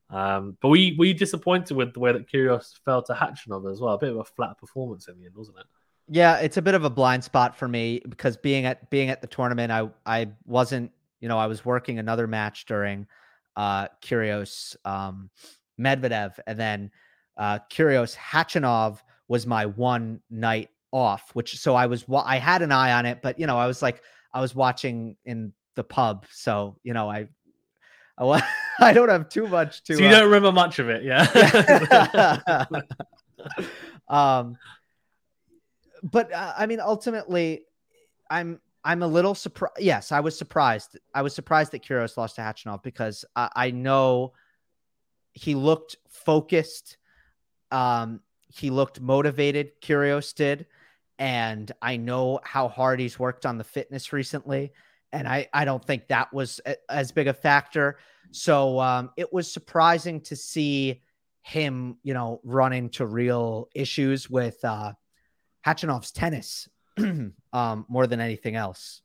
um, 0.09 0.57
but 0.61 0.69
we 0.69 0.95
we 0.99 1.13
disappointed 1.13 1.75
with 1.75 1.93
the 1.93 1.99
way 1.99 2.11
that 2.11 2.29
Kyrgios 2.29 2.73
fell 2.83 3.01
to 3.03 3.13
Khachanov 3.13 3.71
as 3.71 3.79
well. 3.79 3.93
A 3.93 3.97
bit 3.97 4.11
of 4.11 4.17
a 4.17 4.23
flat 4.23 4.57
performance 4.57 5.07
in 5.07 5.19
the 5.19 5.25
end, 5.25 5.35
wasn't 5.35 5.59
it? 5.59 5.65
Yeah, 6.09 6.37
it's 6.37 6.57
a 6.57 6.61
bit 6.61 6.75
of 6.75 6.83
a 6.83 6.89
blind 6.89 7.23
spot 7.23 7.55
for 7.55 7.67
me 7.67 8.01
because 8.07 8.35
being 8.35 8.65
at 8.65 8.89
being 8.89 9.09
at 9.09 9.21
the 9.21 9.27
tournament, 9.27 9.71
I 9.71 9.89
I 10.05 10.31
wasn't, 10.45 10.91
you 11.21 11.29
know, 11.29 11.37
I 11.37 11.47
was 11.47 11.63
working 11.63 11.99
another 11.99 12.27
match 12.27 12.65
during 12.65 13.07
uh 13.55 13.87
Kyrgios 14.01 14.75
um 14.85 15.29
Medvedev 15.79 16.37
and 16.45 16.59
then 16.59 16.91
uh 17.41 17.57
Kyrgios 17.71 18.15
Khachanov 18.15 18.99
was 19.27 19.47
my 19.47 19.65
one 19.65 20.21
night 20.29 20.69
off, 20.91 21.31
which 21.33 21.57
so 21.57 21.73
I 21.73 21.87
was 21.87 22.05
I 22.13 22.37
had 22.37 22.61
an 22.61 22.71
eye 22.71 22.93
on 22.93 23.07
it, 23.07 23.21
but 23.23 23.39
you 23.39 23.47
know, 23.47 23.57
I 23.57 23.65
was 23.65 23.81
like 23.81 24.03
I 24.31 24.41
was 24.41 24.53
watching 24.53 25.17
in 25.25 25.51
the 25.75 25.83
pub, 25.83 26.27
so 26.31 26.77
you 26.83 26.93
know, 26.93 27.09
I 27.09 27.27
I, 28.17 28.43
I 28.79 28.93
don't 28.93 29.09
have 29.09 29.29
too 29.29 29.47
much 29.47 29.83
to. 29.85 29.95
So 29.95 30.01
you 30.01 30.07
uh, 30.07 30.11
don't 30.11 30.25
remember 30.25 30.51
much 30.51 30.79
of 30.79 30.89
it, 30.89 31.03
yeah. 31.03 32.67
um, 34.07 34.57
but 36.03 36.31
uh, 36.31 36.53
I 36.55 36.65
mean, 36.67 36.79
ultimately, 36.79 37.63
I'm 38.29 38.59
I'm 38.83 39.03
a 39.03 39.07
little 39.07 39.35
surprised. 39.35 39.79
Yes, 39.79 40.11
I 40.11 40.19
was 40.19 40.37
surprised. 40.37 40.99
I 41.13 41.21
was 41.21 41.33
surprised 41.33 41.71
that 41.71 41.83
Kyrgios 41.83 42.17
lost 42.17 42.35
to 42.35 42.41
Khachanov 42.41 42.83
because 42.83 43.25
I, 43.35 43.49
I 43.55 43.71
know 43.71 44.33
he 45.33 45.55
looked 45.55 45.95
focused. 46.09 46.97
Um, 47.71 48.21
he 48.47 48.69
looked 48.69 48.99
motivated. 48.99 49.81
Kyrgios 49.81 50.35
did 50.35 50.65
and 51.21 51.71
I 51.83 51.97
know 51.97 52.39
how 52.43 52.67
hard 52.67 52.99
he's 52.99 53.19
worked 53.19 53.45
on 53.45 53.59
the 53.59 53.63
fitness 53.63 54.11
recently, 54.11 54.73
and 55.13 55.27
I 55.27 55.47
I 55.53 55.65
don't 55.65 55.85
think 55.85 56.07
that 56.07 56.33
was 56.33 56.59
a, 56.65 56.75
as 56.89 57.11
big 57.11 57.27
a 57.27 57.33
factor. 57.33 57.99
So 58.31 58.79
um, 58.79 59.11
it 59.15 59.31
was 59.31 59.53
surprising 59.53 60.21
to 60.21 60.35
see 60.35 61.03
him, 61.43 61.97
you 62.01 62.15
know, 62.15 62.41
run 62.43 62.73
into 62.73 63.05
real 63.05 63.69
issues 63.75 64.31
with 64.31 64.65
uh, 64.65 64.93
tennis 65.63 66.67
um, 66.97 67.85
more 67.87 68.07
than 68.07 68.19
anything 68.19 68.55
else. 68.55 69.03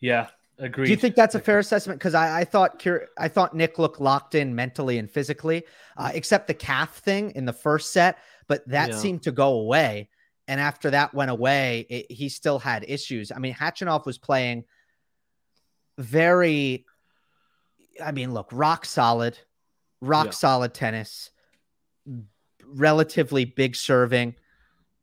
Yeah, 0.00 0.26
Agreed. 0.58 0.86
Do 0.86 0.90
you 0.90 0.96
think 0.96 1.16
that's 1.16 1.34
a 1.34 1.40
fair 1.40 1.58
assessment? 1.58 1.98
Because 1.98 2.14
I, 2.14 2.40
I, 2.40 2.44
thought 2.44 2.84
I 3.18 3.28
thought 3.28 3.54
Nick 3.54 3.78
looked 3.78 4.00
locked 4.00 4.34
in 4.34 4.54
mentally 4.54 4.98
and 4.98 5.10
physically, 5.10 5.64
uh, 5.98 6.10
except 6.14 6.46
the 6.46 6.54
calf 6.54 6.96
thing 6.96 7.32
in 7.32 7.44
the 7.44 7.52
first 7.52 7.92
set, 7.92 8.18
but 8.48 8.66
that 8.68 8.90
yeah. 8.90 8.96
seemed 8.96 9.22
to 9.24 9.32
go 9.32 9.54
away. 9.54 10.08
And 10.48 10.58
after 10.60 10.90
that 10.90 11.12
went 11.12 11.30
away, 11.30 11.86
it, 11.90 12.10
he 12.10 12.28
still 12.30 12.58
had 12.58 12.84
issues. 12.88 13.32
I 13.32 13.38
mean, 13.38 13.52
Khachanov 13.52 14.06
was 14.06 14.16
playing 14.16 14.64
very, 15.98 16.86
I 18.02 18.12
mean, 18.12 18.32
look, 18.32 18.48
rock 18.52 18.86
solid, 18.86 19.38
rock 20.00 20.26
yeah. 20.26 20.32
solid 20.32 20.72
tennis, 20.72 21.30
relatively 22.64 23.44
big 23.44 23.76
serving 23.76 24.36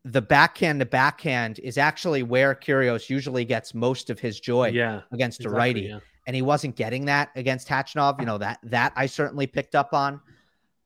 the 0.06 0.22
backhand 0.22 0.80
to 0.82 0.86
backhand 0.86 1.60
is 1.60 1.78
actually 1.78 2.24
where 2.24 2.54
Kyrgios 2.54 3.10
usually 3.10 3.46
gets 3.46 3.74
most 3.74 4.10
of 4.10 4.20
his 4.20 4.40
joy 4.40 4.70
yeah, 4.70 5.02
against 5.12 5.40
exactly, 5.40 5.56
a 5.56 5.58
righty. 5.58 5.82
Yeah. 5.82 6.00
And 6.28 6.36
he 6.36 6.42
wasn't 6.42 6.76
getting 6.76 7.06
that 7.06 7.30
against 7.36 7.68
Khachanov. 7.68 8.20
You 8.20 8.26
know, 8.26 8.38
that 8.38 8.60
that 8.64 8.94
I 8.96 9.06
certainly 9.06 9.48
picked 9.48 9.76
up 9.76 9.94
on. 9.94 10.22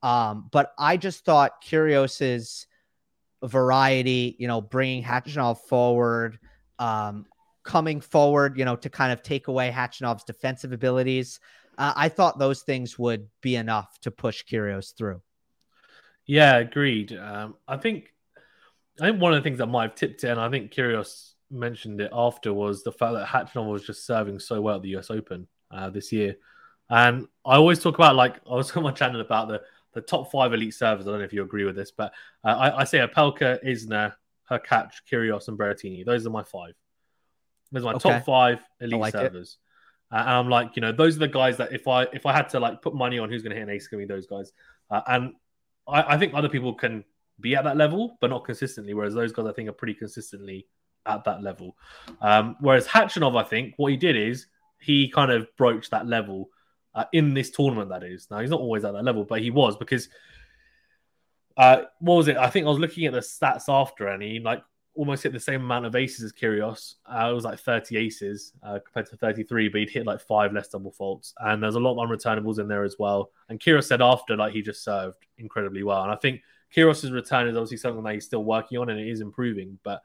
Um, 0.04 0.50
but 0.52 0.74
I 0.78 0.98
just 0.98 1.26
thought 1.26 1.64
Kyrgios's 1.64 2.68
variety, 3.44 4.36
you 4.40 4.48
know, 4.48 4.62
bringing 4.62 5.04
Khachanov 5.04 5.60
forward, 5.68 6.40
um, 6.80 7.26
coming 7.64 8.02
forward, 8.02 8.58
you 8.58 8.66
know, 8.66 8.76
to 8.76 8.90
kind 8.90 9.12
of 9.12 9.22
take 9.24 9.48
away 9.48 9.72
Khachanov's 9.72 10.24
defensive 10.24 10.72
abilities. 10.72 11.40
Uh, 11.78 11.94
I 11.96 12.10
thought 12.10 12.40
those 12.40 12.62
things 12.62 12.98
would 12.98 13.28
be 13.42 13.56
enough 13.56 14.00
to 14.02 14.12
push 14.12 14.44
Kyrgios 14.44 14.96
through. 14.96 15.22
Yeah, 16.26 16.58
agreed. 16.58 17.14
Um, 17.16 17.56
I 17.68 17.78
think 17.78 18.14
I 19.00 19.10
think 19.10 19.22
one 19.22 19.34
of 19.34 19.42
the 19.42 19.48
things 19.48 19.60
that 19.60 19.68
might 19.68 19.84
have 19.84 19.96
tipped 19.96 20.24
it, 20.24 20.30
and 20.30 20.40
I 20.40 20.50
think 20.50 20.72
Kyrgios 20.72 21.34
mentioned 21.52 22.02
it 22.02 22.12
after, 22.14 22.54
was 22.54 22.84
the 22.84 22.92
fact 22.92 23.14
that 23.14 23.28
Khachanov 23.28 23.70
was 23.72 23.86
just 23.86 24.06
serving 24.06 24.40
so 24.40 24.62
well 24.62 24.78
at 24.78 24.82
the 24.82 24.96
US 24.98 25.12
Open 25.12 25.48
uh, 25.72 25.90
this 25.90 26.12
year. 26.12 26.36
And 26.90 27.28
I 27.46 27.56
always 27.56 27.80
talk 27.80 27.96
about, 27.96 28.16
like, 28.16 28.38
I 28.50 28.56
was 28.56 28.72
on 28.76 28.84
my 28.84 28.92
channel 28.92 29.22
about 29.22 29.48
the, 29.48 29.62
the 29.94 30.02
top 30.02 30.32
five 30.32 30.54
elite 30.54 30.74
servers. 30.74 31.08
I 31.08 31.12
don't 31.12 31.20
know 31.20 31.26
if 31.26 31.34
you 31.34 31.44
agree 31.44 31.66
with 31.66 31.76
this, 31.76 31.92
but 31.92 32.14
uh, 32.44 32.50
I, 32.50 32.80
I, 32.80 32.84
say 32.84 33.00
Opelka, 33.00 33.64
Isner, 33.66 34.14
Hurkacz, 34.50 34.94
Kyrgios, 35.12 35.48
and 35.48 35.58
Berrettini. 35.58 36.06
Those 36.06 36.26
are 36.26 36.30
my 36.30 36.44
five. 36.44 36.74
Those 37.72 37.84
are 37.84 37.86
my 37.86 37.94
okay. 37.94 38.10
top 38.12 38.26
five 38.26 38.60
elite 38.80 39.00
like 39.00 39.12
servers. 39.14 39.58
Uh, 40.12 40.18
and 40.18 40.30
I'm 40.30 40.50
like, 40.50 40.76
you 40.76 40.82
know, 40.82 40.92
those 40.92 41.18
are 41.18 41.20
the 41.20 41.28
guys 41.28 41.58
that 41.58 41.74
if 41.74 41.88
I 41.88 42.04
if 42.14 42.26
I 42.26 42.32
had 42.32 42.50
to 42.50 42.60
like 42.60 42.82
put 42.82 42.96
money 42.96 43.20
on 43.20 43.30
who's 43.30 43.44
going 43.44 43.50
to 43.50 43.58
hit 43.58 43.68
an 43.68 43.70
ace, 43.70 43.84
it's 43.84 43.88
going 43.90 44.02
to 44.02 44.08
be 44.08 44.14
those 44.14 44.26
guys. 44.26 44.54
Uh, 44.90 45.02
and 45.06 45.34
I, 45.86 46.14
I 46.16 46.18
think 46.18 46.34
other 46.34 46.48
people 46.48 46.74
can 46.74 47.04
be 47.40 47.56
at 47.56 47.64
that 47.64 47.78
level, 47.78 48.18
but 48.22 48.30
not 48.30 48.46
consistently. 48.46 48.94
Whereas 48.94 49.14
those 49.14 49.32
guys, 49.32 49.46
I 49.46 49.54
think, 49.54 49.70
are 49.70 49.74
pretty 49.74 49.94
consistently 49.94 50.68
at 51.06 51.24
that 51.24 51.42
level. 51.42 51.76
Um, 52.22 52.56
whereas 52.60 52.88
Khachanov, 52.88 53.40
I 53.40 53.44
think, 53.44 53.74
what 53.78 53.92
he 53.92 53.98
did 53.98 54.16
is 54.16 54.48
he 54.80 55.10
kind 55.10 55.32
of 55.32 55.48
broached 55.58 55.92
that 55.92 56.08
level 56.08 56.50
uh, 56.94 57.06
in 57.14 57.34
this 57.34 57.50
tournament. 57.52 57.90
That 57.90 58.04
is 58.04 58.28
now 58.30 58.40
he's 58.40 58.50
not 58.50 58.60
always 58.60 58.84
at 58.84 58.94
that 58.94 59.04
level, 59.04 59.24
but 59.24 59.42
he 59.42 59.52
was 59.52 59.78
because 59.78 60.10
uh, 61.56 61.84
what 62.00 62.16
was 62.16 62.28
it? 62.28 62.38
I 62.38 62.50
think 62.50 62.66
I 62.66 62.70
was 62.70 62.80
looking 62.80 63.06
at 63.06 63.14
the 63.14 63.20
stats 63.20 63.70
after, 63.70 64.08
and 64.08 64.22
he 64.22 64.40
like 64.40 64.64
almost 64.98 65.24
hit 65.24 65.32
the 65.32 65.40
same 65.40 65.62
amount 65.62 65.86
of 65.86 65.96
aces 65.96 66.26
as 66.26 66.34
Kyrgios. 66.34 66.96
Uh, 67.06 67.30
it 67.30 67.34
was 67.34 67.46
like 67.46 67.60
30 67.60 67.98
aces 67.98 68.54
uh, 68.64 68.80
compared 68.84 69.06
to 69.12 69.18
33, 69.18 69.70
but 69.70 69.80
he'd 69.80 69.90
hit 69.92 70.06
like 70.06 70.20
five 70.20 70.52
less 70.54 70.70
double 70.70 70.92
faults. 70.92 71.34
And 71.40 71.62
there's 71.62 71.76
a 71.76 71.80
lot 71.80 72.02
of 72.02 72.10
unreturnables 72.10 72.60
in 72.60 72.68
there 72.68 72.84
as 72.84 72.96
well. 72.98 73.32
And 73.48 73.60
Kyrgios 73.60 73.86
said 73.86 74.02
after, 74.02 74.36
like, 74.36 74.54
he 74.54 74.62
just 74.62 74.84
served 74.84 75.18
incredibly 75.38 75.84
well. 75.84 76.02
And 76.02 76.12
I 76.12 76.16
think 76.16 76.42
Kyrgios's 76.76 77.12
return 77.12 77.48
is 77.48 77.56
obviously 77.56 77.78
something 77.78 78.04
that 78.04 78.14
he's 78.14 78.26
still 78.26 78.44
working 78.44 78.78
on 78.78 78.90
and 78.90 79.00
it 79.00 79.08
is 79.08 79.22
improving. 79.22 79.80
But 79.84 80.02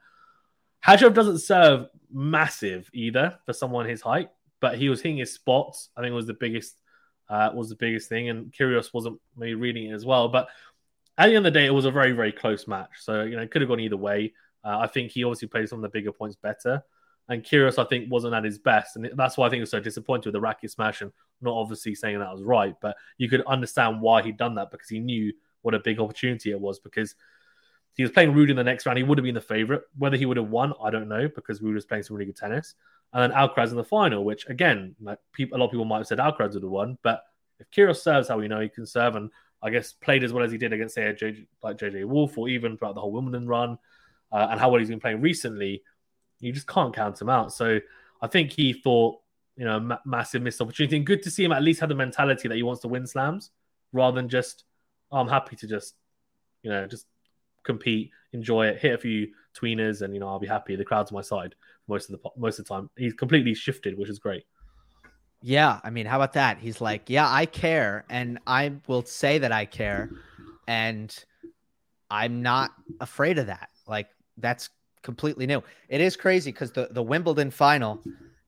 Khachanov 0.85 1.13
doesn't 1.13 1.39
serve 1.39 1.87
massive 2.11 2.89
either 2.93 3.37
for 3.45 3.53
someone 3.53 3.87
his 3.87 4.01
height, 4.01 4.29
but 4.59 4.77
he 4.77 4.89
was 4.89 5.01
hitting 5.01 5.17
his 5.17 5.33
spots. 5.33 5.89
I 5.95 6.01
think 6.01 6.13
was 6.13 6.27
the 6.27 6.33
biggest 6.33 6.75
uh, 7.29 7.51
was 7.53 7.69
the 7.69 7.75
biggest 7.75 8.09
thing, 8.09 8.29
and 8.29 8.51
Kyrgios 8.51 8.93
wasn't 8.93 9.19
maybe 9.37 9.55
reading 9.55 9.89
it 9.89 9.93
as 9.93 10.05
well. 10.05 10.27
But 10.27 10.49
at 11.17 11.27
the 11.27 11.35
end 11.35 11.45
of 11.45 11.53
the 11.53 11.59
day, 11.59 11.65
it 11.65 11.73
was 11.73 11.85
a 11.85 11.91
very 11.91 12.11
very 12.11 12.31
close 12.31 12.67
match. 12.67 12.91
So 12.99 13.23
you 13.23 13.35
know, 13.35 13.41
it 13.41 13.51
could 13.51 13.61
have 13.61 13.69
gone 13.69 13.79
either 13.79 13.97
way. 13.97 14.33
Uh, 14.63 14.79
I 14.79 14.87
think 14.87 15.11
he 15.11 15.23
obviously 15.23 15.47
played 15.47 15.69
some 15.69 15.79
of 15.79 15.83
the 15.83 15.89
bigger 15.89 16.11
points 16.11 16.35
better. 16.35 16.83
And 17.29 17.43
Kyrgios, 17.43 17.79
I 17.79 17.87
think, 17.87 18.11
wasn't 18.11 18.33
at 18.33 18.43
his 18.43 18.57
best. 18.57 18.97
And 18.97 19.09
that's 19.15 19.37
why 19.37 19.47
I 19.47 19.49
think 19.49 19.59
it 19.59 19.63
was 19.63 19.71
so 19.71 19.79
disappointed 19.79 20.25
with 20.25 20.33
the 20.33 20.41
racket 20.41 20.71
smash 20.71 21.01
and 21.01 21.11
not 21.41 21.53
obviously 21.53 21.95
saying 21.95 22.19
that 22.19 22.31
was 22.31 22.43
right. 22.43 22.75
But 22.81 22.97
you 23.17 23.29
could 23.29 23.41
understand 23.45 24.01
why 24.01 24.21
he'd 24.21 24.37
done 24.37 24.55
that 24.55 24.71
because 24.71 24.89
he 24.89 24.99
knew 24.99 25.31
what 25.63 25.73
a 25.73 25.79
big 25.79 25.99
opportunity 25.99 26.51
it 26.51 26.59
was 26.59 26.79
because 26.79 27.15
he 27.95 28.03
was 28.03 28.11
playing 28.11 28.33
Ruud 28.33 28.49
in 28.49 28.55
the 28.55 28.63
next 28.63 28.85
round. 28.85 28.97
He 28.97 29.03
would 29.03 29.17
have 29.17 29.23
been 29.23 29.35
the 29.35 29.41
favorite. 29.41 29.83
Whether 29.97 30.17
he 30.17 30.25
would 30.25 30.37
have 30.37 30.49
won, 30.49 30.73
I 30.81 30.89
don't 30.89 31.07
know 31.07 31.27
because 31.27 31.59
Ruud 31.59 31.73
was 31.73 31.85
playing 31.85 32.03
some 32.03 32.15
really 32.15 32.25
good 32.25 32.37
tennis. 32.37 32.75
And 33.11 33.21
then 33.21 33.37
Alcaraz 33.37 33.69
in 33.69 33.77
the 33.77 33.83
final, 33.83 34.23
which 34.25 34.47
again, 34.49 34.95
like 35.01 35.19
people, 35.31 35.57
a 35.57 35.59
lot 35.59 35.65
of 35.65 35.71
people 35.71 35.85
might 35.85 35.97
have 35.97 36.07
said 36.07 36.17
Alcaraz 36.17 36.53
would 36.53 36.63
have 36.63 36.71
won. 36.71 36.97
But 37.03 37.23
if 37.59 37.69
Kyrgios 37.69 37.97
serves 37.97 38.27
how 38.27 38.39
we 38.39 38.47
know 38.47 38.59
he 38.59 38.69
can 38.69 38.85
serve, 38.85 39.15
and 39.15 39.29
I 39.61 39.69
guess 39.69 39.93
played 39.93 40.23
as 40.23 40.33
well 40.33 40.43
as 40.43 40.51
he 40.51 40.57
did 40.57 40.73
against 40.73 40.95
say 40.95 41.03
JJ, 41.03 41.45
like 41.61 41.77
JJ 41.77 42.05
Wolf 42.05 42.37
or 42.37 42.49
even 42.49 42.77
throughout 42.77 42.95
the 42.95 43.01
whole 43.01 43.11
Wimbledon 43.11 43.47
run, 43.47 43.77
uh, 44.31 44.47
and 44.49 44.59
how 44.59 44.69
well 44.69 44.79
he's 44.79 44.89
been 44.89 44.99
playing 44.99 45.21
recently, 45.21 45.83
you 46.39 46.51
just 46.51 46.67
can't 46.67 46.95
count 46.95 47.21
him 47.21 47.29
out. 47.29 47.53
So 47.53 47.79
I 48.21 48.27
think 48.27 48.51
he 48.51 48.73
thought, 48.73 49.19
you 49.55 49.65
know, 49.65 49.79
ma- 49.79 49.99
massive 50.03 50.41
missed 50.41 50.59
opportunity. 50.59 50.97
And 50.97 51.05
good 51.05 51.21
to 51.23 51.31
see 51.31 51.43
him 51.43 51.51
at 51.51 51.61
least 51.61 51.79
have 51.81 51.89
the 51.89 51.95
mentality 51.95 52.47
that 52.47 52.55
he 52.55 52.63
wants 52.63 52.81
to 52.81 52.87
win 52.87 53.05
slams 53.05 53.51
rather 53.91 54.15
than 54.15 54.27
just 54.27 54.63
I'm 55.13 55.27
happy 55.27 55.55
to 55.57 55.67
just, 55.67 55.95
you 56.63 56.71
know, 56.71 56.87
just 56.87 57.05
compete, 57.63 58.11
enjoy 58.33 58.67
it, 58.67 58.79
hit 58.79 58.93
a 58.93 58.97
few 58.97 59.27
tweeners, 59.57 60.01
and 60.01 60.13
you 60.13 60.19
know, 60.19 60.27
I'll 60.27 60.39
be 60.39 60.47
happy. 60.47 60.75
The 60.75 60.85
crowd's 60.85 61.11
my 61.11 61.21
side 61.21 61.55
most 61.87 62.09
of 62.09 62.19
the 62.21 62.29
most 62.37 62.59
of 62.59 62.65
the 62.65 62.73
time. 62.73 62.89
He's 62.97 63.13
completely 63.13 63.53
shifted, 63.53 63.97
which 63.97 64.09
is 64.09 64.19
great. 64.19 64.43
Yeah, 65.41 65.79
I 65.83 65.89
mean, 65.89 66.05
how 66.05 66.17
about 66.17 66.33
that? 66.33 66.57
He's 66.57 66.79
like, 66.79 67.09
yeah, 67.09 67.29
I 67.29 67.45
care, 67.45 68.05
and 68.09 68.39
I 68.47 68.73
will 68.87 69.03
say 69.03 69.39
that 69.39 69.51
I 69.51 69.65
care, 69.65 70.09
and 70.67 71.13
I'm 72.09 72.41
not 72.41 72.71
afraid 73.01 73.37
of 73.37 73.47
that. 73.47 73.69
Like 73.87 74.07
that's 74.37 74.69
completely 75.01 75.45
new. 75.45 75.61
It 75.89 76.01
is 76.01 76.15
crazy 76.15 76.51
because 76.51 76.71
the 76.71 76.87
the 76.91 77.03
Wimbledon 77.03 77.51
final 77.51 78.01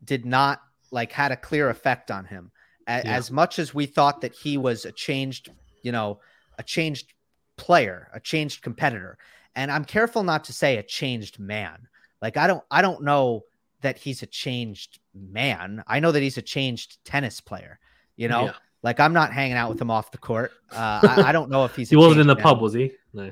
did 0.04 0.26
not 0.26 0.62
like 0.92 1.12
had 1.12 1.32
a 1.32 1.38
clear 1.38 1.70
effect 1.70 2.12
on 2.12 2.26
him. 2.26 2.52
A- 2.88 3.02
yeah. 3.04 3.18
As 3.18 3.32
much 3.32 3.60
as 3.60 3.74
we 3.74 3.86
thought 3.86 4.22
that 4.22 4.34
he 4.34 4.58
was 4.58 4.86
a 4.86 4.92
changed, 4.92 5.50
you 5.84 5.92
know, 5.92 6.20
a 6.58 6.64
changed 6.64 7.14
player, 7.58 8.10
a 8.14 8.20
changed 8.20 8.62
competitor. 8.62 9.18
And 9.56 9.72
I'm 9.72 9.86
careful 9.86 10.24
not 10.24 10.46
to 10.46 10.54
say 10.54 10.78
a 10.78 10.84
changed 10.84 11.40
man. 11.40 11.88
Like 12.22 12.38
I 12.38 12.48
don't 12.48 12.64
I 12.72 12.82
don't 12.82 13.04
know 13.04 13.44
that 13.82 13.98
he's 13.98 14.24
a 14.24 14.26
changed 14.26 15.00
man. 15.14 15.84
I 15.88 16.00
know 16.00 16.12
that 16.12 16.22
he's 16.22 16.38
a 16.38 16.42
changed 16.42 17.04
tennis 17.06 17.40
player. 17.40 17.80
You 18.18 18.28
know, 18.28 18.46
yeah. 18.46 18.54
like 18.82 19.00
I'm 19.00 19.14
not 19.14 19.34
hanging 19.34 19.58
out 19.58 19.70
with 19.70 19.80
him 19.80 19.92
off 19.92 20.12
the 20.12 20.18
court. 20.18 20.52
Uh, 20.72 21.00
I, 21.04 21.24
I, 21.28 21.32
don't 21.34 21.50
know 21.50 21.66
if 21.66 21.76
he's. 21.76 21.90
he 21.90 21.96
wasn't 21.96 22.22
in 22.22 22.28
the 22.28 22.36
man. 22.36 22.44
pub, 22.44 22.62
was 22.62 22.74
he? 22.74 22.92
No, 23.14 23.32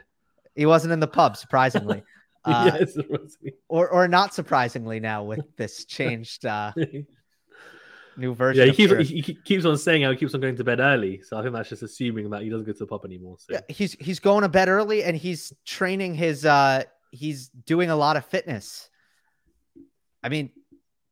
he 0.56 0.66
wasn't 0.66 0.94
in 0.94 1.00
the 1.00 1.08
pub. 1.08 1.38
Surprisingly, 1.38 2.04
uh, 2.46 2.72
yes, 2.76 2.98
or 3.70 3.90
or 3.90 4.08
not 4.08 4.34
surprisingly 4.34 5.00
now 5.00 5.24
with 5.24 5.42
this 5.58 5.86
changed 5.86 6.46
uh, 6.46 6.74
new 8.18 8.34
version. 8.36 8.66
Yeah, 8.66 8.74
he 8.74 8.88
keeps, 8.88 9.10
he 9.10 9.22
keeps 9.22 9.66
on 9.66 9.78
saying 9.78 10.04
how 10.04 10.12
he 10.12 10.18
keeps 10.18 10.34
on 10.34 10.42
going 10.42 10.56
to 10.56 10.64
bed 10.64 10.80
early. 10.80 11.22
So 11.22 11.38
I 11.38 11.42
think 11.42 11.54
that's 11.54 11.70
just 11.70 11.84
assuming 11.84 12.30
that 12.30 12.42
he 12.42 12.50
doesn't 12.50 12.66
go 12.66 12.72
to 12.74 12.80
the 12.80 12.88
pub 12.88 13.06
anymore. 13.06 13.38
So. 13.40 13.54
Yeah, 13.54 13.62
he's 13.70 13.94
he's 13.94 14.20
going 14.20 14.44
to 14.44 14.50
bed 14.50 14.70
early 14.70 15.04
and 15.04 15.18
he's 15.18 15.54
training 15.66 16.16
his. 16.16 16.46
uh 16.46 16.84
He's 17.16 17.50
doing 17.50 17.92
a 17.92 17.96
lot 17.96 18.18
of 18.18 18.26
fitness. 18.26 18.90
I 20.24 20.30
mean, 20.30 20.50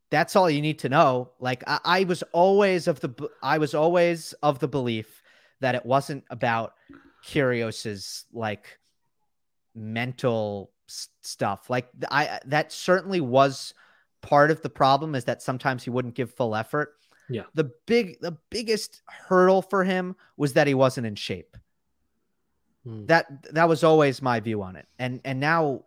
that's 0.10 0.36
all 0.36 0.50
you 0.50 0.60
need 0.60 0.80
to 0.80 0.90
know. 0.90 1.30
Like 1.40 1.64
I, 1.68 1.80
I 1.86 2.04
was 2.06 2.24
always 2.32 2.88
of 2.88 3.00
the 3.02 3.30
I 3.44 3.60
was 3.60 3.76
always 3.76 4.34
of 4.42 4.58
the 4.58 4.68
belief 4.68 5.22
that 5.60 5.76
it 5.76 5.86
wasn't 5.86 6.24
about 6.32 6.74
Kyrgios's 7.24 8.26
like 8.34 8.80
mental 9.76 10.72
stuff. 11.22 11.70
Like 11.70 11.88
I 12.10 12.40
that 12.46 12.72
certainly 12.72 13.22
was 13.22 13.76
part 14.22 14.52
of 14.52 14.62
the 14.62 14.70
problem 14.70 15.16
is 15.16 15.26
that 15.26 15.42
sometimes 15.42 15.84
he 15.84 15.90
wouldn't 15.90 16.16
give 16.16 16.34
full 16.34 16.56
effort. 16.56 16.96
Yeah. 17.30 17.44
The 17.54 17.72
big 17.86 18.20
the 18.22 18.38
biggest 18.50 19.02
hurdle 19.08 19.62
for 19.62 19.84
him 19.84 20.16
was 20.38 20.54
that 20.54 20.68
he 20.68 20.74
wasn't 20.74 21.08
in 21.08 21.16
shape. 21.16 21.58
Hmm. 22.84 23.06
That 23.06 23.54
that 23.54 23.70
was 23.70 23.84
always 23.84 24.22
my 24.22 24.40
view 24.40 24.62
on 24.62 24.76
it. 24.76 24.88
And 25.00 25.22
and 25.24 25.40
now 25.40 25.84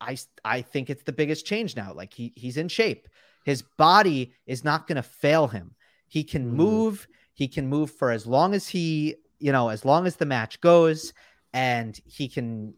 I 0.00 0.16
I 0.44 0.62
think 0.62 0.90
it's 0.90 1.04
the 1.04 1.12
biggest 1.12 1.46
change 1.46 1.76
now. 1.76 1.92
Like 1.92 2.12
he 2.12 2.32
he's 2.36 2.56
in 2.56 2.68
shape. 2.68 3.08
His 3.44 3.62
body 3.62 4.34
is 4.46 4.64
not 4.64 4.88
going 4.88 4.96
to 4.96 5.02
fail 5.02 5.46
him. 5.46 5.76
He 6.08 6.24
can 6.24 6.50
hmm. 6.50 6.56
move, 6.56 7.06
he 7.34 7.46
can 7.46 7.68
move 7.68 7.92
for 7.92 8.10
as 8.10 8.26
long 8.26 8.54
as 8.54 8.68
he, 8.68 9.16
you 9.38 9.52
know, 9.52 9.68
as 9.68 9.84
long 9.84 10.06
as 10.06 10.16
the 10.16 10.26
match 10.26 10.60
goes 10.60 11.12
and 11.52 11.98
he 12.04 12.28
can 12.28 12.74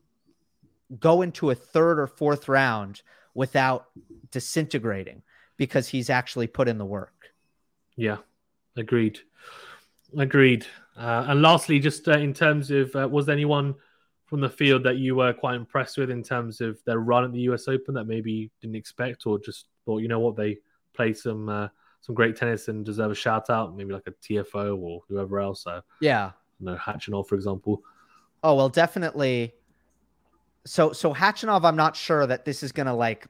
go 0.99 1.22
into 1.22 1.51
a 1.51 1.55
third 1.55 1.99
or 1.99 2.07
fourth 2.07 2.49
round 2.49 3.03
without 3.39 3.86
disintegrating 4.32 5.22
because 5.57 5.86
he's 5.86 6.11
actually 6.11 6.49
put 6.49 6.66
in 6.66 6.76
the 6.76 6.84
work. 6.84 7.26
Yeah, 7.95 8.16
agreed. 8.76 9.20
Agreed. 10.18 10.66
Uh, 10.97 11.26
and 11.28 11.41
lastly, 11.41 11.78
just 11.78 12.09
uh, 12.09 12.18
in 12.18 12.34
terms 12.34 12.72
of, 12.72 12.95
uh, 12.97 13.09
was 13.09 13.26
there 13.26 13.36
anyone 13.36 13.76
from 14.26 14.41
the 14.41 14.49
field 14.49 14.82
that 14.82 14.97
you 14.97 15.14
were 15.14 15.32
quite 15.32 15.55
impressed 15.55 15.99
with 15.99 16.11
in 16.11 16.24
terms 16.24 16.61
of 16.61 16.82
their 16.84 16.99
run 16.99 17.22
at 17.22 17.32
the 17.32 17.39
US 17.51 17.68
Open 17.68 17.95
that 17.95 18.07
maybe 18.07 18.51
didn't 18.61 18.74
expect 18.74 19.24
or 19.24 19.39
just 19.39 19.66
thought, 19.84 20.03
you 20.03 20.09
know 20.09 20.18
what, 20.18 20.34
they 20.34 20.59
played 20.93 21.16
some 21.16 21.49
uh, 21.49 21.68
some 22.01 22.16
great 22.16 22.34
tennis 22.34 22.66
and 22.66 22.84
deserve 22.84 23.12
a 23.12 23.14
shout 23.14 23.51
out, 23.51 23.76
maybe 23.76 23.93
like 23.93 24.09
a 24.09 24.11
Tiafoe 24.11 24.76
or 24.76 25.03
whoever 25.09 25.39
else. 25.39 25.62
So 25.62 25.80
yeah, 26.01 26.32
you 26.59 26.66
know, 26.66 26.76
Khachanov, 26.76 27.28
for 27.28 27.36
example. 27.36 27.84
Oh 28.43 28.57
well, 28.57 28.68
definitely. 28.68 29.55
So 30.69 30.93
so 30.93 31.14
Khachanov, 31.14 31.64
I'm 31.64 31.77
not 31.77 31.97
sure 31.97 32.27
that 32.27 32.45
this 32.45 32.62
is 32.62 32.73
gonna 32.73 32.95
like 32.95 33.27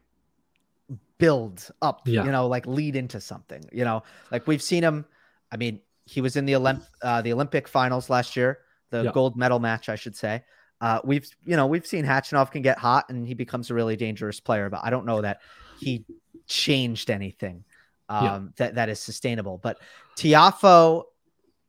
build 1.18 1.68
up, 1.82 2.02
yeah. 2.06 2.24
you 2.24 2.32
know, 2.32 2.46
like 2.46 2.66
lead 2.66 2.96
into 2.96 3.20
something. 3.20 3.64
You 3.72 3.84
know, 3.84 4.02
like 4.30 4.46
we've 4.46 4.62
seen 4.62 4.82
him. 4.82 5.04
I 5.50 5.56
mean, 5.56 5.80
he 6.04 6.20
was 6.20 6.36
in 6.36 6.46
the 6.46 6.54
Olymp 6.54 6.86
uh, 7.02 7.22
the 7.22 7.32
Olympic 7.32 7.68
finals 7.68 8.10
last 8.10 8.36
year, 8.36 8.58
the 8.90 9.04
yeah. 9.04 9.12
gold 9.12 9.36
medal 9.36 9.58
match, 9.58 9.88
I 9.88 9.94
should 9.94 10.16
say. 10.16 10.42
Uh, 10.80 11.00
we've 11.04 11.28
you 11.44 11.56
know 11.56 11.66
we've 11.66 11.86
seen 11.86 12.04
Khachanov 12.04 12.50
can 12.50 12.62
get 12.62 12.78
hot 12.78 13.06
and 13.08 13.26
he 13.26 13.34
becomes 13.34 13.70
a 13.70 13.74
really 13.74 13.96
dangerous 13.96 14.40
player, 14.40 14.68
but 14.68 14.80
I 14.82 14.90
don't 14.90 15.06
know 15.06 15.22
that 15.22 15.40
he 15.78 16.04
changed 16.46 17.10
anything 17.10 17.64
um, 18.08 18.24
yeah. 18.24 18.40
that 18.56 18.74
that 18.76 18.88
is 18.88 19.00
sustainable. 19.00 19.58
But 19.58 19.78
Tiafoe, 20.16 21.04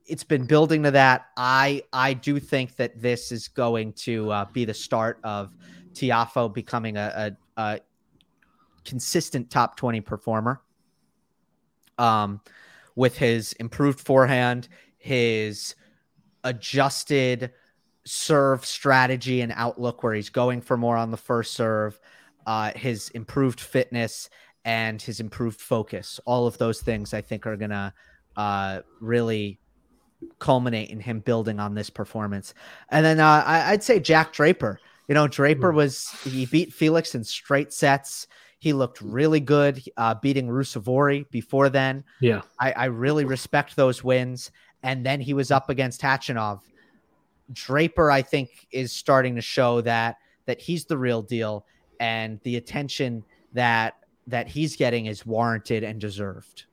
it's 0.10 0.24
been 0.24 0.45
building 0.45 0.84
to 0.84 0.91
that. 0.91 1.28
I 1.38 1.84
I 1.93 2.14
do 2.14 2.39
think 2.39 2.76
that 2.76 3.01
this 3.01 3.32
is 3.32 3.47
going 3.47 3.93
to 3.93 4.32
uh, 4.32 4.45
be 4.51 4.66
the 4.66 4.74
start 4.74 5.20
of 5.24 5.55
Tiafoe 5.93 6.53
becoming 6.53 6.97
a, 6.97 7.36
a, 7.57 7.62
a 7.62 7.80
consistent 8.84 9.49
top 9.49 9.78
twenty 9.78 10.01
performer. 10.01 10.62
Um, 11.97 12.41
with 12.95 13.18
his 13.18 13.53
improved 13.53 13.99
forehand, 13.99 14.68
his 14.97 15.76
adjusted 16.43 17.51
serve 18.05 18.66
strategy 18.66 19.41
and 19.41 19.53
outlook, 19.55 20.01
where 20.03 20.14
he's 20.14 20.30
going 20.30 20.62
for 20.62 20.78
more 20.78 20.97
on 20.97 21.12
the 21.12 21.18
first 21.18 21.53
serve, 21.53 21.99
uh, 22.45 22.72
his 22.76 23.10
improved 23.10 23.60
fitness 23.60 24.30
and 24.66 25.01
his 25.01 25.20
improved 25.20 25.60
focus. 25.60 26.20
All 26.26 26.47
of 26.47 26.57
those 26.57 26.82
things 26.82 27.14
I 27.14 27.22
think 27.22 27.45
are 27.45 27.55
to 27.57 27.93
uh, 28.36 28.82
really 28.99 29.60
culminate 30.40 30.90
in 30.90 31.00
him 31.00 31.20
building 31.20 31.60
on 31.60 31.76
this 31.76 31.90
performance. 31.90 32.54
And 32.90 33.06
then 33.06 33.20
uh, 33.20 33.44
I, 33.46 33.72
would 33.72 33.84
say 33.84 34.00
Jack 34.00 34.34
Draper. 34.34 34.80
You 35.08 35.16
know, 35.16 35.28
Draper 35.28 35.72
hmm. 35.72 35.78
was 35.78 36.10
he 36.24 36.46
beat 36.46 36.74
Felix 36.74 37.16
in 37.16 37.24
straight 37.24 37.74
sets. 37.74 38.28
He 38.60 38.74
looked 38.74 39.02
really 39.02 39.40
good, 39.40 39.82
uh, 39.96 40.16
beating 40.16 40.48
Ruusuvuori 40.48 41.30
before 41.32 41.70
then. 41.70 42.04
Yeah, 42.20 42.42
I, 42.60 42.72
I 42.74 42.86
really 42.86 43.26
respect 43.26 43.76
those 43.76 44.04
wins. 44.04 44.52
And 44.84 45.06
then 45.06 45.20
he 45.20 45.34
was 45.34 45.52
up 45.52 45.70
against 45.70 46.02
Khachanov. 46.02 46.62
Draper, 47.52 48.12
I 48.12 48.22
think, 48.22 48.68
is 48.72 48.92
starting 48.92 49.36
to 49.36 49.42
show 49.42 49.82
that 49.82 50.18
that 50.46 50.60
he's 50.60 50.86
the 50.86 50.98
real 50.98 51.22
deal, 51.22 51.66
and 52.00 52.40
the 52.44 52.58
attention 52.58 53.24
that 53.54 53.96
that 54.28 54.48
he's 54.48 54.76
getting 54.76 55.08
is 55.08 55.26
warranted 55.26 55.84
and 55.84 56.00
deserved. 56.00 56.66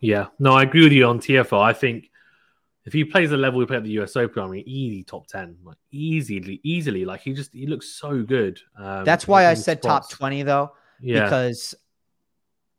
Yeah, 0.00 0.26
no, 0.38 0.52
I 0.52 0.62
agree 0.62 0.84
with 0.84 0.92
you 0.92 1.06
on 1.06 1.18
Tiafoe. 1.18 1.60
I 1.60 1.72
think 1.72 2.10
if 2.88 2.94
he 2.94 3.04
plays 3.04 3.28
the 3.28 3.36
level 3.36 3.58
we 3.58 3.66
play 3.66 3.76
at 3.76 3.84
the 3.84 4.00
US 4.00 4.16
Open, 4.16 4.42
I 4.42 4.46
mean, 4.46 4.64
easy 4.66 5.02
top 5.02 5.26
ten, 5.26 5.58
like 5.62 5.76
easily, 5.90 6.58
easily. 6.62 7.04
Like 7.04 7.20
he 7.20 7.34
just 7.34 7.52
he 7.52 7.66
looks 7.66 7.86
so 7.88 8.22
good. 8.22 8.58
Um, 8.78 9.04
That's 9.04 9.28
why 9.28 9.46
I 9.46 9.52
said 9.52 9.82
spots. 9.82 10.08
top 10.08 10.18
twenty 10.18 10.42
though, 10.42 10.72
yeah. 10.98 11.24
because 11.24 11.74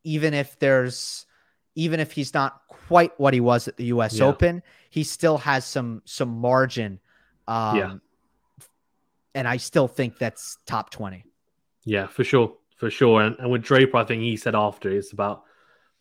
even 0.04 0.34
if 0.34 0.58
there's 0.58 1.28
even 1.76 2.00
if 2.00 2.12
he's 2.12 2.34
not 2.34 2.60
quite 2.68 3.18
what 3.20 3.36
he 3.36 3.40
was 3.40 3.68
at 3.68 3.78
the 3.78 3.86
US 3.86 4.18
yeah. 4.18 4.26
Open, 4.26 4.64
he 4.90 5.04
still 5.04 5.38
has 5.38 5.64
some 5.64 6.02
some 6.06 6.30
margin. 6.30 7.00
Um, 7.48 7.78
yeah. 7.78 7.94
And 9.36 9.48
I 9.48 9.58
still 9.58 9.88
think 9.88 10.18
that's 10.18 10.58
top 10.66 10.90
20. 10.90 11.24
Yeah, 11.86 12.08
for 12.08 12.24
sure 12.24 12.56
for 12.78 12.90
sure. 12.90 13.22
And, 13.22 13.36
and 13.38 13.52
with 13.52 13.62
Draper, 13.62 13.98
I 13.98 14.06
think 14.06 14.24
he 14.24 14.38
said 14.38 14.56
after 14.56 14.90
it's 14.90 15.14
about 15.14 15.44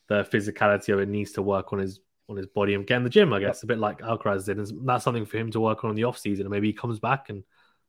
the 0.07 0.25
physicality 0.25 0.95
of 0.95 1.01
it 1.01 1.09
needs 1.11 1.33
to 1.33 1.43
work 1.43 1.75
on 1.75 1.81
his 1.81 2.01
on 2.29 2.37
his 2.37 2.47
body 2.47 2.75
and 2.75 2.87
get 2.87 2.97
in 2.97 3.05
the 3.05 3.11
gym. 3.11 3.33
I 3.33 3.41
guess 3.41 3.63
a 3.63 3.67
bit 3.67 3.79
like 3.79 4.01
Alcaraz 4.01 4.47
did. 4.47 4.59
And 4.59 4.89
that's 4.89 5.05
something 5.05 5.27
for 5.27 5.39
him 5.39 5.51
to 5.53 5.61
work 5.61 5.85
on 5.85 5.91
in 5.91 5.97
the 5.97 6.05
off 6.05 6.19
season. 6.19 6.47
And 6.47 6.51
maybe 6.51 6.67
he 6.67 6.73
comes 6.73 6.99
back 6.99 7.31
and 7.31 7.43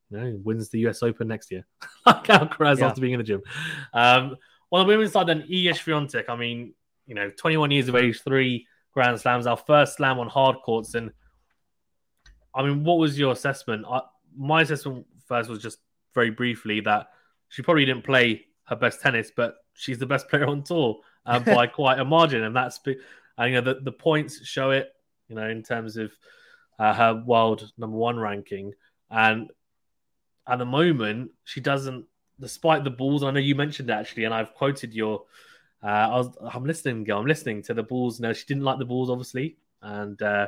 you 0.09 0.17
know 0.17 0.39
wins 0.43 0.69
the 0.69 0.79
US 0.87 1.03
Open 1.03 1.27
next 1.27 1.51
year, 1.51 1.65
like 2.05 2.25
Alcaraz 2.25 2.79
yeah. 2.79 2.87
after 2.87 3.01
being 3.01 3.13
in 3.13 3.19
the 3.19 3.23
gym. 3.23 3.41
Um, 3.93 4.37
on 4.71 4.85
the 4.85 4.85
women's 4.85 5.11
side, 5.11 5.27
then 5.27 5.43
Iga 5.43 5.71
Swiatek. 5.71 6.29
I 6.29 6.35
mean, 6.35 6.73
you 7.07 7.15
know, 7.15 7.31
21 7.35 7.71
years 7.71 7.87
of 7.89 7.95
age, 7.95 8.21
three 8.21 8.67
Grand 8.93 9.19
Slams, 9.19 9.47
our 9.47 9.57
first 9.57 9.97
slam 9.97 10.19
on 10.19 10.27
hard 10.27 10.57
courts. 10.63 10.93
And 10.93 11.11
I 12.53 12.63
mean, 12.63 12.83
what 12.83 12.99
was 12.99 13.17
your 13.17 13.31
assessment? 13.31 13.85
I, 13.89 14.01
my 14.37 14.61
assessment 14.61 15.05
first 15.27 15.49
was 15.49 15.59
just 15.59 15.79
very 16.13 16.29
briefly 16.29 16.81
that 16.81 17.07
she 17.49 17.61
probably 17.61 17.85
didn't 17.85 18.03
play 18.03 18.45
her 18.65 18.75
best 18.75 19.01
tennis, 19.01 19.31
but 19.35 19.55
she's 19.73 19.97
the 19.97 20.05
best 20.05 20.27
player 20.29 20.45
on 20.45 20.63
tour 20.63 20.99
uh, 21.25 21.39
by 21.39 21.67
quite 21.67 21.99
a 21.99 22.05
margin, 22.05 22.43
and 22.43 22.55
that's 22.55 22.79
and, 23.39 23.53
you 23.53 23.61
know 23.61 23.73
the, 23.73 23.79
the 23.81 23.91
points 23.91 24.45
show 24.45 24.71
it. 24.71 24.89
You 25.29 25.35
know, 25.35 25.47
in 25.47 25.63
terms 25.63 25.95
of 25.97 26.11
uh, 26.77 26.93
her 26.93 27.23
world 27.25 27.71
number 27.77 27.97
one 27.97 28.19
ranking, 28.19 28.73
and 29.09 29.51
at 30.47 30.57
the 30.57 30.65
moment 30.65 31.31
she 31.43 31.61
doesn't, 31.61 32.05
despite 32.39 32.83
the 32.83 32.89
balls. 32.89 33.23
I 33.23 33.31
know 33.31 33.39
you 33.39 33.55
mentioned 33.55 33.91
actually, 33.91 34.25
and 34.25 34.33
I've 34.33 34.53
quoted 34.53 34.93
your. 34.93 35.23
Uh, 35.81 35.87
I 35.87 36.17
was, 36.17 36.35
I'm 36.53 36.65
listening, 36.65 37.05
girl, 37.05 37.19
I'm 37.19 37.25
listening 37.25 37.63
to 37.63 37.73
the 37.73 37.83
balls. 37.83 38.19
No, 38.19 38.33
she 38.33 38.45
didn't 38.45 38.63
like 38.63 38.79
the 38.79 38.85
balls, 38.85 39.09
obviously, 39.09 39.57
and 39.81 40.21
uh, 40.21 40.47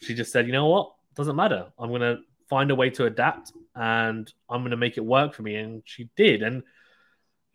she 0.00 0.14
just 0.14 0.30
said, 0.30 0.46
"You 0.46 0.52
know 0.52 0.68
what? 0.68 0.92
Doesn't 1.14 1.36
matter. 1.36 1.66
I'm 1.78 1.90
gonna 1.90 2.18
find 2.48 2.70
a 2.70 2.74
way 2.74 2.90
to 2.90 3.06
adapt, 3.06 3.52
and 3.74 4.32
I'm 4.48 4.62
gonna 4.62 4.76
make 4.76 4.98
it 4.98 5.04
work 5.04 5.34
for 5.34 5.42
me." 5.42 5.56
And 5.56 5.82
she 5.84 6.10
did, 6.16 6.42
and 6.42 6.62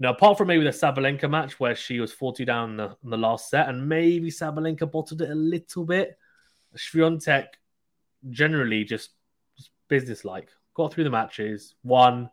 now, 0.04 0.12
apart 0.12 0.38
from 0.38 0.50
maybe 0.50 0.66
the 0.66 0.70
Sabalenka 0.72 1.30
match 1.30 1.62
where 1.62 1.76
she 1.76 2.02
was 2.02 2.12
40 2.12 2.44
down 2.44 2.72
in 2.72 2.78
the, 2.78 2.98
in 3.06 3.10
the 3.10 3.18
last 3.18 3.50
set, 3.50 3.70
and 3.70 3.88
maybe 3.88 4.30
Sabalenka 4.30 4.92
bottled 4.92 5.22
it 5.22 5.30
a 5.30 5.36
little 5.36 5.86
bit, 5.86 6.18
Swiatek 6.76 7.46
generally 8.30 8.84
just, 8.84 9.12
just 9.56 9.72
business-like. 9.88 10.50
Got 10.74 10.94
through 10.94 11.06
the 11.06 11.10
matches, 11.10 11.76
won. 11.86 12.30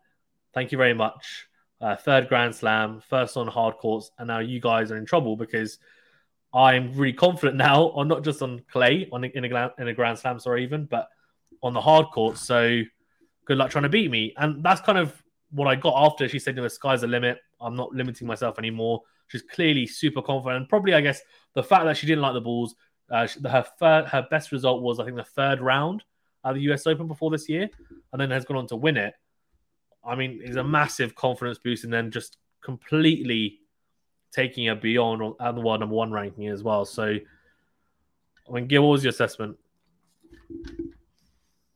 Thank 0.53 0.73
you 0.73 0.79
very 0.79 0.95
much. 0.95 1.47
Uh, 1.81 1.95
third 1.95 2.29
Grand 2.29 2.57
Slam, 2.57 3.03
first 3.09 3.37
on 3.37 3.47
hard 3.47 3.77
courts, 3.77 4.11
and 4.19 4.27
now 4.27 4.41
you 4.41 4.59
guys 4.59 4.91
are 4.91 4.97
in 4.97 5.07
trouble 5.07 5.37
because 5.37 5.79
I'm 6.53 6.93
really 6.95 7.13
confident 7.13 7.57
now 7.57 7.91
on 7.91 8.09
not 8.09 8.25
just 8.25 8.43
on 8.43 8.63
clay 8.73 9.09
on 9.13 9.23
in 9.23 9.45
a 9.45 9.73
in 9.79 9.87
a 9.87 9.95
Grand 9.95 10.19
Slam, 10.19 10.41
sorry, 10.41 10.65
even, 10.65 10.87
but 10.87 11.09
on 11.63 11.73
the 11.73 11.81
hard 11.81 12.07
courts. 12.13 12.41
So 12.41 12.83
good 13.45 13.59
luck 13.59 13.71
trying 13.71 13.85
to 13.85 13.89
beat 13.89 14.11
me, 14.11 14.35
and 14.37 14.61
that's 14.65 14.81
kind 14.81 14.99
of 14.99 15.23
what 15.53 15.69
I 15.69 15.77
got 15.77 15.95
after. 15.97 16.29
She 16.29 16.41
said, 16.41 16.57
"No, 16.57 16.65
the 16.65 16.71
sky's 16.71 17.03
the 17.03 17.07
limit. 17.07 17.39
I'm 17.61 17.77
not 17.77 17.93
limiting 17.93 18.27
myself 18.27 18.59
anymore. 18.59 19.03
She's 19.29 19.43
clearly 19.43 19.87
super 19.87 20.23
confident. 20.23 20.57
And 20.57 20.69
Probably, 20.69 20.95
I 20.95 21.01
guess, 21.01 21.21
the 21.55 21.63
fact 21.63 21.85
that 21.85 21.97
she 21.97 22.07
didn't 22.07 22.23
like 22.23 22.35
the 22.35 22.41
balls. 22.41 22.75
Uh, 23.11 23.27
her 23.49 23.65
third, 23.79 24.07
her 24.07 24.27
best 24.31 24.53
result 24.53 24.83
was, 24.83 25.01
I 25.01 25.05
think, 25.05 25.17
the 25.17 25.25
third 25.25 25.61
round 25.61 26.05
at 26.45 26.55
the 26.55 26.61
US 26.73 26.87
Open 26.87 27.07
before 27.07 27.31
this 27.31 27.49
year, 27.49 27.69
and 28.13 28.21
then 28.21 28.31
has 28.31 28.45
gone 28.45 28.57
on 28.57 28.67
to 28.69 28.77
win 28.77 28.97
it. 28.97 29.15
I 30.05 30.15
mean, 30.15 30.41
it's 30.43 30.57
a 30.57 30.65
massive 30.65 31.15
confidence 31.15 31.59
boost, 31.59 31.85
and 31.85 31.93
then 31.93 32.11
just 32.11 32.39
completely 32.63 33.61
taking 34.33 34.67
her 34.67 34.75
beyond 34.75 35.35
at 35.41 35.55
the 35.55 35.61
world 35.61 35.81
number 35.81 35.95
one 35.95 36.13
ranking 36.13 36.49
as 36.49 36.63
well. 36.63 36.85
So, 36.85 37.05
I 37.05 38.53
mean, 38.53 38.69
what 38.83 38.89
was 38.89 39.05
your 39.05 39.11
assessment? 39.11 39.57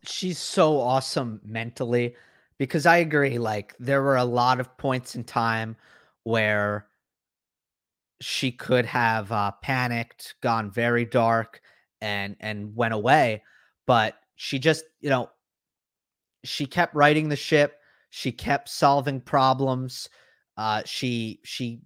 She's 0.06 0.38
so 0.38 0.78
awesome 0.80 1.40
mentally 1.44 2.14
because 2.58 2.86
I 2.86 2.98
agree. 2.98 3.38
Like 3.38 3.74
there 3.78 4.02
were 4.02 4.16
a 4.16 4.24
lot 4.24 4.60
of 4.60 4.76
points 4.76 5.14
in 5.14 5.24
time 5.24 5.76
where 6.24 6.86
she 8.20 8.52
could 8.52 8.86
have 8.86 9.30
uh, 9.32 9.52
panicked, 9.62 10.34
gone 10.40 10.70
very 10.70 11.04
dark, 11.04 11.60
and 12.00 12.36
and 12.40 12.74
went 12.76 12.94
away. 12.94 13.42
But 13.86 14.14
she 14.36 14.58
just, 14.58 14.84
you 15.00 15.10
know, 15.10 15.30
she 16.44 16.66
kept 16.66 16.94
righting 16.94 17.28
the 17.28 17.36
ship. 17.36 17.78
She 18.10 18.32
kept 18.32 18.68
solving 18.68 19.20
problems. 19.20 20.08
Uh, 20.56 20.82
she 20.84 21.40
she 21.44 21.80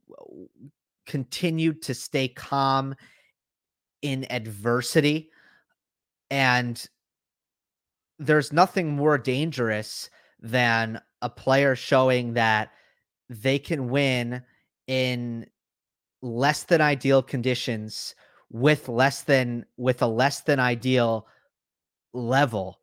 continued 1.06 1.82
to 1.82 1.94
stay 1.94 2.28
calm 2.28 2.94
in 4.02 4.30
adversity, 4.30 5.30
and 6.30 6.86
there's 8.18 8.52
nothing 8.52 8.90
more 8.94 9.16
dangerous 9.16 10.10
than 10.40 11.00
a 11.22 11.28
player 11.28 11.74
showing 11.74 12.34
that 12.34 12.70
they 13.28 13.58
can 13.58 13.88
win 13.88 14.42
in 14.86 15.46
less 16.22 16.64
than 16.64 16.80
ideal 16.80 17.22
conditions 17.22 18.14
with 18.50 18.88
less 18.88 19.22
than 19.22 19.64
with 19.76 20.02
a 20.02 20.06
less 20.06 20.40
than 20.40 20.58
ideal 20.58 21.26
level 22.14 22.80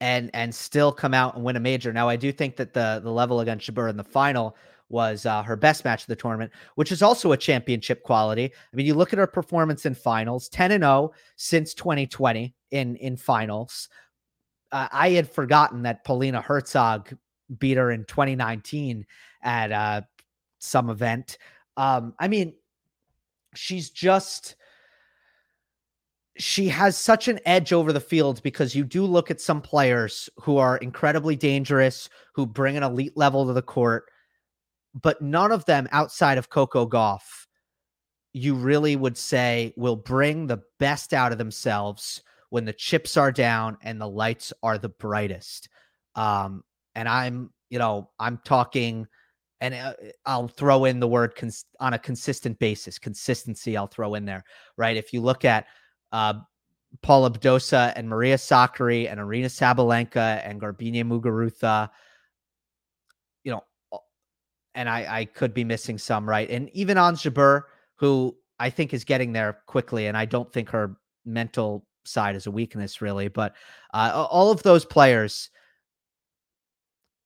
and 0.00 0.30
and 0.34 0.54
still 0.54 0.92
come 0.92 1.14
out 1.14 1.34
and 1.34 1.44
win 1.44 1.56
a 1.56 1.60
major. 1.60 1.92
Now 1.92 2.08
I 2.08 2.16
do 2.16 2.32
think 2.32 2.56
that 2.56 2.72
the 2.72 3.00
the 3.02 3.10
level 3.10 3.40
against 3.40 3.66
Jabeur 3.66 3.90
in 3.90 3.96
the 3.96 4.04
final 4.04 4.56
was 4.88 5.26
uh, 5.26 5.42
her 5.42 5.56
best 5.56 5.84
match 5.84 6.02
of 6.02 6.08
the 6.08 6.16
tournament, 6.16 6.52
which 6.74 6.92
is 6.92 7.02
also 7.02 7.32
a 7.32 7.36
championship 7.36 8.02
quality. 8.02 8.44
I 8.44 8.76
mean, 8.76 8.86
you 8.86 8.94
look 8.94 9.12
at 9.12 9.18
her 9.18 9.26
performance 9.26 9.86
in 9.86 9.94
finals, 9.94 10.48
10 10.50 10.72
and 10.72 10.84
0 10.84 11.12
since 11.36 11.74
2020 11.74 12.54
in 12.70 12.96
in 12.96 13.16
finals 13.16 13.88
uh, 14.74 14.88
I 14.90 15.10
had 15.10 15.30
forgotten 15.30 15.82
that 15.82 16.04
Polona 16.04 16.44
Hercog 16.44 17.16
beat 17.60 17.76
her 17.76 17.92
in 17.92 18.04
2019 18.06 19.06
at 19.40 19.70
uh, 19.70 20.02
some 20.58 20.90
event. 20.90 21.38
Um, 21.76 22.12
I 22.18 22.26
mean, 22.26 22.54
she's 23.54 23.90
just 23.90 24.56
she 26.36 26.66
has 26.66 26.98
such 26.98 27.28
an 27.28 27.38
edge 27.46 27.72
over 27.72 27.92
the 27.92 28.00
field 28.00 28.42
because 28.42 28.74
you 28.74 28.82
do 28.82 29.06
look 29.06 29.30
at 29.30 29.40
some 29.40 29.62
players 29.62 30.28
who 30.40 30.56
are 30.56 30.78
incredibly 30.78 31.36
dangerous, 31.36 32.08
who 32.32 32.44
bring 32.44 32.76
an 32.76 32.82
elite 32.82 33.16
level 33.16 33.46
to 33.46 33.52
the 33.52 33.62
court, 33.62 34.06
but 35.00 35.22
none 35.22 35.52
of 35.52 35.64
them 35.66 35.86
outside 35.92 36.36
of 36.36 36.50
Coco 36.50 36.84
Gauff, 36.84 37.46
you 38.32 38.56
really 38.56 38.96
would 38.96 39.16
say 39.16 39.72
will 39.76 39.94
bring 39.94 40.48
the 40.48 40.62
best 40.80 41.14
out 41.14 41.30
of 41.30 41.38
themselves 41.38 42.24
when 42.54 42.64
the 42.64 42.72
chips 42.72 43.16
are 43.16 43.32
down 43.32 43.76
and 43.82 44.00
the 44.00 44.08
lights 44.08 44.52
are 44.62 44.78
the 44.78 44.88
brightest. 44.88 45.68
Um, 46.14 46.62
and 46.94 47.08
I'm, 47.08 47.50
you 47.68 47.80
know, 47.80 48.10
I'm 48.20 48.38
talking, 48.44 49.08
and 49.60 49.74
uh, 49.74 49.94
I'll 50.24 50.46
throw 50.46 50.84
in 50.84 51.00
the 51.00 51.08
word 51.08 51.34
cons- 51.34 51.64
on 51.80 51.94
a 51.94 51.98
consistent 51.98 52.56
basis, 52.60 52.96
consistency. 52.96 53.76
I'll 53.76 53.88
throw 53.88 54.14
in 54.14 54.24
there, 54.24 54.44
right? 54.76 54.96
If 54.96 55.12
you 55.12 55.20
look 55.20 55.44
at 55.44 55.66
uh, 56.12 56.34
Paula 57.02 57.32
Badosa 57.32 57.92
and 57.96 58.08
Maria 58.08 58.36
Sakkari 58.36 59.10
and 59.10 59.18
Aryna 59.18 59.46
Sabalenka 59.46 60.40
and 60.48 60.60
Garbiñe 60.60 61.02
Muguruza, 61.02 61.90
you 63.42 63.50
know, 63.50 63.64
and 64.76 64.88
I, 64.88 65.22
I 65.22 65.24
could 65.24 65.54
be 65.54 65.64
missing 65.64 65.98
some, 65.98 66.28
right? 66.28 66.48
And 66.48 66.70
even 66.72 66.98
Ons 66.98 67.24
Jabeur, 67.24 67.62
who 67.96 68.36
I 68.60 68.70
think 68.70 68.94
is 68.94 69.02
getting 69.02 69.32
there 69.32 69.58
quickly, 69.66 70.06
and 70.06 70.16
I 70.16 70.24
don't 70.24 70.52
think 70.52 70.70
her 70.70 70.94
mental 71.24 71.84
side 72.04 72.36
is 72.36 72.46
a 72.46 72.50
weakness 72.50 73.00
really, 73.00 73.28
but 73.28 73.54
uh, 73.92 74.26
all 74.30 74.50
of 74.50 74.62
those 74.62 74.84
players 74.84 75.50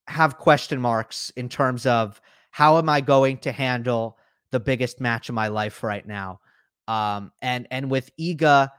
have 0.07 0.37
question 0.37 0.81
marks 0.81 1.31
in 1.35 1.49
terms 1.49 1.85
of 1.85 2.19
how 2.51 2.77
am 2.77 2.89
I 2.89 3.01
going 3.01 3.37
to 3.39 3.51
handle 3.51 4.17
the 4.51 4.59
biggest 4.59 4.99
match 4.99 5.29
of 5.29 5.35
my 5.35 5.47
life 5.47 5.83
right 5.83 6.05
now. 6.05 6.39
Um, 6.87 7.31
and 7.41 7.67
and 7.69 7.91
with 7.91 8.09
Iga, 8.19 8.69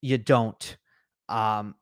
you 0.00 0.18
don't. 0.18 0.76
Um, 1.28 1.74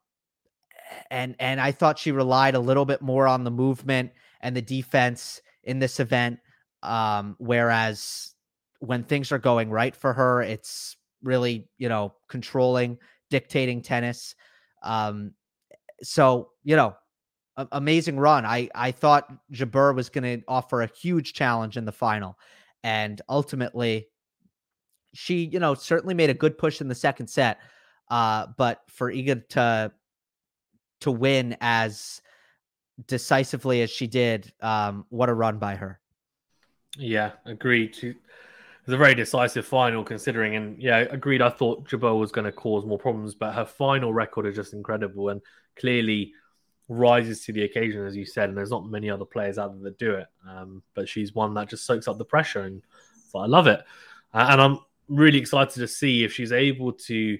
and 1.11 1.35
and 1.39 1.61
I 1.61 1.71
thought 1.71 1.99
she 1.99 2.11
relied 2.11 2.55
a 2.55 2.59
little 2.59 2.85
bit 2.85 3.01
more 3.01 3.27
on 3.27 3.43
the 3.43 3.51
movement 3.51 4.11
and 4.41 4.55
the 4.55 4.61
defense 4.61 5.41
in 5.63 5.79
this 5.79 5.99
event. 5.99 6.39
Um, 6.83 7.35
whereas 7.39 8.33
when 8.79 9.03
things 9.03 9.31
are 9.31 9.39
going 9.39 9.69
right 9.69 9.95
for 9.95 10.13
her, 10.13 10.41
it's 10.41 10.97
really 11.23 11.67
you 11.77 11.89
know 11.89 12.13
controlling, 12.27 12.97
dictating 13.29 13.81
tennis. 13.81 14.35
Um, 14.83 15.33
so 16.01 16.49
you 16.63 16.75
know 16.75 16.95
amazing 17.71 18.19
run. 18.19 18.45
I 18.45 18.69
I 18.75 18.91
thought 18.91 19.31
Jabeur 19.51 19.95
was 19.95 20.09
going 20.09 20.23
to 20.23 20.45
offer 20.47 20.81
a 20.81 20.87
huge 20.87 21.33
challenge 21.33 21.77
in 21.77 21.85
the 21.85 21.91
final, 21.91 22.37
and 22.83 23.21
ultimately, 23.29 24.07
she 25.13 25.45
you 25.45 25.59
know 25.59 25.73
certainly 25.73 26.13
made 26.13 26.29
a 26.29 26.33
good 26.33 26.57
push 26.57 26.81
in 26.81 26.87
the 26.87 26.95
second 26.95 27.27
set. 27.27 27.59
Uh, 28.09 28.47
but 28.57 28.81
for 28.87 29.11
Iga 29.11 29.47
to 29.49 29.91
to 31.01 31.11
win 31.11 31.57
as 31.61 32.21
decisively 33.07 33.81
as 33.81 33.89
she 33.89 34.07
did, 34.07 34.51
um, 34.61 35.05
what 35.09 35.29
a 35.29 35.33
run 35.33 35.57
by 35.57 35.75
her. 35.75 35.99
Yeah, 36.97 37.31
agreed. 37.45 37.95
She, 37.95 38.15
it 38.85 38.91
was 38.91 38.93
a 38.93 38.97
very 38.97 39.15
decisive 39.15 39.65
final, 39.65 40.03
considering, 40.03 40.55
and 40.55 40.79
yeah, 40.79 40.99
agreed. 41.09 41.41
I 41.41 41.49
thought 41.49 41.89
Jabeur 41.89 42.19
was 42.19 42.31
going 42.31 42.45
to 42.45 42.51
cause 42.51 42.85
more 42.85 42.99
problems, 42.99 43.33
but 43.33 43.55
her 43.55 43.65
final 43.65 44.13
record 44.13 44.45
is 44.45 44.55
just 44.55 44.73
incredible, 44.73 45.29
and 45.29 45.41
clearly 45.75 46.33
rises 46.87 47.43
to 47.45 47.51
the 47.51 47.63
occasion, 47.63 48.05
as 48.05 48.15
you 48.15 48.25
said, 48.27 48.49
and 48.49 48.55
there's 48.55 48.69
not 48.69 48.87
many 48.87 49.09
other 49.09 49.25
players 49.25 49.57
out 49.57 49.73
there 49.73 49.89
that 49.89 49.97
do 49.97 50.11
it. 50.13 50.27
Um, 50.47 50.83
but 50.93 51.09
she's 51.09 51.33
one 51.33 51.55
that 51.55 51.67
just 51.67 51.87
soaks 51.87 52.07
up 52.07 52.19
the 52.19 52.25
pressure, 52.25 52.61
and 52.61 52.83
I 53.33 53.47
love 53.47 53.65
it. 53.65 53.83
Uh, 54.35 54.49
and 54.51 54.61
I'm 54.61 54.79
really 55.09 55.39
excited 55.39 55.79
to 55.79 55.87
see 55.87 56.23
if 56.23 56.31
she's 56.31 56.51
able 56.51 56.93
to 56.93 57.39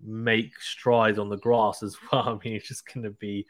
make 0.00 0.60
strides 0.60 1.18
on 1.18 1.28
the 1.28 1.38
grass 1.38 1.82
as 1.82 1.96
well. 2.12 2.22
I 2.40 2.44
mean, 2.44 2.54
it's 2.54 2.68
just 2.68 2.86
going 2.92 3.02
to 3.02 3.10
be. 3.10 3.46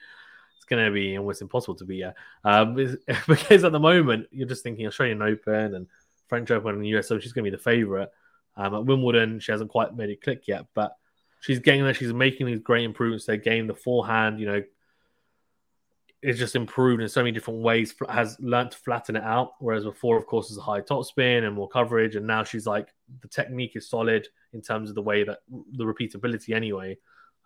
It's 0.56 0.64
going 0.64 0.82
to 0.82 0.90
be 0.90 1.18
almost 1.18 1.42
impossible 1.42 1.74
to 1.74 1.84
be 1.84 1.96
yeah. 1.96 2.12
Um, 2.42 2.74
because 3.28 3.64
at 3.64 3.72
the 3.72 3.78
moment 3.78 4.28
you're 4.30 4.48
just 4.48 4.62
thinking 4.62 4.86
Australian 4.86 5.20
Open 5.20 5.74
and 5.74 5.86
French 6.28 6.50
Open 6.50 6.74
and 6.74 6.86
US 6.88 7.10
Open. 7.10 7.20
She's 7.20 7.32
going 7.32 7.44
to 7.44 7.50
be 7.50 7.56
the 7.56 7.62
favorite. 7.62 8.10
Um, 8.56 8.74
at 8.74 8.84
Wimbledon, 8.84 9.40
she 9.40 9.52
hasn't 9.52 9.70
quite 9.70 9.96
made 9.96 10.10
it 10.10 10.22
click 10.22 10.46
yet, 10.46 10.66
but 10.74 10.96
she's 11.40 11.58
getting 11.58 11.84
there. 11.84 11.94
She's 11.94 12.12
making 12.12 12.46
these 12.46 12.60
great 12.60 12.84
improvements 12.84 13.26
to 13.26 13.32
her 13.32 13.36
game. 13.36 13.66
The 13.66 13.74
forehand, 13.74 14.38
you 14.38 14.46
know, 14.46 14.62
is 16.22 16.38
just 16.38 16.56
improved 16.56 17.02
in 17.02 17.08
so 17.08 17.20
many 17.20 17.32
different 17.32 17.60
ways. 17.60 17.94
Has 18.08 18.38
learned 18.40 18.70
to 18.70 18.78
flatten 18.78 19.16
it 19.16 19.22
out, 19.22 19.52
whereas 19.58 19.84
before, 19.84 20.16
of 20.16 20.26
course, 20.26 20.50
is 20.50 20.56
a 20.56 20.62
high 20.62 20.80
top 20.80 21.04
spin 21.04 21.44
and 21.44 21.54
more 21.54 21.68
coverage. 21.68 22.16
And 22.16 22.26
now 22.26 22.44
she's 22.44 22.66
like 22.66 22.88
the 23.20 23.28
technique 23.28 23.76
is 23.76 23.88
solid 23.88 24.28
in 24.52 24.62
terms 24.62 24.88
of 24.88 24.94
the 24.94 25.02
way 25.02 25.24
that 25.24 25.40
the 25.72 25.84
repeatability. 25.84 26.54
Anyway, 26.54 26.96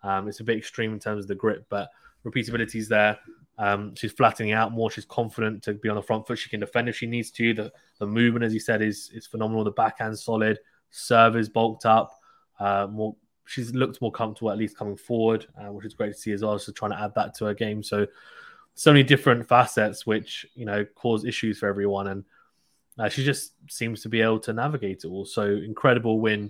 um, 0.03 0.27
it's 0.27 0.39
a 0.39 0.45
bit 0.45 0.57
extreme 0.57 0.93
in 0.93 0.99
terms 0.99 1.25
of 1.25 1.27
the 1.27 1.35
grip, 1.35 1.65
but 1.69 1.89
repeatability 2.25 2.75
is 2.75 2.89
there. 2.89 3.17
Um, 3.57 3.93
she's 3.95 4.13
flattening 4.13 4.53
out 4.53 4.71
more. 4.71 4.89
She's 4.89 5.05
confident 5.05 5.63
to 5.63 5.73
be 5.73 5.89
on 5.89 5.95
the 5.95 6.01
front 6.01 6.25
foot. 6.25 6.39
She 6.39 6.49
can 6.49 6.61
defend 6.61 6.87
if 6.87 6.95
she 6.95 7.07
needs 7.07 7.31
to. 7.31 7.53
The 7.53 7.71
the 7.99 8.07
movement, 8.07 8.45
as 8.45 8.53
you 8.53 8.59
said, 8.59 8.81
is 8.81 9.11
is 9.13 9.27
phenomenal. 9.27 9.63
The 9.63 9.71
backhand 9.71 10.17
solid. 10.17 10.59
Serve 10.91 11.35
is 11.35 11.49
bulked 11.49 11.85
up. 11.85 12.11
Uh, 12.59 12.87
more. 12.89 13.15
She's 13.45 13.73
looked 13.73 13.99
more 13.99 14.11
comfortable, 14.11 14.51
at 14.51 14.59
least 14.59 14.77
coming 14.77 14.95
forward, 14.95 15.47
uh, 15.59 15.71
which 15.71 15.85
is 15.85 15.95
great 15.95 16.13
to 16.13 16.19
see 16.19 16.31
as 16.31 16.43
well. 16.43 16.57
So 16.59 16.71
trying 16.71 16.91
to 16.91 17.01
add 17.01 17.15
that 17.15 17.33
to 17.35 17.45
her 17.45 17.53
game. 17.53 17.81
So 17.81 18.05
so 18.79 18.93
many 18.93 19.03
different 19.03 19.45
facets 19.45 20.05
which 20.05 20.45
you 20.55 20.65
know 20.65 20.85
cause 20.95 21.25
issues 21.25 21.59
for 21.59 21.67
everyone 21.67 22.07
and 22.07 22.23
uh, 22.97 23.09
she 23.09 23.25
just 23.25 23.51
seems 23.69 24.01
to 24.01 24.07
be 24.07 24.21
able 24.21 24.39
to 24.39 24.53
navigate 24.53 25.03
it 25.03 25.07
all 25.07 25.25
so 25.25 25.43
incredible 25.43 26.21
win 26.21 26.49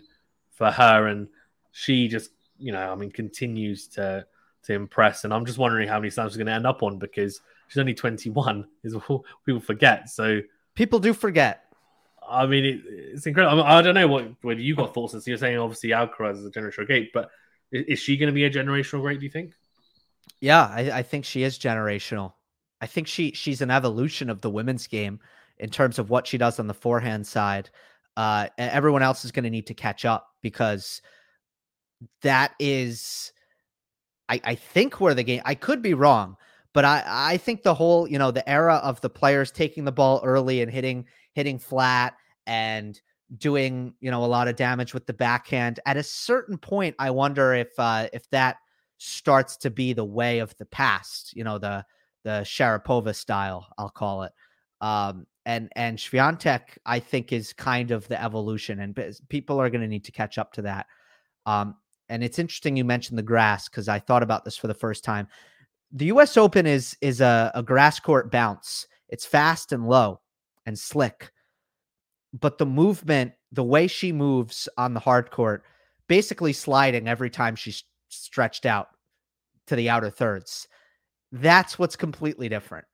for 0.51 0.69
her 0.69 1.07
and 1.07 1.27
she 1.71 2.07
just 2.07 2.29
you 2.59 2.71
know 2.71 2.91
i 2.91 2.93
mean 2.93 3.09
continues 3.09 3.87
to 3.87 4.23
to 4.63 4.73
impress 4.73 5.23
and 5.23 5.33
i'm 5.33 5.45
just 5.45 5.57
wondering 5.57 5.87
how 5.87 5.99
many 5.99 6.09
slams 6.09 6.31
she's 6.31 6.37
going 6.37 6.47
to 6.47 6.53
end 6.53 6.67
up 6.67 6.83
on 6.83 6.97
because 6.97 7.41
she's 7.67 7.79
only 7.79 7.93
21 7.93 8.65
is 8.83 8.93
what 9.07 9.21
people 9.45 9.61
forget 9.61 10.09
so 10.09 10.41
people 10.75 10.99
do 10.99 11.13
forget 11.13 11.65
I 12.31 12.45
mean, 12.45 12.63
it, 12.63 12.81
it's 12.85 13.25
incredible. 13.25 13.63
I, 13.63 13.65
mean, 13.65 13.71
I, 13.71 13.81
don't 13.81 13.95
know 13.95 14.07
what 14.07 14.31
whether 14.43 14.59
you 14.59 14.75
got 14.75 14.93
thoughts. 14.93 15.13
So 15.13 15.21
you're 15.25 15.37
saying 15.37 15.57
obviously 15.57 15.89
Alcaraz 15.89 16.37
is 16.37 16.45
a 16.45 16.51
generational 16.51 16.85
great, 16.85 17.11
but 17.11 17.31
is, 17.71 17.85
is 17.87 17.99
she 17.99 18.17
going 18.17 18.27
to 18.27 18.33
be 18.33 18.45
a 18.45 18.51
generational 18.51 19.01
great? 19.01 19.19
Do 19.19 19.25
you 19.25 19.31
think? 19.31 19.53
Yeah, 20.39 20.61
I, 20.61 20.91
I 20.99 21.01
think 21.01 21.25
she 21.25 21.41
is 21.41 21.57
generational. 21.57 22.33
I 22.81 22.85
think 22.85 23.07
she 23.07 23.31
she's 23.31 23.61
an 23.61 23.71
evolution 23.71 24.29
of 24.29 24.41
the 24.41 24.49
women's 24.49 24.87
game 24.87 25.19
in 25.57 25.69
terms 25.69 25.99
of 25.99 26.09
what 26.09 26.27
she 26.27 26.37
does 26.37 26.59
on 26.59 26.67
the 26.67 26.73
forehand 26.73 27.27
side. 27.27 27.69
Uh, 28.15 28.47
everyone 28.57 29.01
else 29.01 29.25
is 29.25 29.31
going 29.31 29.43
to 29.43 29.49
need 29.49 29.67
to 29.67 29.73
catch 29.73 30.05
up 30.05 30.27
because 30.41 31.01
that 32.21 32.53
is, 32.59 33.31
I, 34.29 34.41
I 34.43 34.55
think 34.55 35.01
where 35.01 35.13
the 35.13 35.23
game. 35.23 35.41
I 35.45 35.55
could 35.55 35.81
be 35.81 35.93
wrong, 35.93 36.37
but 36.73 36.85
I 36.85 37.03
I 37.05 37.37
think 37.37 37.63
the 37.63 37.73
whole 37.73 38.07
you 38.07 38.19
know 38.19 38.31
the 38.31 38.47
era 38.49 38.75
of 38.75 39.01
the 39.01 39.09
players 39.09 39.51
taking 39.51 39.85
the 39.85 39.91
ball 39.91 40.21
early 40.23 40.61
and 40.61 40.71
hitting 40.71 41.05
hitting 41.33 41.59
flat 41.59 42.15
and 42.47 42.99
doing 43.37 43.93
you 43.99 44.09
know 44.09 44.23
a 44.23 44.27
lot 44.27 44.47
of 44.47 44.55
damage 44.55 44.93
with 44.93 45.05
the 45.05 45.13
backhand 45.13 45.79
at 45.85 45.95
a 45.97 46.01
certain 46.01 46.57
point 46.57 46.95
i 46.97 47.11
wonder 47.11 47.53
if 47.53 47.67
uh 47.77 48.07
if 48.11 48.27
that 48.31 48.57
starts 48.99 49.55
to 49.57 49.69
be 49.71 49.93
the 49.93 50.05
way 50.05 50.39
of 50.39 50.55
the 50.57 50.65
past, 50.65 51.35
you 51.35 51.43
know, 51.43 51.57
the 51.57 51.83
the 52.23 52.41
Sharapova 52.43 53.15
style, 53.15 53.67
I'll 53.77 53.89
call 53.89 54.23
it. 54.23 54.33
Um, 54.81 55.25
and 55.45 55.71
and 55.75 55.97
Swiatek, 55.97 56.77
I 56.85 56.99
think, 56.99 57.31
is 57.33 57.53
kind 57.53 57.91
of 57.91 58.07
the 58.07 58.21
evolution, 58.21 58.79
and 58.81 58.97
people 59.29 59.59
are 59.59 59.69
going 59.69 59.81
to 59.81 59.87
need 59.87 60.05
to 60.05 60.11
catch 60.11 60.37
up 60.37 60.53
to 60.53 60.61
that. 60.63 60.85
Um, 61.45 61.75
and 62.09 62.23
it's 62.23 62.39
interesting 62.39 62.75
you 62.75 62.83
mentioned 62.83 63.17
the 63.17 63.23
grass 63.23 63.69
because 63.69 63.87
I 63.87 63.99
thought 63.99 64.23
about 64.23 64.43
this 64.43 64.57
for 64.57 64.67
the 64.67 64.73
first 64.73 65.03
time. 65.03 65.27
The 65.91 66.05
U.S. 66.05 66.37
Open 66.37 66.65
is 66.65 66.97
is 67.01 67.21
a, 67.21 67.51
a 67.55 67.63
grass 67.63 67.99
court 67.99 68.31
bounce. 68.31 68.87
It's 69.07 69.25
fast 69.25 69.71
and 69.71 69.87
low 69.87 70.21
and 70.65 70.77
slick, 70.77 71.31
but 72.33 72.57
the 72.57 72.65
movement, 72.65 73.33
the 73.51 73.63
way 73.63 73.87
she 73.87 74.11
moves 74.11 74.67
on 74.77 74.93
the 74.93 74.99
hard 74.99 75.31
court, 75.31 75.63
basically 76.07 76.53
sliding 76.53 77.07
every 77.07 77.29
time 77.29 77.55
she's 77.55 77.83
stretched 78.09 78.65
out 78.65 78.89
to 79.67 79.75
the 79.75 79.89
outer 79.89 80.09
thirds. 80.09 80.67
That's 81.31 81.79
what's 81.79 81.95
completely 81.95 82.49
different. 82.49 82.85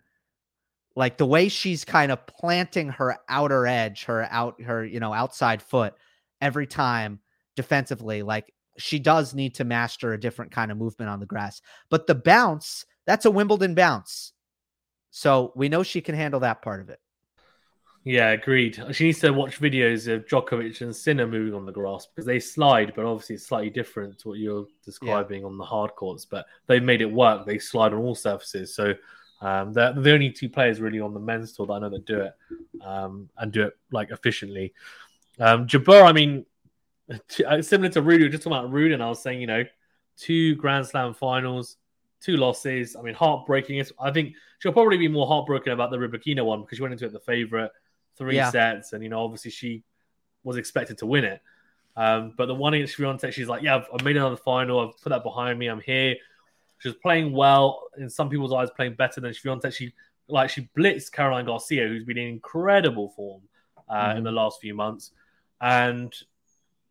Like 0.95 1.17
the 1.17 1.25
way 1.25 1.49
she's 1.49 1.83
kind 1.83 2.11
of 2.11 2.25
planting 2.27 2.89
her 2.89 3.17
outer 3.27 3.67
edge, 3.67 4.05
her 4.05 4.27
out 4.29 4.61
her, 4.61 4.85
you 4.85 4.99
know, 4.99 5.13
outside 5.13 5.61
foot 5.61 5.93
every 6.41 6.67
time 6.67 7.19
defensively, 7.55 8.21
like 8.21 8.53
she 8.77 8.99
does 8.99 9.33
need 9.33 9.55
to 9.55 9.63
master 9.63 10.13
a 10.13 10.19
different 10.19 10.51
kind 10.51 10.71
of 10.71 10.77
movement 10.77 11.09
on 11.09 11.19
the 11.19 11.25
grass. 11.25 11.61
But 11.89 12.07
the 12.07 12.15
bounce, 12.15 12.85
that's 13.05 13.25
a 13.25 13.31
Wimbledon 13.31 13.75
bounce. 13.75 14.33
So 15.11 15.53
we 15.55 15.69
know 15.69 15.83
she 15.83 16.01
can 16.01 16.15
handle 16.15 16.41
that 16.41 16.61
part 16.61 16.81
of 16.81 16.89
it. 16.89 16.99
Yeah, 18.03 18.31
agreed. 18.31 18.79
She 18.91 19.05
needs 19.05 19.19
to 19.21 19.31
watch 19.31 19.59
videos 19.59 20.13
of 20.13 20.27
Djokovic 20.27 20.81
and 20.81 20.95
Sinner 20.95 21.25
moving 21.25 21.55
on 21.55 21.65
the 21.65 21.71
grass 21.71 22.05
because 22.05 22.25
they 22.25 22.39
slide, 22.39 22.93
but 22.95 23.03
obviously 23.03 23.35
it's 23.35 23.47
slightly 23.47 23.71
different 23.71 24.19
to 24.19 24.27
what 24.27 24.37
you're 24.37 24.67
describing 24.83 25.41
yeah. 25.41 25.47
on 25.47 25.57
the 25.57 25.63
hard 25.63 25.95
courts. 25.95 26.23
But 26.23 26.45
they've 26.67 26.83
made 26.83 27.01
it 27.01 27.11
work. 27.11 27.47
They 27.47 27.57
slide 27.57 27.93
on 27.93 27.99
all 27.99 28.13
surfaces. 28.13 28.75
So 28.75 28.93
um, 29.41 29.73
they're, 29.73 29.91
the 29.93 30.13
only 30.13 30.29
two 30.29 30.49
players 30.49 30.79
really 30.79 30.99
on 30.99 31.15
the 31.15 31.19
men's 31.19 31.53
tour 31.53 31.65
that 31.65 31.73
I 31.73 31.79
know 31.79 31.89
that 31.89 32.05
do 32.05 32.21
it 32.21 32.33
um, 32.83 33.27
and 33.37 33.51
do 33.51 33.63
it 33.63 33.73
like 33.91 34.11
efficiently. 34.11 34.73
Um, 35.39 35.65
Jabeur, 35.65 36.03
I 36.03 36.11
mean, 36.11 36.45
similar 37.61 37.89
to 37.89 38.01
Rudy, 38.01 38.23
we 38.23 38.23
were 38.25 38.31
just 38.31 38.43
talking 38.43 38.57
about 38.57 38.71
Rudy, 38.71 38.93
and 38.93 39.03
I 39.03 39.09
was 39.09 39.21
saying, 39.21 39.41
you 39.41 39.47
know, 39.47 39.63
two 40.17 40.55
Grand 40.55 40.85
Slam 40.85 41.13
finals, 41.13 41.77
two 42.21 42.37
losses. 42.37 42.95
I 42.95 43.01
mean, 43.01 43.13
heartbreaking. 43.13 43.83
I 43.99 44.11
think 44.11 44.33
she'll 44.59 44.73
probably 44.73 44.97
be 44.97 45.07
more 45.07 45.27
heartbroken 45.27 45.73
about 45.73 45.91
the 45.91 45.97
Rybakina 45.97 46.43
one 46.43 46.61
because 46.61 46.77
she 46.77 46.81
went 46.81 46.93
into 46.93 47.05
it 47.05 47.13
the 47.13 47.19
favorite, 47.19 47.71
three 48.17 48.35
yeah. 48.35 48.51
sets, 48.51 48.93
and 48.93 49.03
you 49.03 49.09
know, 49.09 49.23
obviously 49.23 49.51
she 49.51 49.83
was 50.43 50.57
expected 50.57 50.97
to 50.99 51.05
win 51.05 51.25
it. 51.25 51.41
Um, 51.97 52.33
but 52.35 52.47
the 52.47 52.55
one 52.55 52.73
against 52.73 52.97
Swiatek, 52.97 53.31
she's 53.31 53.47
like, 53.47 53.61
yeah, 53.61 53.77
I've, 53.77 53.87
I've, 53.93 54.03
made 54.03 54.17
another 54.17 54.35
final. 54.35 54.79
I've 54.79 55.01
put 55.01 55.09
that 55.11 55.23
behind 55.23 55.57
me. 55.57 55.67
I'm 55.67 55.79
here. 55.79 56.15
She 56.79 56.89
was 56.89 56.97
playing 56.97 57.31
well 57.31 57.83
in 57.97 58.09
some 58.09 58.29
people's 58.29 58.51
eyes, 58.51 58.69
playing 58.75 58.95
better 58.95 59.21
than 59.21 59.31
Swiatek. 59.31 59.73
She 59.73 59.93
like 60.27 60.49
she 60.49 60.69
blitzed 60.77 61.11
Caroline 61.11 61.45
Garcia, 61.45 61.87
who's 61.87 62.03
been 62.03 62.17
in 62.17 62.27
incredible 62.27 63.09
form 63.15 63.41
uh, 63.87 63.93
mm-hmm. 63.93 64.17
in 64.17 64.23
the 64.23 64.31
last 64.31 64.59
few 64.59 64.73
months, 64.73 65.11
and 65.61 66.13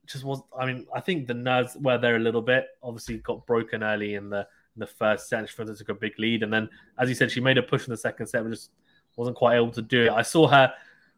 just 0.07 0.25
was. 0.25 0.43
I 0.59 0.67
mean, 0.67 0.87
I 0.95 1.01
think 1.01 1.27
the 1.27 1.35
nerves 1.35 1.77
were 1.81 1.99
there 1.99 2.17
a 2.17 2.21
little 2.21 2.43
bit. 2.43 2.67
Obviously, 2.83 3.19
got 3.19 3.47
broken 3.47 3.83
early 3.83 4.15
in 4.15 4.31
the 4.31 4.41
in 4.41 4.81
the 4.81 4.87
first 4.87 5.29
set. 5.29 5.49
She 5.49 5.57
took 5.57 5.89
a 5.89 5.95
big 5.95 6.19
lead, 6.19 6.43
and 6.43 6.53
then, 6.53 6.69
as 6.99 7.09
you 7.09 7.15
said, 7.15 7.31
she 7.31 7.41
made 7.41 7.59
a 7.59 7.63
push 7.63 7.87
in 7.87 7.91
the 7.91 7.97
second 7.97 8.27
set, 8.27 8.43
but 8.43 8.51
just 8.51 8.71
wasn't 9.17 9.37
quite 9.37 9.57
able 9.57 9.71
to 9.71 9.83
do 9.83 10.07
it. 10.07 10.11
I 10.11 10.23
saw 10.23 10.47
her 10.49 10.73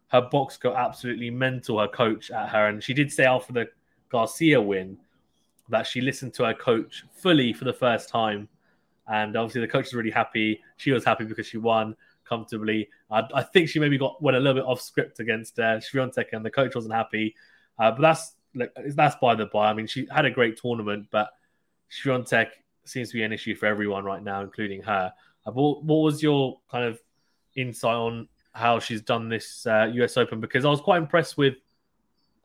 her 0.09 0.21
box 0.21 0.57
go 0.57 0.75
absolutely 0.75 1.29
mental. 1.29 1.79
Her 1.79 1.87
coach 1.87 2.31
at 2.31 2.49
her, 2.49 2.67
and 2.67 2.83
she 2.83 2.93
did 2.93 3.11
say 3.11 3.25
after 3.25 3.53
the 3.53 3.67
Garcia 4.09 4.61
win 4.61 4.97
that 5.69 5.85
she 5.85 5.99
listened 5.99 6.33
to 6.35 6.45
her 6.45 6.53
coach 6.53 7.03
fully 7.11 7.51
for 7.53 7.65
the 7.65 7.73
first 7.73 8.09
time. 8.09 8.47
And 9.09 9.35
obviously, 9.35 9.61
the 9.61 9.67
coach 9.67 9.85
was 9.85 9.93
really 9.93 10.11
happy. 10.11 10.61
She 10.77 10.91
was 10.91 11.03
happy 11.03 11.25
because 11.25 11.47
she 11.47 11.57
won 11.57 11.95
comfortably. 12.27 12.89
I, 13.09 13.23
I 13.33 13.43
think 13.43 13.69
she 13.69 13.79
maybe 13.79 13.97
got 13.97 14.21
went 14.21 14.37
a 14.37 14.39
little 14.39 14.61
bit 14.61 14.67
off 14.67 14.81
script 14.81 15.19
against 15.19 15.59
uh, 15.59 15.79
and 15.93 16.45
the 16.45 16.51
coach 16.53 16.75
wasn't 16.75 16.93
happy. 16.93 17.35
Uh, 17.79 17.91
but 17.91 18.01
that's 18.01 18.33
that's 18.95 19.15
by 19.21 19.35
the 19.35 19.45
by. 19.47 19.69
I 19.69 19.73
mean, 19.73 19.87
she 19.87 20.07
had 20.11 20.25
a 20.25 20.31
great 20.31 20.57
tournament, 20.57 21.07
but 21.11 21.29
Swiatek 21.91 22.47
seems 22.85 23.09
to 23.09 23.15
be 23.15 23.23
an 23.23 23.33
issue 23.33 23.55
for 23.55 23.65
everyone 23.65 24.03
right 24.03 24.23
now, 24.23 24.41
including 24.41 24.81
her. 24.83 25.11
Uh, 25.45 25.51
what, 25.51 25.83
what 25.83 25.97
was 25.97 26.21
your 26.21 26.59
kind 26.69 26.85
of 26.85 26.99
insight 27.55 27.95
on 27.95 28.27
how 28.53 28.79
she's 28.79 29.01
done 29.01 29.29
this 29.29 29.65
uh, 29.65 29.89
US 29.93 30.17
Open? 30.17 30.39
Because 30.39 30.65
I 30.65 30.69
was 30.69 30.81
quite 30.81 30.97
impressed 30.97 31.37
with 31.37 31.55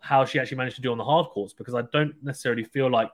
how 0.00 0.24
she 0.24 0.38
actually 0.38 0.56
managed 0.56 0.76
to 0.76 0.82
do 0.82 0.90
on 0.90 0.98
the 0.98 1.04
hard 1.04 1.28
courts 1.28 1.52
because 1.52 1.74
I 1.74 1.82
don't 1.92 2.14
necessarily 2.22 2.64
feel 2.64 2.90
like 2.90 3.10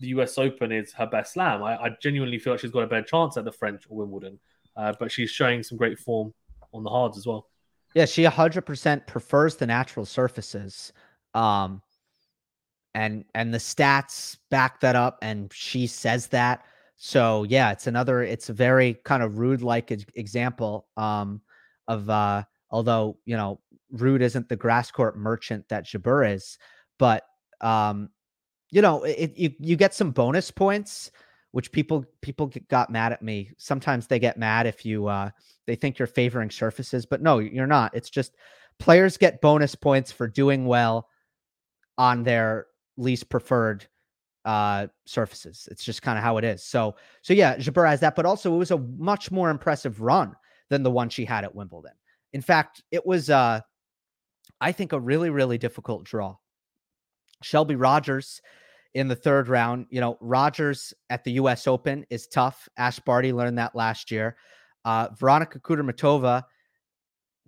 the 0.00 0.08
US 0.08 0.38
Open 0.38 0.72
is 0.72 0.92
her 0.92 1.06
best 1.06 1.34
slam. 1.34 1.62
I, 1.62 1.76
I 1.76 1.90
genuinely 2.02 2.38
feel 2.38 2.52
like 2.52 2.60
she's 2.60 2.70
got 2.70 2.82
a 2.82 2.86
better 2.86 3.06
chance 3.06 3.36
at 3.36 3.44
the 3.44 3.52
French 3.52 3.84
or 3.88 3.98
Wimbledon, 3.98 4.38
uh, 4.76 4.92
but 4.98 5.10
she's 5.10 5.30
showing 5.30 5.62
some 5.62 5.78
great 5.78 5.98
form 5.98 6.34
on 6.74 6.82
the 6.82 6.90
hards 6.90 7.16
as 7.16 7.26
well. 7.26 7.48
Yeah, 7.94 8.04
she 8.04 8.24
100% 8.24 9.06
prefers 9.06 9.56
the 9.56 9.66
natural 9.66 10.04
surfaces. 10.04 10.92
Um, 11.32 11.80
and 12.96 13.26
and 13.34 13.52
the 13.52 13.58
stats 13.58 14.38
back 14.50 14.80
that 14.80 14.96
up 14.96 15.18
and 15.20 15.52
she 15.52 15.86
says 15.86 16.28
that. 16.28 16.64
So 16.96 17.44
yeah, 17.44 17.70
it's 17.70 17.86
another 17.86 18.22
it's 18.22 18.48
a 18.48 18.54
very 18.54 18.94
kind 19.04 19.22
of 19.22 19.32
Ruud 19.32 19.62
like 19.62 19.92
example 20.14 20.86
um 20.96 21.42
of 21.88 22.08
uh 22.08 22.42
although, 22.70 23.18
you 23.26 23.36
know, 23.36 23.60
Ruud 23.94 24.22
isn't 24.22 24.48
the 24.48 24.56
grass 24.56 24.90
court 24.90 25.16
merchant 25.16 25.68
that 25.68 25.84
Jabeur 25.86 26.34
is, 26.34 26.58
but 26.98 27.24
um, 27.60 28.08
you 28.70 28.80
know, 28.80 29.04
it, 29.04 29.36
you 29.36 29.52
you 29.60 29.76
get 29.76 29.94
some 29.94 30.10
bonus 30.10 30.50
points, 30.50 31.10
which 31.52 31.70
people 31.72 32.04
people 32.22 32.50
got 32.68 32.90
mad 32.90 33.12
at 33.12 33.22
me. 33.22 33.50
Sometimes 33.58 34.06
they 34.06 34.18
get 34.18 34.38
mad 34.38 34.66
if 34.66 34.86
you 34.86 35.06
uh, 35.06 35.30
they 35.66 35.76
think 35.76 35.98
you're 35.98 36.08
favoring 36.08 36.50
surfaces, 36.50 37.04
but 37.04 37.20
no, 37.20 37.40
you're 37.40 37.66
not. 37.66 37.94
It's 37.94 38.10
just 38.10 38.36
players 38.78 39.18
get 39.18 39.42
bonus 39.42 39.74
points 39.74 40.10
for 40.10 40.26
doing 40.26 40.64
well 40.64 41.08
on 41.98 42.24
their 42.24 42.66
least 42.96 43.28
preferred 43.28 43.86
uh 44.44 44.86
surfaces. 45.06 45.68
It's 45.70 45.84
just 45.84 46.02
kind 46.02 46.16
of 46.16 46.24
how 46.24 46.36
it 46.36 46.44
is. 46.44 46.62
So 46.62 46.96
so 47.22 47.34
yeah, 47.34 47.56
Jabeur 47.56 47.88
has 47.88 48.00
that, 48.00 48.14
but 48.14 48.26
also 48.26 48.54
it 48.54 48.58
was 48.58 48.70
a 48.70 48.78
much 48.78 49.30
more 49.30 49.50
impressive 49.50 50.00
run 50.00 50.34
than 50.68 50.82
the 50.82 50.90
one 50.90 51.08
she 51.08 51.24
had 51.24 51.44
at 51.44 51.54
Wimbledon. 51.54 51.92
In 52.32 52.42
fact, 52.42 52.82
it 52.90 53.04
was 53.06 53.30
uh 53.30 53.60
I 54.60 54.72
think, 54.72 54.92
a 54.92 55.00
really, 55.00 55.30
really 55.30 55.58
difficult 55.58 56.04
draw. 56.04 56.36
Shelby 57.42 57.76
Rogers 57.76 58.40
in 58.94 59.08
the 59.08 59.16
third 59.16 59.48
round. 59.48 59.86
You 59.90 60.00
know, 60.00 60.16
Rogers 60.20 60.94
at 61.10 61.24
the 61.24 61.32
U.S. 61.32 61.66
Open 61.66 62.06
is 62.10 62.26
tough. 62.26 62.68
Ash 62.76 62.98
Barty 63.00 63.32
learned 63.32 63.58
that 63.58 63.74
last 63.74 64.10
year. 64.10 64.36
Uh, 64.84 65.08
Veronika 65.18 65.58
Kudermetova 65.58 66.44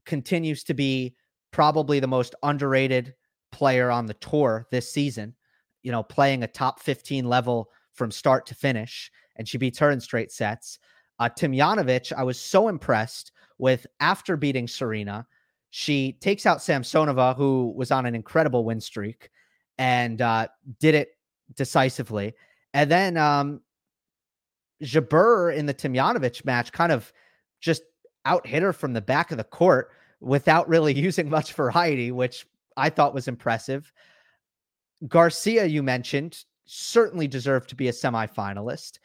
continues 0.04 0.64
to 0.64 0.74
be 0.74 1.14
probably 1.50 2.00
the 2.00 2.06
most 2.06 2.34
underrated 2.42 3.14
player 3.52 3.90
on 3.90 4.06
the 4.06 4.14
tour 4.14 4.66
this 4.70 4.92
season. 4.92 5.34
You 5.82 5.92
know, 5.92 6.02
playing 6.02 6.42
a 6.42 6.48
top 6.48 6.80
15 6.80 7.24
level 7.24 7.70
from 7.92 8.10
start 8.10 8.46
to 8.46 8.54
finish, 8.54 9.10
and 9.36 9.46
she 9.46 9.58
beats 9.58 9.78
her 9.78 9.90
in 9.90 10.00
straight 10.00 10.32
sets. 10.32 10.78
Uh, 11.18 11.28
Tomljanovic, 11.28 12.12
I 12.16 12.22
was 12.22 12.40
so 12.40 12.68
impressed 12.68 13.32
with 13.58 13.86
after 14.00 14.36
beating 14.36 14.68
Serena 14.68 15.26
she 15.70 16.12
takes 16.12 16.46
out 16.46 16.58
Samsonova, 16.58 17.36
who 17.36 17.72
was 17.76 17.90
on 17.90 18.06
an 18.06 18.14
incredible 18.14 18.64
win 18.64 18.80
streak, 18.80 19.30
and 19.76 20.20
uh, 20.22 20.48
did 20.80 20.94
it 20.94 21.10
decisively. 21.54 22.34
And 22.74 22.90
then 22.90 23.16
um, 23.16 23.60
Jabeur 24.82 25.54
in 25.54 25.66
the 25.66 25.74
Tomljanovic 25.74 26.44
match 26.44 26.72
kind 26.72 26.92
of 26.92 27.12
just 27.60 27.82
out 28.24 28.46
hit 28.46 28.62
her 28.62 28.72
from 28.72 28.92
the 28.92 29.00
back 29.00 29.30
of 29.30 29.38
the 29.38 29.44
court 29.44 29.90
without 30.20 30.68
really 30.68 30.94
using 30.98 31.28
much 31.28 31.52
variety, 31.52 32.12
which 32.12 32.46
I 32.76 32.90
thought 32.90 33.14
was 33.14 33.28
impressive. 33.28 33.92
Garcia, 35.06 35.66
you 35.66 35.82
mentioned, 35.82 36.44
certainly 36.64 37.28
deserved 37.28 37.68
to 37.70 37.74
be 37.74 37.88
a 37.88 37.92
semifinalist. 37.92 38.98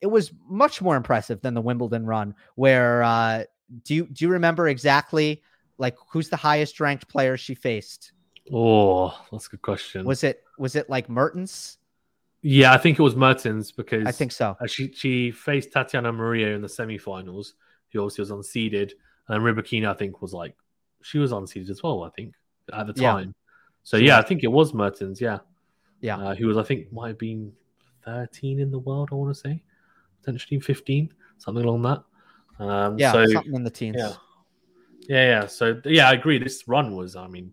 It 0.00 0.06
was 0.06 0.32
much 0.48 0.82
more 0.82 0.96
impressive 0.96 1.40
than 1.40 1.54
the 1.54 1.60
Wimbledon 1.60 2.06
run, 2.06 2.34
where 2.56 3.02
uh, 3.02 3.44
do 3.84 3.94
you 3.94 4.06
do 4.06 4.24
you 4.24 4.30
remember 4.30 4.68
exactly 4.68 5.42
like 5.78 5.96
who's 6.08 6.28
the 6.28 6.36
highest 6.36 6.80
ranked 6.80 7.08
player 7.08 7.36
she 7.36 7.54
faced? 7.54 8.12
Oh, 8.52 9.18
that's 9.32 9.46
a 9.46 9.50
good 9.50 9.62
question. 9.62 10.04
Was 10.04 10.24
it 10.24 10.42
was 10.58 10.76
it 10.76 10.90
like 10.90 11.08
Mertens? 11.08 11.78
Yeah, 12.42 12.74
I 12.74 12.78
think 12.78 12.98
it 12.98 13.02
was 13.02 13.16
Mertens 13.16 13.72
because 13.72 14.06
I 14.06 14.12
think 14.12 14.32
so. 14.32 14.56
Uh, 14.60 14.66
she 14.66 14.92
she 14.92 15.30
faced 15.30 15.72
Tatiana 15.72 16.12
Maria 16.12 16.54
in 16.54 16.60
the 16.60 16.68
semifinals. 16.68 17.52
Who 17.92 18.00
obviously 18.00 18.22
was 18.22 18.30
unseeded, 18.30 18.92
and 19.28 19.42
Rybakina 19.42 19.88
I 19.88 19.94
think 19.94 20.20
was 20.20 20.34
like 20.34 20.56
she 21.02 21.18
was 21.18 21.32
unseeded 21.32 21.70
as 21.70 21.82
well. 21.82 22.02
I 22.02 22.10
think 22.10 22.34
at 22.72 22.86
the 22.86 22.92
time. 22.92 23.34
So 23.84 23.96
yeah, 23.96 24.18
I 24.18 24.22
think 24.22 24.42
it 24.42 24.48
was 24.48 24.74
Mertens. 24.74 25.20
Yeah, 25.20 25.38
yeah. 26.00 26.18
Uh, 26.18 26.34
who 26.34 26.46
was 26.46 26.56
I 26.56 26.62
think 26.62 26.92
might 26.92 27.08
have 27.08 27.18
been 27.18 27.52
thirteen 28.04 28.58
in 28.58 28.70
the 28.70 28.78
world. 28.78 29.10
I 29.12 29.14
want 29.14 29.34
to 29.34 29.40
say 29.40 29.62
potentially 30.20 30.58
fifteen, 30.58 31.12
something 31.38 31.64
along 31.64 31.82
that. 31.82 32.02
Um, 32.58 32.98
yeah, 32.98 33.12
so, 33.12 33.26
something 33.26 33.54
in 33.54 33.62
the 33.62 33.70
teens. 33.70 33.96
Yeah. 33.98 34.12
Yeah, 35.08 35.40
yeah. 35.40 35.46
So 35.46 35.80
yeah, 35.84 36.08
I 36.08 36.14
agree. 36.14 36.38
This 36.38 36.66
run 36.66 36.96
was, 36.96 37.16
I 37.16 37.26
mean, 37.28 37.52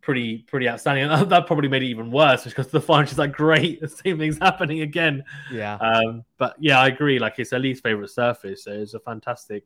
pretty 0.00 0.38
pretty 0.38 0.68
outstanding. 0.68 1.10
And 1.10 1.30
that 1.30 1.46
probably 1.46 1.68
made 1.68 1.82
it 1.82 1.86
even 1.86 2.10
worse 2.10 2.44
because 2.44 2.68
the 2.68 2.80
final 2.80 3.10
is 3.10 3.18
like, 3.18 3.32
great, 3.32 3.80
the 3.80 3.88
same 3.88 4.18
thing's 4.18 4.38
happening 4.38 4.82
again. 4.82 5.24
Yeah. 5.52 5.76
Um, 5.76 6.24
but 6.38 6.56
yeah, 6.58 6.80
I 6.80 6.88
agree. 6.88 7.18
Like 7.18 7.38
it's 7.38 7.52
least 7.52 7.82
favorite 7.82 8.10
surface, 8.10 8.64
so 8.64 8.72
it's 8.72 8.94
a 8.94 9.00
fantastic 9.00 9.64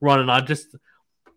run. 0.00 0.20
And 0.20 0.30
I 0.30 0.40
just 0.40 0.74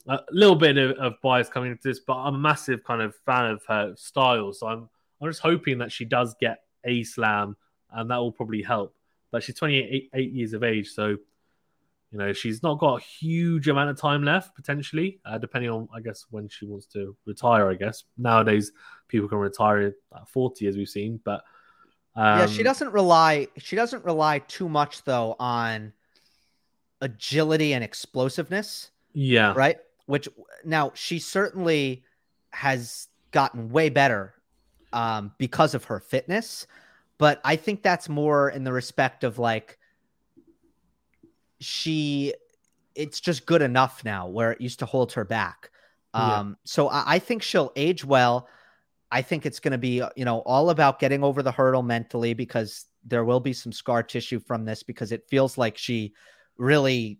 a 0.07 0.21
little 0.31 0.55
bit 0.55 0.77
of, 0.77 0.91
of 0.97 1.13
bias 1.21 1.49
coming 1.49 1.71
into 1.71 1.87
this, 1.87 1.99
but 1.99 2.15
I'm 2.15 2.35
a 2.35 2.37
massive 2.37 2.83
kind 2.83 3.01
of 3.01 3.15
fan 3.25 3.51
of 3.51 3.61
her 3.67 3.93
style. 3.95 4.53
So 4.53 4.67
I'm 4.67 4.89
I'm 5.21 5.29
just 5.29 5.41
hoping 5.41 5.79
that 5.79 5.91
she 5.91 6.05
does 6.05 6.35
get 6.39 6.63
a 6.83 7.03
slam, 7.03 7.57
and 7.91 8.09
that 8.09 8.17
will 8.17 8.31
probably 8.31 8.61
help. 8.61 8.95
But 9.31 9.43
she's 9.43 9.55
28 9.55 10.09
eight 10.13 10.31
years 10.31 10.53
of 10.53 10.63
age, 10.63 10.89
so 10.89 11.17
you 12.11 12.17
know, 12.19 12.31
she's 12.31 12.63
not 12.63 12.79
got 12.79 13.01
a 13.01 13.03
huge 13.03 13.67
amount 13.67 13.89
of 13.89 13.99
time 13.99 14.23
left 14.23 14.55
potentially, 14.55 15.19
uh, 15.25 15.37
depending 15.37 15.69
on, 15.69 15.89
I 15.93 15.99
guess, 15.99 16.25
when 16.29 16.47
she 16.47 16.65
wants 16.65 16.85
to 16.87 17.15
retire. 17.25 17.69
I 17.69 17.73
guess 17.73 18.05
nowadays 18.17 18.71
people 19.09 19.27
can 19.27 19.39
retire 19.39 19.93
at 20.15 20.27
40, 20.29 20.67
as 20.67 20.77
we've 20.77 20.87
seen, 20.87 21.19
but 21.25 21.43
um, 22.15 22.39
yeah, 22.39 22.45
she 22.47 22.61
um, 22.61 22.63
doesn't 22.63 22.91
rely. 22.93 23.47
She 23.57 23.75
doesn't 23.75 24.03
rely 24.03 24.39
too 24.39 24.67
much 24.67 25.03
though 25.03 25.35
on 25.39 25.93
agility 26.99 27.73
and 27.73 27.83
explosiveness. 27.83 28.89
Yeah, 29.13 29.53
right. 29.55 29.77
Which 30.07 30.27
now 30.65 30.91
she 30.95 31.19
certainly 31.19 32.03
has 32.51 33.07
gotten 33.31 33.69
way 33.69 33.89
better 33.89 34.33
um, 34.93 35.31
because 35.37 35.75
of 35.75 35.85
her 35.85 35.99
fitness, 35.99 36.65
but 37.17 37.39
I 37.43 37.55
think 37.55 37.83
that's 37.83 38.09
more 38.09 38.49
in 38.49 38.63
the 38.63 38.73
respect 38.73 39.23
of 39.23 39.37
like 39.37 39.77
she 41.59 42.33
it's 42.95 43.19
just 43.19 43.45
good 43.45 43.61
enough 43.61 44.03
now 44.03 44.27
where 44.27 44.51
it 44.51 44.59
used 44.59 44.79
to 44.79 44.85
hold 44.85 45.13
her 45.13 45.23
back. 45.23 45.69
Um, 46.13 46.49
yeah. 46.49 46.55
so 46.63 46.87
I, 46.89 47.03
I, 47.05 47.19
think 47.19 47.43
she'll 47.43 47.71
age 47.75 48.03
well. 48.03 48.47
I 49.11 49.21
think 49.21 49.45
it's 49.45 49.59
going 49.59 49.73
to 49.73 49.77
be, 49.77 50.01
you 50.15 50.25
know, 50.25 50.39
all 50.39 50.71
about 50.71 50.99
getting 50.99 51.23
over 51.23 51.43
the 51.43 51.51
hurdle 51.51 51.83
mentally 51.83 52.33
because 52.33 52.85
there 53.05 53.23
will 53.23 53.39
be 53.39 53.53
some 53.53 53.71
scar 53.71 54.01
tissue 54.01 54.39
from 54.39 54.65
this 54.65 54.81
because 54.81 55.11
it 55.11 55.29
feels 55.29 55.57
like 55.57 55.77
she 55.77 56.13
really 56.57 57.19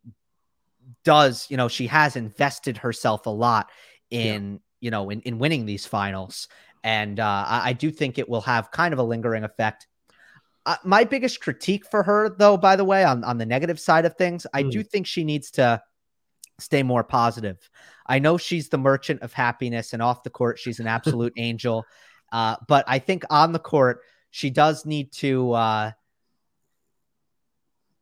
does, 1.03 1.47
you 1.49 1.57
know, 1.57 1.67
she 1.67 1.87
has 1.87 2.15
invested 2.15 2.77
herself 2.77 3.25
a 3.25 3.31
lot 3.31 3.69
in 4.09 4.59
you 4.79 4.91
know, 4.91 5.09
in, 5.09 5.21
in 5.21 5.39
winning 5.39 5.65
these 5.65 5.85
finals. 5.85 6.47
And 6.83 7.19
uh, 7.19 7.45
I, 7.47 7.69
I 7.69 7.73
do 7.73 7.91
think 7.91 8.17
it 8.17 8.29
will 8.29 8.41
have 8.41 8.71
kind 8.71 8.93
of 8.93 8.99
a 8.99 9.03
lingering 9.03 9.43
effect. 9.43 9.87
Uh, 10.65 10.75
my 10.83 11.03
biggest 11.03 11.41
critique 11.41 11.85
for 11.89 12.03
her, 12.03 12.29
though, 12.29 12.57
by 12.57 12.75
the 12.75 12.83
way, 12.83 13.03
on, 13.03 13.23
on 13.23 13.37
the 13.37 13.45
negative 13.45 13.79
side 13.79 14.05
of 14.05 14.15
things, 14.15 14.45
I 14.53 14.63
do 14.63 14.79
hmm. 14.81 14.87
think 14.87 15.07
she 15.07 15.23
needs 15.23 15.51
to 15.51 15.81
stay 16.59 16.83
more 16.83 17.03
positive. 17.03 17.57
I 18.05 18.19
know 18.19 18.37
she's 18.37 18.69
the 18.69 18.77
merchant 18.77 19.21
of 19.21 19.33
happiness, 19.33 19.93
and 19.93 20.01
off 20.01 20.23
the 20.23 20.29
court, 20.29 20.59
she's 20.59 20.79
an 20.79 20.87
absolute 20.97 21.33
angel. 21.37 21.85
Uh, 22.31 22.57
but 22.67 22.83
I 22.87 22.99
think 22.99 23.23
on 23.29 23.53
the 23.53 23.59
court, 23.59 24.01
she 24.31 24.49
does 24.49 24.85
need 24.85 25.11
to 25.13 25.53
uh, 25.53 25.91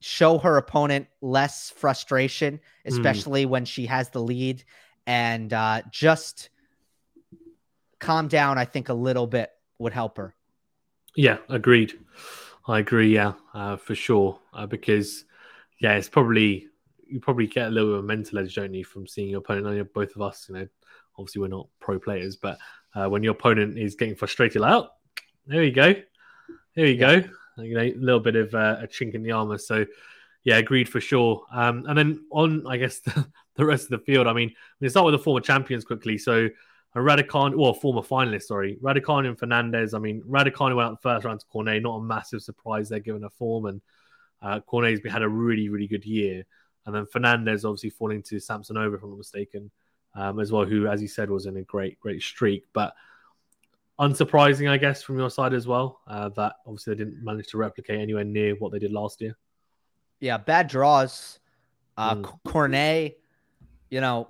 show 0.06 0.38
her 0.38 0.58
opponent 0.58 1.08
less 1.20 1.72
frustration, 1.72 2.60
hmm. 2.84 2.93
especially 2.93 3.47
mm. 3.47 3.49
when 3.49 3.66
she 3.66 3.88
has 3.88 4.10
the 4.10 4.22
lead, 4.22 4.64
and 5.08 5.51
uh, 5.51 5.82
just 5.89 6.49
calm 7.99 8.28
down. 8.28 8.60
I 8.60 8.66
think 8.66 8.89
a 8.89 8.93
little 8.93 9.26
bit 9.26 9.49
would 9.80 9.93
help 9.93 10.18
her. 10.18 10.36
Yeah, 11.16 11.38
agreed. 11.49 11.97
I 12.68 12.80
agree. 12.80 13.16
Yeah, 13.16 13.34
uh, 13.56 13.78
for 13.78 13.95
sure. 13.95 14.39
Uh, 14.53 14.68
because 14.68 15.26
yeah, 15.82 15.93
it's 15.93 16.10
probably 16.10 16.68
you 17.08 17.20
probably 17.20 17.47
get 17.47 17.68
a 17.68 17.72
little 17.72 17.93
bit 17.93 17.99
of 17.99 18.06
mental 18.06 18.38
edge, 18.38 18.53
don't 18.53 18.76
you, 18.76 18.86
from 18.86 19.08
seeing 19.08 19.30
your 19.30 19.39
opponent. 19.39 19.66
I 19.66 19.74
know 19.76 19.86
both 19.86 20.16
of 20.16 20.22
us, 20.22 20.45
you 20.47 20.56
know, 20.56 20.68
obviously 21.18 21.41
we're 21.41 21.47
not 21.47 21.68
pro 21.80 21.99
players, 21.99 22.36
but 22.36 22.60
uh, 22.93 23.08
when 23.10 23.24
your 23.24 23.34
opponent 23.34 23.80
is 23.80 23.95
getting 23.95 24.16
frustrated, 24.16 24.62
like, 24.62 24.74
oh, 24.74 24.88
there 25.47 25.64
you 25.64 25.72
go, 25.72 25.95
there 26.76 26.86
you 26.86 26.93
yeah. 26.93 27.22
go, 27.22 27.30
you 27.58 27.76
know, 27.76 27.82
a 27.82 27.93
little 27.95 28.20
bit 28.20 28.36
of 28.36 28.53
uh, 28.53 28.78
a 28.82 28.88
chink 28.88 29.14
in 29.14 29.24
the 29.24 29.32
armor. 29.32 29.58
So, 29.58 29.86
yeah, 30.43 30.58
agreed 30.58 30.89
for 30.89 31.01
sure. 31.01 31.43
Um, 31.51 31.86
and 31.88 31.97
then 31.97 32.26
on, 32.32 32.66
I 32.68 32.78
guess 32.78 32.99
the, 33.01 33.28
the, 33.56 33.66
rest 33.66 33.86
of 33.86 33.89
the 33.91 34.06
field. 34.06 34.28
I 34.28 34.34
mean, 34.34 34.53
we 34.80 34.89
start 34.89 35.06
with 35.06 35.14
the 35.14 35.20
former 35.20 35.41
champions 35.41 35.86
quickly. 35.86 36.18
So, 36.18 36.49
a 36.95 36.99
Raducanu, 36.99 37.56
well, 37.58 37.74
former 37.74 38.01
finalist, 38.01 38.43
sorry, 38.43 38.78
Raducanu 38.82 39.28
and 39.28 39.38
Fernandez. 39.38 39.93
I 39.93 39.99
mean, 39.99 40.22
Raducanu 40.22 40.78
went 40.78 40.88
out 40.88 41.01
the 41.01 41.10
first 41.10 41.26
round 41.26 41.41
to 41.41 41.45
Cornet, 41.47 41.84
not 41.84 41.97
a 41.97 42.01
massive 42.01 42.41
surprise 42.41 42.88
there 42.88 42.99
given 42.99 43.26
a 43.26 43.30
form, 43.30 43.66
and 43.66 43.82
uh, 44.41 44.62
Cornet's 44.62 45.01
had 45.10 45.22
a 45.22 45.28
really, 45.28 45.68
really 45.68 45.88
good 45.88 46.06
year. 46.06 46.45
And 46.86 46.95
then 46.95 47.06
Fernandez 47.06 47.66
obviously 47.66 47.89
falling 47.89 48.24
to 48.24 48.36
Samsonova, 48.36 48.95
if 48.95 49.03
I'm 49.03 49.10
not 49.10 49.18
mistaken, 49.18 49.72
um, 50.16 50.39
as 50.39 50.51
well, 50.51 50.66
who, 50.66 50.88
as 50.88 51.01
you 51.01 51.08
said, 51.08 51.30
was 51.30 51.47
in 51.47 51.58
a 51.58 51.64
great, 51.64 51.99
great 51.99 52.22
streak. 52.22 52.64
But 52.74 52.93
unsurprising, 53.99 54.69
I 54.69 54.77
guess, 54.77 55.03
from 55.03 55.17
your 55.17 55.29
side 55.29 55.53
as 55.53 55.67
well, 55.67 56.01
uh, 56.07 56.29
that 56.29 56.53
obviously 56.65 56.93
they 56.93 57.03
didn't 57.03 57.23
manage 57.23 57.47
to 57.47 57.57
replicate 57.57 57.99
anywhere 57.99 58.23
near 58.23 58.55
what 58.55 58.71
they 58.71 58.79
did 58.79 58.91
last 58.91 59.21
year. 59.21 59.37
Yeah, 60.19 60.37
bad 60.37 60.67
draws. 60.67 61.39
Uh, 61.97 62.15
mm. 62.15 62.39
Cornet, 62.45 63.17
you 63.89 64.01
know, 64.01 64.27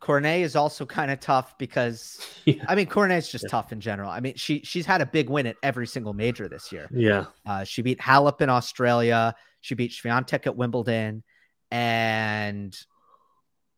Cornet 0.00 0.40
is 0.40 0.56
also 0.56 0.86
kind 0.86 1.10
of 1.10 1.20
tough 1.20 1.56
because 1.58 2.18
yeah. 2.44 2.64
I 2.68 2.74
mean 2.74 2.86
Cornet's 2.86 3.30
just 3.30 3.44
yeah. 3.44 3.50
tough 3.50 3.72
in 3.72 3.80
general. 3.80 4.10
I 4.10 4.20
mean 4.20 4.34
she 4.36 4.60
she's 4.64 4.86
had 4.86 5.00
a 5.00 5.06
big 5.06 5.28
win 5.28 5.46
at 5.46 5.56
every 5.62 5.86
single 5.86 6.12
major 6.12 6.48
this 6.48 6.72
year. 6.72 6.88
Yeah, 6.92 7.26
uh, 7.46 7.64
she 7.64 7.82
beat 7.82 8.00
Halep 8.00 8.40
in 8.40 8.48
Australia. 8.48 9.34
She 9.60 9.74
beat 9.74 9.92
Swiatek 9.92 10.46
at 10.46 10.56
Wimbledon, 10.56 11.22
and 11.70 12.76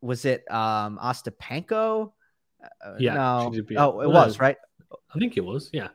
was 0.00 0.24
it 0.24 0.50
um 0.50 0.98
Ostapenko? 1.02 2.12
Uh, 2.84 2.94
yeah, 2.98 3.14
no. 3.14 3.52
oh, 3.76 4.00
it 4.00 4.08
was 4.08 4.38
right. 4.38 4.56
I 5.14 5.18
think 5.18 5.36
it 5.36 5.44
was. 5.44 5.70
Yeah. 5.72 5.88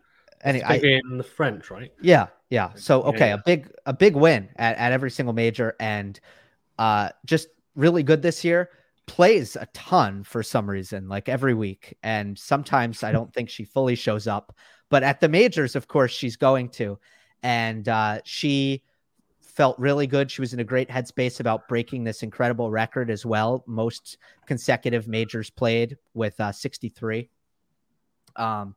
Anyway, 0.43 0.99
in 1.03 1.17
the 1.17 1.23
French, 1.23 1.69
right? 1.69 1.91
Yeah, 2.01 2.27
yeah. 2.49 2.71
So 2.75 3.03
okay, 3.03 3.27
yeah, 3.27 3.35
a 3.35 3.41
big 3.45 3.69
a 3.85 3.93
big 3.93 4.15
win 4.15 4.49
at, 4.55 4.77
at 4.77 4.91
every 4.93 5.11
single 5.11 5.33
major, 5.33 5.75
and 5.79 6.17
uh, 6.77 7.09
just 7.25 7.49
really 7.75 8.03
good 8.03 8.21
this 8.21 8.43
year 8.43 8.69
plays 9.09 9.55
a 9.55 9.67
ton 9.73 10.23
for 10.23 10.43
some 10.43 10.69
reason, 10.69 11.09
like 11.09 11.27
every 11.27 11.55
week. 11.55 11.97
And 12.03 12.37
sometimes 12.37 13.03
I 13.03 13.11
don't 13.11 13.33
think 13.33 13.49
she 13.49 13.63
fully 13.65 13.95
shows 13.95 14.27
up. 14.27 14.55
But 14.89 15.03
at 15.03 15.19
the 15.19 15.27
majors, 15.27 15.75
of 15.75 15.87
course, 15.87 16.11
she's 16.11 16.35
going 16.35 16.69
to. 16.69 16.99
And 17.41 17.87
uh, 17.89 18.19
she 18.23 18.83
felt 19.59 19.77
really 19.77 20.07
good. 20.07 20.31
She 20.31 20.39
was 20.39 20.53
in 20.53 20.61
a 20.61 20.63
great 20.63 20.87
headspace 20.87 21.41
about 21.41 21.67
breaking 21.67 22.05
this 22.05 22.23
incredible 22.23 22.71
record 22.71 23.11
as 23.11 23.25
well. 23.25 23.61
Most 23.67 24.17
consecutive 24.45 25.05
majors 25.05 25.49
played 25.49 25.97
with 26.13 26.39
uh, 26.39 26.53
63. 26.53 27.29
Um, 28.37 28.73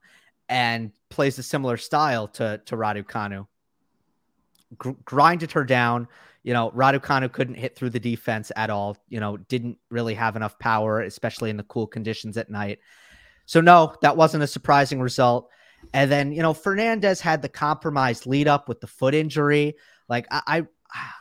and 0.48 0.90
plays 1.08 1.38
a 1.38 1.42
similar 1.44 1.76
style 1.76 2.26
to, 2.26 2.60
to 2.66 2.76
Raducanu. 2.76 3.46
Gr- 4.76 4.90
grinded 5.04 5.52
her 5.52 5.62
down 5.62 6.08
you 6.42 6.52
know, 6.52 6.72
Radu 6.72 6.98
Raducanu 6.98 7.30
couldn't 7.30 7.54
hit 7.54 7.76
through 7.76 7.90
the 7.90 8.00
defense 8.00 8.50
at 8.56 8.68
all. 8.68 8.96
You 9.08 9.20
know, 9.20 9.36
didn't 9.36 9.78
really 9.90 10.14
have 10.14 10.34
enough 10.34 10.58
power, 10.58 11.02
especially 11.02 11.50
in 11.50 11.56
the 11.56 11.62
cool 11.62 11.86
conditions 11.86 12.36
at 12.36 12.50
night. 12.50 12.80
So 13.46 13.60
no, 13.60 13.94
that 14.02 14.16
wasn't 14.16 14.42
a 14.42 14.48
surprising 14.48 15.00
result. 15.00 15.48
And 15.94 16.10
then 16.10 16.32
you 16.32 16.42
know, 16.42 16.52
Fernandez 16.52 17.20
had 17.20 17.42
the 17.42 17.48
compromised 17.48 18.26
lead 18.26 18.48
up 18.48 18.68
with 18.68 18.80
the 18.80 18.88
foot 18.88 19.14
injury. 19.14 19.76
Like 20.08 20.26
I, 20.30 20.42
I, 20.46 20.66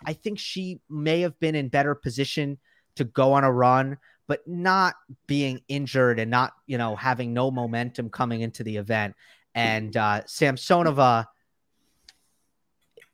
I 0.06 0.14
think 0.14 0.40
she 0.40 0.82
may 0.90 1.22
have 1.22 1.40
been 1.40 1.56
in 1.56 1.70
better 1.70 1.96
position 1.96 2.58
to 2.96 3.04
go 3.04 3.34
on 3.34 3.44
a 3.44 3.52
run, 3.52 3.98
but 4.28 4.48
not 4.48 4.96
being 5.28 5.62
injured 5.68 6.20
and 6.20 6.30
not 6.30 6.54
you 6.68 6.78
know 6.78 6.96
having 6.96 7.34
no 7.34 7.52
momentum 7.52 8.10
coming 8.10 8.42
into 8.42 8.64
the 8.64 8.78
event. 8.78 9.16
And 9.54 9.96
uh, 9.98 10.22
Samsonova 10.22 11.26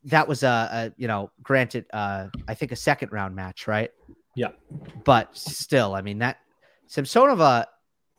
that 0.07 0.27
was 0.27 0.43
a, 0.43 0.69
a 0.71 0.93
you 0.97 1.07
know, 1.07 1.31
granted, 1.43 1.85
uh, 1.91 2.27
I 2.47 2.53
think 2.53 2.71
a 2.71 2.75
second 2.75 3.11
round 3.11 3.35
match, 3.35 3.67
right? 3.67 3.91
Yeah. 4.35 4.49
But 5.03 5.35
still, 5.35 5.95
I 5.95 6.01
mean, 6.01 6.19
that 6.19 6.37
Samsonova 6.89 7.65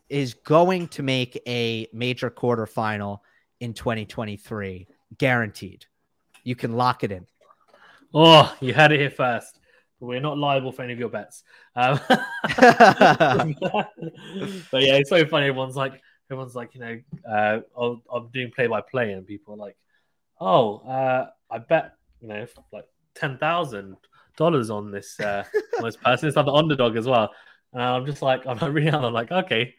is 0.08 0.34
going 0.34 0.88
to 0.88 1.02
make 1.02 1.40
a 1.46 1.88
major 1.92 2.30
quarterfinal 2.30 3.20
in 3.60 3.72
2023, 3.72 4.86
guaranteed. 5.16 5.86
You 6.44 6.54
can 6.54 6.74
lock 6.74 7.04
it 7.04 7.12
in. 7.12 7.26
Oh, 8.14 8.54
you 8.60 8.72
had 8.72 8.92
it 8.92 9.00
here 9.00 9.10
first. 9.10 9.58
We're 10.00 10.20
not 10.20 10.38
liable 10.38 10.72
for 10.72 10.82
any 10.82 10.92
of 10.92 10.98
your 10.98 11.08
bets. 11.08 11.42
Um, 11.74 11.98
but 12.08 12.22
yeah, 14.72 14.96
it's 14.96 15.10
so 15.10 15.26
funny. 15.26 15.46
Everyone's 15.46 15.76
like, 15.76 16.00
everyone's 16.30 16.54
like, 16.54 16.74
you 16.74 16.80
know, 16.80 17.00
uh, 17.28 17.60
I'm 18.12 18.28
doing 18.28 18.52
play 18.54 18.68
by 18.68 18.80
play, 18.80 19.12
and 19.12 19.26
people 19.26 19.54
are 19.54 19.58
like, 19.58 19.76
oh, 20.40 20.78
uh, 20.78 21.30
I 21.50 21.58
bet 21.58 21.94
you 22.20 22.28
know 22.28 22.46
like 22.72 22.86
ten 23.14 23.38
thousand 23.38 23.96
dollars 24.36 24.70
on 24.70 24.90
this 24.90 25.18
uh, 25.20 25.44
on 25.78 25.84
this 25.84 25.96
person. 25.96 26.28
It's 26.28 26.36
like 26.36 26.46
the 26.46 26.52
underdog 26.52 26.96
as 26.96 27.06
well. 27.06 27.30
And 27.72 27.82
I'm 27.82 28.06
just 28.06 28.22
like 28.22 28.46
I'm 28.46 28.58
reading 28.72 28.94
out. 28.94 29.04
I'm 29.04 29.12
like, 29.12 29.32
okay, 29.32 29.74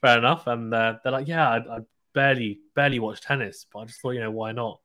fair 0.00 0.18
enough. 0.18 0.46
And 0.46 0.72
uh, 0.72 0.94
they're 1.02 1.12
like, 1.12 1.28
yeah, 1.28 1.48
I, 1.48 1.56
I, 1.56 1.78
barely 2.14 2.58
barely 2.74 2.98
watch 2.98 3.20
tennis, 3.20 3.66
but 3.72 3.80
I 3.80 3.84
just 3.84 4.00
thought, 4.00 4.12
you 4.12 4.20
know, 4.20 4.30
why 4.30 4.52
not? 4.52 4.80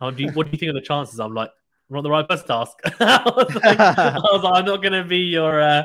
How 0.00 0.10
do 0.10 0.22
you, 0.24 0.30
what 0.32 0.46
do 0.46 0.52
you 0.52 0.58
think 0.58 0.70
of 0.70 0.74
the 0.74 0.80
chances? 0.80 1.20
I'm 1.20 1.34
like, 1.34 1.50
I'm 1.88 1.96
not 1.96 2.02
the 2.02 2.10
right 2.10 2.28
person 2.28 2.46
to 2.46 2.54
ask. 2.54 2.78
I, 3.00 3.22
was 3.24 3.54
like, 3.54 3.80
I 3.80 4.18
was 4.32 4.42
like, 4.42 4.54
I'm 4.54 4.64
not 4.64 4.82
going 4.82 4.92
to 4.92 5.04
be 5.04 5.18
your 5.18 5.60
uh, 5.60 5.84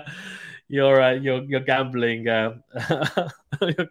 your 0.68 1.02
uh, 1.02 1.12
your 1.12 1.44
your 1.44 1.60
gambling 1.62 2.28
uh, 2.28 2.56
your, 3.62 3.88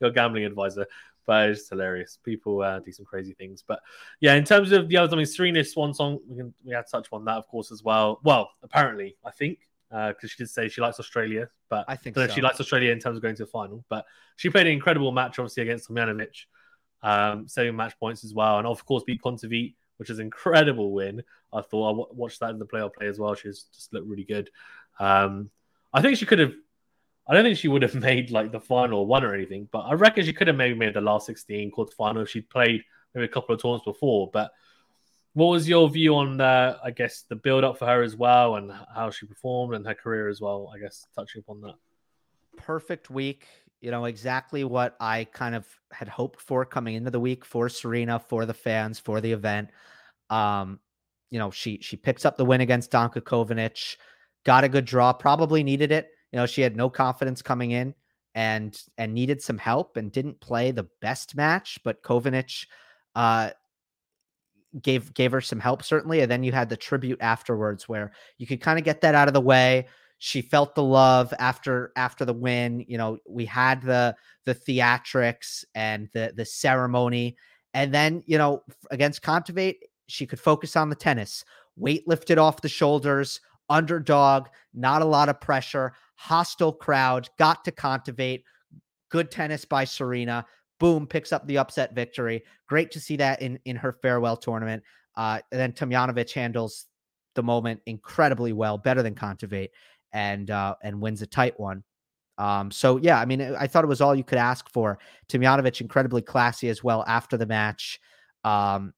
your 0.00 0.10
gambling 0.10 0.44
advisor 0.44 0.86
but 1.26 1.50
it's 1.50 1.68
hilarious. 1.68 2.18
People 2.22 2.62
uh, 2.62 2.80
do 2.80 2.92
some 2.92 3.06
crazy 3.06 3.34
things. 3.34 3.64
But 3.66 3.80
yeah, 4.20 4.34
in 4.34 4.44
terms 4.44 4.72
of 4.72 4.88
the 4.88 4.96
other, 4.96 5.14
I 5.14 5.18
mean, 5.18 5.26
Serena's 5.26 5.72
swan 5.72 5.94
song, 5.94 6.18
we 6.28 6.36
can 6.36 6.54
we 6.64 6.74
had 6.74 6.84
touch 6.90 7.08
on 7.12 7.24
that, 7.24 7.36
of 7.36 7.48
course, 7.48 7.72
as 7.72 7.82
well. 7.82 8.20
Well, 8.22 8.50
apparently, 8.62 9.16
I 9.24 9.30
think 9.30 9.60
because 9.90 10.16
uh, 10.24 10.28
she 10.28 10.36
did 10.38 10.50
say 10.50 10.68
she 10.68 10.80
likes 10.80 10.98
Australia, 10.98 11.48
but 11.68 11.84
I 11.88 11.96
think 11.96 12.16
so. 12.16 12.26
she 12.28 12.40
likes 12.40 12.60
Australia 12.60 12.90
in 12.90 12.98
terms 12.98 13.16
of 13.16 13.22
going 13.22 13.36
to 13.36 13.44
the 13.44 13.50
final. 13.50 13.84
But 13.88 14.06
she 14.36 14.50
played 14.50 14.66
an 14.66 14.72
incredible 14.72 15.12
match, 15.12 15.38
obviously, 15.38 15.62
against 15.62 15.88
Tomljanovic, 15.88 16.46
um, 17.02 17.48
saving 17.48 17.76
match 17.76 17.98
points 17.98 18.24
as 18.24 18.34
well, 18.34 18.58
and 18.58 18.66
of 18.66 18.84
course 18.84 19.04
beat 19.04 19.22
Kontaveit, 19.22 19.74
which 20.04 20.10
is 20.10 20.18
an 20.18 20.26
incredible 20.26 20.92
win. 20.92 21.22
I 21.50 21.62
thought 21.62 21.88
I 21.88 21.92
w- 21.92 22.08
watched 22.10 22.40
that 22.40 22.50
in 22.50 22.58
the 22.58 22.66
playoff 22.66 22.92
play 22.92 23.06
as 23.06 23.18
well. 23.18 23.34
She's 23.34 23.62
just 23.74 23.90
looked 23.90 24.06
really 24.06 24.24
good. 24.24 24.50
Um, 25.00 25.48
I 25.94 26.02
think 26.02 26.18
she 26.18 26.26
could 26.26 26.40
have 26.40 26.52
I 27.26 27.32
don't 27.32 27.44
think 27.44 27.56
she 27.56 27.68
would 27.68 27.80
have 27.80 27.94
made 28.10 28.30
like 28.30 28.52
the 28.52 28.60
final 28.60 29.06
one 29.06 29.24
or 29.24 29.32
anything, 29.32 29.66
but 29.72 29.80
I 29.80 29.94
reckon 29.94 30.26
she 30.26 30.34
could 30.34 30.48
have 30.48 30.58
maybe 30.58 30.78
made 30.78 30.92
the 30.92 31.00
last 31.00 31.24
16 31.24 31.72
quarterfinal 31.72 32.22
if 32.22 32.28
she'd 32.28 32.50
played 32.50 32.82
maybe 33.14 33.24
a 33.24 33.28
couple 33.28 33.54
of 33.54 33.62
tournaments 33.62 33.86
before. 33.86 34.28
But 34.30 34.52
what 35.32 35.46
was 35.46 35.66
your 35.66 35.88
view 35.88 36.16
on, 36.16 36.38
uh, 36.38 36.76
I 36.84 36.90
guess, 36.90 37.24
the 37.26 37.36
build 37.36 37.64
up 37.64 37.78
for 37.78 37.86
her 37.86 38.02
as 38.02 38.14
well 38.14 38.56
and 38.56 38.70
how 38.94 39.08
she 39.08 39.24
performed 39.24 39.74
and 39.74 39.86
her 39.86 39.94
career 39.94 40.28
as 40.28 40.42
well? 40.42 40.70
I 40.74 40.78
guess 40.78 41.06
touching 41.14 41.40
upon 41.40 41.62
that. 41.62 41.76
Perfect 42.58 43.08
week. 43.08 43.46
You 43.80 43.90
know, 43.90 44.04
exactly 44.04 44.64
what 44.64 44.94
I 45.00 45.24
kind 45.24 45.54
of 45.54 45.66
had 45.92 46.08
hoped 46.08 46.42
for 46.42 46.66
coming 46.66 46.94
into 46.94 47.10
the 47.10 47.20
week 47.20 47.44
for 47.44 47.70
Serena, 47.70 48.18
for 48.18 48.44
the 48.44 48.54
fans, 48.54 48.98
for 48.98 49.22
the 49.22 49.32
event. 49.32 49.70
Um, 50.34 50.80
you 51.30 51.38
know, 51.38 51.50
she 51.50 51.78
she 51.80 51.96
picks 51.96 52.24
up 52.24 52.36
the 52.36 52.44
win 52.44 52.60
against 52.60 52.90
Danka 52.90 53.20
Kovinic, 53.20 53.96
got 54.44 54.64
a 54.64 54.68
good 54.68 54.84
draw, 54.84 55.12
probably 55.12 55.62
needed 55.62 55.92
it 55.92 56.10
you 56.34 56.40
know, 56.40 56.46
she 56.46 56.62
had 56.62 56.76
no 56.76 56.90
confidence 56.90 57.42
coming 57.42 57.70
in 57.70 57.94
and 58.34 58.76
and 58.98 59.14
needed 59.14 59.40
some 59.40 59.56
help 59.56 59.96
and 59.96 60.10
didn't 60.10 60.40
play 60.40 60.72
the 60.72 60.88
best 61.00 61.36
match, 61.36 61.78
but 61.84 62.02
Kovinic 62.02 62.66
uh 63.14 63.50
gave 64.82 65.14
gave 65.14 65.30
her 65.30 65.40
some 65.40 65.60
help 65.60 65.84
certainly. 65.84 66.22
And 66.22 66.30
then 66.30 66.42
you 66.42 66.50
had 66.50 66.68
the 66.68 66.76
tribute 66.76 67.20
afterwards 67.20 67.88
where 67.88 68.10
you 68.36 68.48
could 68.48 68.60
kind 68.60 68.80
of 68.80 68.84
get 68.84 69.00
that 69.02 69.14
out 69.14 69.28
of 69.28 69.34
the 69.34 69.40
way. 69.40 69.86
she 70.18 70.42
felt 70.42 70.74
the 70.74 70.82
love 70.82 71.32
after 71.38 71.92
after 71.94 72.24
the 72.24 72.32
win. 72.32 72.84
You 72.88 72.98
know, 72.98 73.18
we 73.28 73.44
had 73.44 73.80
the 73.80 74.16
the 74.44 74.56
theatrics 74.56 75.64
and 75.76 76.08
the 76.14 76.32
the 76.34 76.44
ceremony, 76.44 77.36
and 77.74 77.94
then 77.94 78.24
you 78.26 78.38
know 78.38 78.64
against 78.90 79.22
Kontaveit, 79.22 79.76
she 80.06 80.26
could 80.26 80.40
focus 80.40 80.76
on 80.76 80.88
the 80.88 80.96
tennis. 80.96 81.44
Weight 81.76 82.06
lifted 82.06 82.38
off 82.38 82.62
the 82.62 82.68
shoulders, 82.68 83.40
underdog, 83.68 84.48
not 84.72 85.02
a 85.02 85.06
lot 85.06 85.28
of 85.28 85.40
pressure, 85.40 85.94
hostile 86.16 86.72
crowd, 86.72 87.28
got 87.38 87.64
to 87.64 87.72
Kontaveit, 87.72 88.42
Good 89.14 89.30
tennis 89.30 89.64
by 89.64 89.84
Serena. 89.84 90.44
Boom, 90.80 91.06
picks 91.06 91.32
up 91.32 91.46
the 91.46 91.58
upset 91.58 91.94
victory. 91.94 92.42
Great 92.66 92.90
to 92.90 92.98
see 92.98 93.16
that 93.18 93.40
in 93.40 93.60
in 93.64 93.76
her 93.76 93.92
farewell 94.02 94.36
tournament. 94.36 94.82
Uh, 95.16 95.38
and 95.52 95.60
then 95.60 95.72
Tomljanovic 95.72 96.32
handles 96.32 96.86
the 97.36 97.42
moment 97.44 97.80
incredibly 97.86 98.52
well, 98.52 98.76
better 98.76 99.04
than 99.04 99.14
Kontaveit, 99.14 99.68
and 100.12 100.50
uh, 100.50 100.74
and 100.82 101.00
wins 101.00 101.22
a 101.22 101.28
tight 101.28 101.60
one. 101.60 101.84
Um, 102.38 102.72
so 102.72 102.96
yeah, 102.96 103.20
I 103.20 103.24
mean, 103.24 103.40
I 103.40 103.68
thought 103.68 103.84
it 103.84 103.86
was 103.86 104.00
all 104.00 104.16
you 104.16 104.24
could 104.24 104.38
ask 104.38 104.68
for. 104.68 104.98
Tomljanovic 105.28 105.80
incredibly 105.80 106.22
classy 106.22 106.68
as 106.68 106.82
well 106.82 107.04
after 107.06 107.36
the 107.36 107.46
match. 107.46 108.00
Um, 108.42 108.94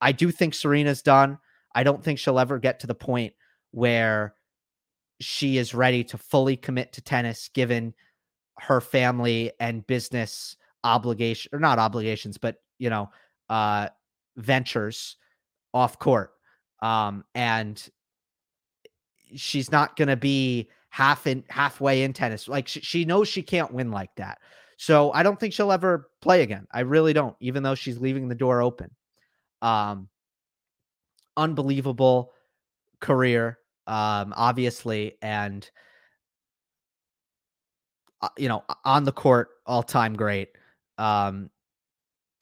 I 0.00 0.12
do 0.12 0.30
think 0.30 0.54
Serena's 0.54 1.02
done. 1.02 1.38
I 1.74 1.82
don't 1.82 2.02
think 2.02 2.18
she'll 2.18 2.38
ever 2.38 2.58
get 2.58 2.80
to 2.80 2.86
the 2.86 2.94
point 2.94 3.34
where 3.70 4.34
she 5.20 5.58
is 5.58 5.74
ready 5.74 6.02
to 6.04 6.18
fully 6.18 6.56
commit 6.56 6.92
to 6.94 7.02
tennis, 7.02 7.50
given 7.52 7.94
her 8.58 8.80
family 8.80 9.52
and 9.60 9.86
business 9.86 10.56
obligation 10.84 11.50
or 11.52 11.58
not 11.58 11.78
obligations, 11.78 12.38
but 12.38 12.56
you 12.78 12.90
know, 12.90 13.10
uh, 13.48 13.88
ventures 14.36 15.16
off 15.74 15.98
court. 15.98 16.32
Um, 16.82 17.24
and 17.34 17.82
she's 19.36 19.70
not 19.70 19.96
going 19.96 20.08
to 20.08 20.16
be 20.16 20.68
half 20.88 21.26
in 21.26 21.44
halfway 21.48 22.02
in 22.02 22.12
tennis. 22.12 22.48
Like 22.48 22.68
she, 22.68 22.80
she 22.80 23.04
knows 23.04 23.28
she 23.28 23.42
can't 23.42 23.72
win 23.72 23.90
like 23.90 24.14
that. 24.16 24.38
So 24.76 25.12
I 25.12 25.22
don't 25.22 25.38
think 25.38 25.52
she'll 25.52 25.72
ever 25.72 26.08
play 26.22 26.42
again. 26.42 26.66
I 26.72 26.80
really 26.80 27.12
don't, 27.12 27.36
even 27.40 27.62
though 27.62 27.74
she's 27.74 27.98
leaving 27.98 28.28
the 28.28 28.34
door 28.34 28.62
open. 28.62 28.90
Um, 29.62 30.08
unbelievable 31.36 32.32
career, 33.00 33.58
um, 33.86 34.32
obviously, 34.36 35.16
and 35.22 35.68
uh, 38.22 38.28
you 38.36 38.48
know, 38.48 38.64
on 38.84 39.04
the 39.04 39.12
court, 39.12 39.48
all 39.66 39.82
time 39.82 40.14
great. 40.14 40.50
Um, 40.98 41.50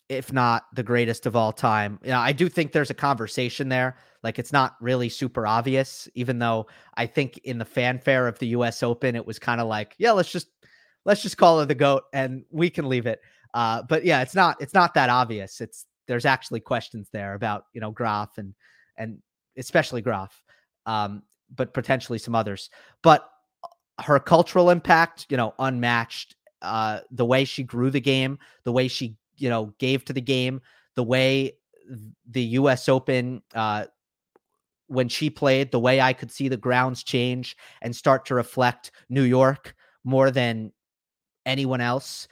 if 0.08 0.32
not 0.32 0.64
the 0.74 0.82
greatest 0.82 1.26
of 1.26 1.36
all 1.36 1.52
time. 1.52 1.98
You 2.02 2.10
know, 2.10 2.18
I 2.18 2.32
do 2.32 2.48
think 2.48 2.72
there's 2.72 2.90
a 2.90 2.94
conversation 2.94 3.68
there. 3.68 3.96
Like 4.22 4.38
it's 4.38 4.52
not 4.52 4.76
really 4.80 5.08
super 5.08 5.46
obvious, 5.46 6.08
even 6.14 6.38
though 6.38 6.66
I 6.94 7.06
think 7.06 7.38
in 7.44 7.58
the 7.58 7.64
fanfare 7.64 8.26
of 8.26 8.38
the 8.38 8.48
US 8.48 8.82
Open, 8.82 9.14
it 9.14 9.26
was 9.26 9.38
kind 9.38 9.60
of 9.60 9.68
like, 9.68 9.94
yeah, 9.98 10.12
let's 10.12 10.32
just 10.32 10.48
let's 11.04 11.22
just 11.22 11.36
call 11.36 11.60
her 11.60 11.66
the 11.66 11.74
GOAT 11.74 12.04
and 12.12 12.44
we 12.50 12.70
can 12.70 12.88
leave 12.88 13.06
it. 13.06 13.20
Uh, 13.54 13.82
but 13.82 14.04
yeah, 14.04 14.22
it's 14.22 14.34
not 14.34 14.56
it's 14.60 14.74
not 14.74 14.94
that 14.94 15.10
obvious. 15.10 15.60
It's 15.60 15.84
there's 16.08 16.24
actually 16.24 16.60
questions 16.60 17.08
there 17.12 17.34
about, 17.34 17.66
you 17.72 17.80
know, 17.80 17.92
Graf 17.92 18.38
and 18.38 18.54
and 18.96 19.18
especially 19.56 20.02
Graf, 20.02 20.42
um, 20.86 21.22
but 21.54 21.72
potentially 21.72 22.18
some 22.18 22.34
others. 22.34 22.70
But 23.02 23.30
her 24.00 24.18
cultural 24.18 24.70
impact, 24.70 25.26
you 25.28 25.36
know, 25.36 25.54
unmatched. 25.58 26.34
Uh, 26.60 27.00
the 27.12 27.24
way 27.24 27.44
she 27.44 27.62
grew 27.62 27.88
the 27.88 28.00
game, 28.00 28.36
the 28.64 28.72
way 28.72 28.88
she 28.88 29.16
you 29.36 29.48
know 29.48 29.72
gave 29.78 30.04
to 30.04 30.12
the 30.12 30.20
game, 30.20 30.60
the 30.96 31.04
way 31.04 31.52
the 32.28 32.42
U.S. 32.42 32.88
Open 32.88 33.42
uh, 33.54 33.84
when 34.88 35.08
she 35.08 35.30
played, 35.30 35.70
the 35.70 35.78
way 35.78 36.00
I 36.00 36.12
could 36.12 36.32
see 36.32 36.48
the 36.48 36.56
grounds 36.56 37.04
change 37.04 37.56
and 37.82 37.94
start 37.94 38.26
to 38.26 38.34
reflect 38.34 38.90
New 39.08 39.22
York 39.22 39.74
more 40.02 40.30
than 40.30 40.72
anyone 41.46 41.80
else. 41.80 42.26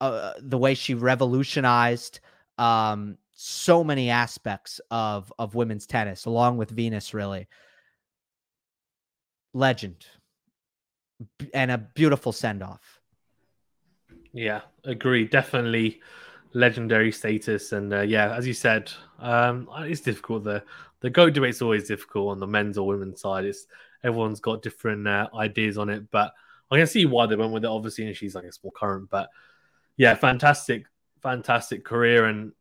Uh, 0.00 0.34
the 0.38 0.58
way 0.58 0.74
she 0.74 0.94
revolutionized 0.94 2.20
um, 2.58 3.18
so 3.34 3.84
many 3.84 4.10
aspects 4.10 4.80
of 4.90 5.32
of 5.38 5.54
women's 5.54 5.86
tennis, 5.86 6.24
along 6.24 6.56
with 6.56 6.70
Venus, 6.70 7.14
really 7.14 7.48
legend 9.52 10.06
and 11.54 11.70
a 11.70 11.78
beautiful 11.78 12.32
send 12.32 12.62
off. 12.62 13.00
Yeah, 14.32 14.60
agree. 14.84 15.26
Definitely 15.26 16.00
legendary 16.52 17.10
status. 17.12 17.72
And 17.72 17.92
uh, 17.92 18.00
yeah, 18.02 18.34
as 18.34 18.46
you 18.46 18.52
said, 18.52 18.92
um, 19.18 19.68
it's 19.78 20.00
difficult. 20.00 20.44
The 20.44 20.62
the 21.00 21.10
goat 21.10 21.34
debate's 21.34 21.62
always 21.62 21.88
difficult 21.88 22.30
on 22.30 22.40
the 22.40 22.46
men's 22.46 22.78
or 22.78 22.86
women's 22.86 23.20
side. 23.20 23.44
It's 23.44 23.66
everyone's 24.02 24.40
got 24.40 24.62
different 24.62 25.06
uh, 25.06 25.28
ideas 25.34 25.78
on 25.78 25.88
it, 25.88 26.10
but 26.10 26.32
I 26.70 26.78
can 26.78 26.86
see 26.86 27.06
why 27.06 27.26
they 27.26 27.36
went 27.36 27.52
with 27.52 27.64
it. 27.64 27.70
Obviously, 27.70 28.06
and 28.06 28.16
she's 28.16 28.34
like 28.34 28.44
a 28.44 28.52
small 28.52 28.72
current, 28.72 29.08
but 29.10 29.30
yeah, 29.96 30.14
fantastic, 30.14 30.86
fantastic 31.28 31.84
career. 31.84 32.26
And 32.26 32.52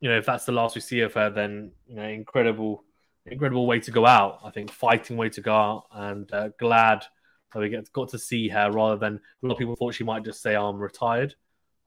you 0.00 0.08
know, 0.08 0.18
if 0.18 0.26
that's 0.26 0.44
the 0.44 0.52
last 0.52 0.74
we 0.74 0.80
see 0.80 1.00
of 1.00 1.14
her, 1.14 1.30
then 1.30 1.72
you 1.86 1.96
know, 1.96 2.04
incredible, 2.04 2.84
incredible 3.26 3.66
way 3.66 3.80
to 3.80 3.90
go 3.90 4.06
out. 4.06 4.40
I 4.44 4.50
think 4.50 4.70
fighting 4.70 5.16
way 5.16 5.28
to 5.30 5.40
go 5.40 5.54
out, 5.54 5.84
and 5.92 6.32
uh, 6.32 6.48
glad 6.58 7.04
that 7.52 7.60
we 7.60 7.68
get 7.68 7.92
got 7.92 8.10
to 8.10 8.18
see 8.18 8.48
her 8.48 8.70
rather 8.70 8.96
than 8.96 9.14
a 9.14 9.46
lot 9.46 9.52
of 9.52 9.58
people 9.58 9.76
thought 9.76 9.94
she 9.94 10.04
might 10.04 10.24
just 10.24 10.42
say, 10.42 10.54
"I'm 10.54 10.78
retired." 10.78 11.34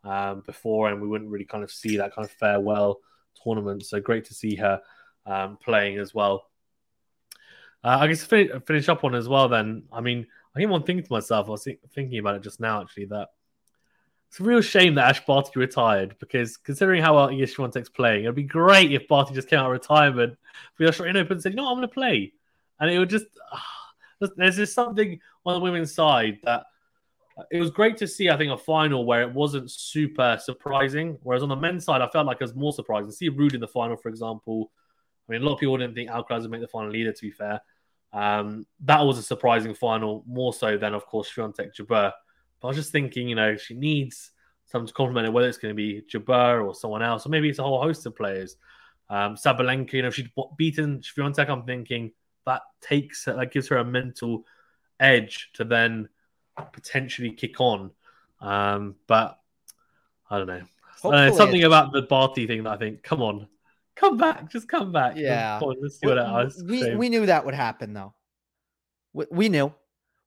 um, 0.06 0.44
before, 0.46 0.90
and 0.90 1.02
we 1.02 1.08
wouldn't 1.08 1.30
really 1.30 1.46
kind 1.46 1.64
of 1.64 1.72
see 1.72 1.98
that 1.98 2.14
kind 2.14 2.26
of 2.26 2.32
farewell 2.32 3.00
tournament. 3.44 3.86
So 3.86 4.00
great 4.00 4.26
to 4.26 4.34
see 4.34 4.56
her 4.56 4.82
um, 5.26 5.58
playing 5.58 5.98
as 5.98 6.14
well. 6.14 6.50
Uh, 7.84 7.98
I 8.02 8.08
guess 8.08 8.24
finish, 8.24 8.52
finish 8.66 8.90
up 8.90 9.04
on 9.04 9.16
as 9.16 9.28
well. 9.28 9.50
Then 9.50 9.84
I 9.92 10.02
mean, 10.02 10.28
I 10.56 10.60
keep 10.60 10.70
on 10.70 10.84
thinking 10.84 11.06
to 11.06 11.12
myself. 11.12 11.48
I 11.48 11.52
was 11.52 11.68
thinking 11.94 12.20
about 12.20 12.36
it 12.36 12.44
just 12.44 12.60
now, 12.60 12.82
actually, 12.82 13.06
that 13.06 13.30
it's 14.36 14.42
a 14.42 14.44
real 14.44 14.60
shame 14.60 14.96
that 14.96 15.08
Ash 15.08 15.26
Barty 15.26 15.58
retired 15.58 16.18
because 16.20 16.58
considering 16.58 17.02
how 17.02 17.16
well 17.16 17.30
Iga 17.30 17.44
Swiatek's 17.44 17.88
playing, 17.88 18.26
it'd 18.26 18.36
be 18.36 18.44
great 18.44 18.92
if 18.92 19.08
Barty 19.08 19.34
just 19.34 19.48
came 19.48 19.60
out 19.60 19.68
of 19.68 19.72
retirement 19.72 20.38
for 20.74 20.84
the 20.84 20.90
Australian 20.90 21.16
Open 21.16 21.32
and 21.34 21.42
said, 21.42 21.54
"You 21.54 21.56
know, 21.56 21.64
what, 21.64 21.70
I'm 21.70 21.78
going 21.78 21.88
to 21.88 21.94
play," 21.94 22.34
and 22.82 22.92
it 22.92 23.00
would 23.00 23.10
just. 23.10 23.28
Uh, 24.20 24.28
there's 24.36 24.58
just 24.58 24.74
something 24.74 25.22
on 25.46 25.54
the 25.54 25.60
women's 25.62 25.94
side 25.94 26.40
that 26.44 26.66
it 27.50 27.62
was 27.62 27.70
great 27.70 27.96
to 27.98 28.08
see, 28.08 28.30
I 28.30 28.36
think, 28.36 28.52
a 28.52 28.58
final 28.58 29.06
where 29.06 29.22
it 29.22 29.34
wasn't 29.34 29.72
super 29.72 30.38
surprising. 30.42 31.18
Whereas 31.24 31.42
on 31.42 31.48
the 31.48 31.56
men's 31.56 31.86
side, 31.86 32.02
I 32.02 32.10
felt 32.10 32.28
like 32.28 32.38
it 32.42 32.44
was 32.44 32.56
more 32.56 32.74
surprising. 32.74 33.12
See 33.12 33.30
Ruud 33.30 33.54
in 33.54 33.62
the 33.62 33.70
final, 33.70 33.96
for 33.96 34.10
example. 34.10 34.70
I 35.30 35.32
mean, 35.32 35.44
a 35.44 35.46
lot 35.46 35.54
of 35.54 35.60
people 35.62 35.78
didn't 35.78 35.96
think 35.96 36.10
Alcaraz 36.10 36.42
would 36.42 36.52
make 36.52 36.62
the 36.62 36.68
final 36.68 36.94
either, 36.94 37.14
to 37.14 37.22
be 37.22 37.32
fair. 37.32 37.62
Um, 38.12 38.66
that 38.82 39.00
was 39.00 39.18
a 39.18 39.24
surprising 39.24 39.74
final, 39.74 40.26
more 40.28 40.54
so 40.54 40.78
than, 40.78 40.94
of 40.94 41.06
course, 41.06 41.32
Swiatek 41.34 41.74
Jabeur. 41.74 42.12
But 42.62 42.68
I 42.68 42.70
was 42.70 42.78
just 42.78 42.92
thinking, 42.92 43.28
you 43.28 43.36
know, 43.36 43.58
she 43.58 43.74
needs 43.74 44.32
someone 44.66 44.88
to 44.88 44.94
complement 44.94 45.28
it, 45.28 45.34
whether 45.34 45.48
it's 45.48 45.58
going 45.58 45.74
to 45.74 45.76
be 45.76 46.02
Jabeur 46.12 46.66
or 46.66 46.74
someone 46.74 47.04
else, 47.04 47.26
or 47.26 47.30
maybe 47.30 47.50
it's 47.50 47.60
a 47.60 47.64
whole 47.64 47.82
host 47.82 48.06
of 48.06 48.16
players. 48.16 48.58
Um, 49.10 49.36
Sabalenka, 49.36 49.94
you 49.94 50.02
know, 50.02 50.08
if 50.08 50.16
she'd 50.16 50.32
beaten 50.58 51.02
Swiatek, 51.02 51.50
I'm 51.50 51.64
thinking 51.64 52.12
that 52.46 52.62
takes 52.82 53.26
that 53.26 53.52
gives 53.52 53.68
her 53.68 53.78
a 53.78 53.86
mental 53.86 54.46
edge 55.00 55.50
to 55.54 55.64
then 55.64 56.10
potentially 56.72 57.32
kick 57.32 57.60
on. 57.60 57.92
Um, 58.42 58.96
but 59.08 59.40
I 60.30 60.38
don't 60.38 60.48
know. 60.48 60.62
Uh, 61.04 61.32
something 61.32 61.64
about 61.64 61.92
the 61.92 62.02
Barty 62.04 62.48
thing 62.48 62.64
that 62.64 62.74
I 62.74 62.78
think, 62.78 63.04
come 63.04 63.22
on, 63.22 63.48
come 63.96 64.18
back, 64.18 64.50
just 64.50 64.68
come 64.68 64.92
back. 64.92 65.16
Yeah, 65.18 65.60
on, 65.62 65.76
let's 65.82 66.00
see 66.00 66.08
what 66.08 66.54
we, 66.66 66.84
we, 66.84 66.96
we 66.96 67.10
knew 67.10 67.26
that 67.28 67.46
would 67.46 67.54
happen 67.54 67.94
though. 67.94 68.14
We, 69.14 69.26
we 69.30 69.50
knew, 69.50 69.74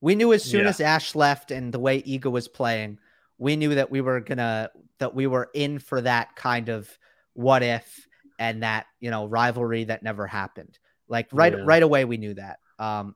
we 0.00 0.14
knew 0.14 0.32
as 0.32 0.44
soon 0.44 0.62
yeah. 0.62 0.68
as 0.68 0.80
Ash 0.80 1.14
left 1.14 1.50
and 1.50 1.72
the 1.72 1.78
way 1.78 2.02
Iga 2.02 2.30
was 2.30 2.48
playing, 2.48 2.98
we 3.38 3.56
knew 3.56 3.74
that 3.74 3.90
we 3.90 4.00
were 4.00 4.20
gonna 4.20 4.70
that 4.98 5.14
we 5.14 5.26
were 5.26 5.50
in 5.54 5.78
for 5.78 6.00
that 6.00 6.34
kind 6.36 6.68
of 6.68 6.88
what 7.34 7.62
if 7.62 8.06
and 8.38 8.62
that 8.62 8.86
you 9.00 9.10
know 9.10 9.26
rivalry 9.26 9.84
that 9.84 10.02
never 10.02 10.26
happened. 10.26 10.78
Like 11.08 11.28
right 11.32 11.52
yeah. 11.52 11.62
right 11.64 11.82
away, 11.82 12.04
we 12.04 12.16
knew 12.16 12.34
that. 12.34 12.58
Um, 12.78 13.14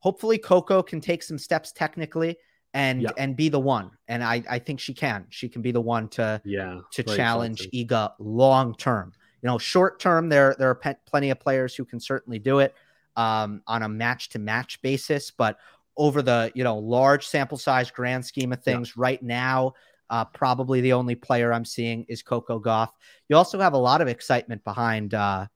hopefully, 0.00 0.38
Coco 0.38 0.82
can 0.82 1.00
take 1.00 1.22
some 1.22 1.38
steps 1.38 1.72
technically 1.72 2.36
and 2.74 3.02
yeah. 3.02 3.10
and 3.18 3.36
be 3.36 3.48
the 3.48 3.60
one. 3.60 3.90
And 4.08 4.22
I 4.22 4.42
I 4.48 4.58
think 4.58 4.80
she 4.80 4.94
can. 4.94 5.26
She 5.30 5.48
can 5.48 5.62
be 5.62 5.72
the 5.72 5.80
one 5.80 6.08
to 6.10 6.40
yeah 6.44 6.80
to 6.92 7.02
challenge 7.02 7.68
Iga 7.74 8.12
long 8.18 8.74
term. 8.76 9.12
You 9.42 9.48
know, 9.48 9.58
short 9.58 10.00
term 10.00 10.28
there 10.28 10.54
there 10.58 10.70
are 10.70 10.74
pe- 10.74 10.94
plenty 11.06 11.30
of 11.30 11.40
players 11.40 11.74
who 11.74 11.84
can 11.84 12.00
certainly 12.00 12.38
do 12.38 12.60
it 12.60 12.74
um, 13.16 13.62
on 13.66 13.82
a 13.82 13.88
match 13.88 14.30
to 14.30 14.38
match 14.38 14.80
basis, 14.82 15.30
but 15.30 15.58
over 15.96 16.22
the 16.22 16.50
you 16.54 16.64
know 16.64 16.78
large 16.78 17.26
sample 17.26 17.58
size 17.58 17.90
grand 17.90 18.24
scheme 18.24 18.52
of 18.52 18.62
things 18.62 18.88
yeah. 18.88 18.94
right 18.96 19.22
now. 19.22 19.74
Uh, 20.10 20.26
probably 20.26 20.82
the 20.82 20.92
only 20.92 21.14
player 21.14 21.52
I'm 21.52 21.64
seeing 21.64 22.04
is 22.06 22.22
Coco 22.22 22.60
Gauff. 22.60 22.90
You 23.28 23.36
also 23.36 23.58
have 23.60 23.72
a 23.72 23.78
lot 23.78 24.02
of 24.02 24.08
excitement 24.08 24.62
behind 24.62 25.14
uh, 25.14 25.46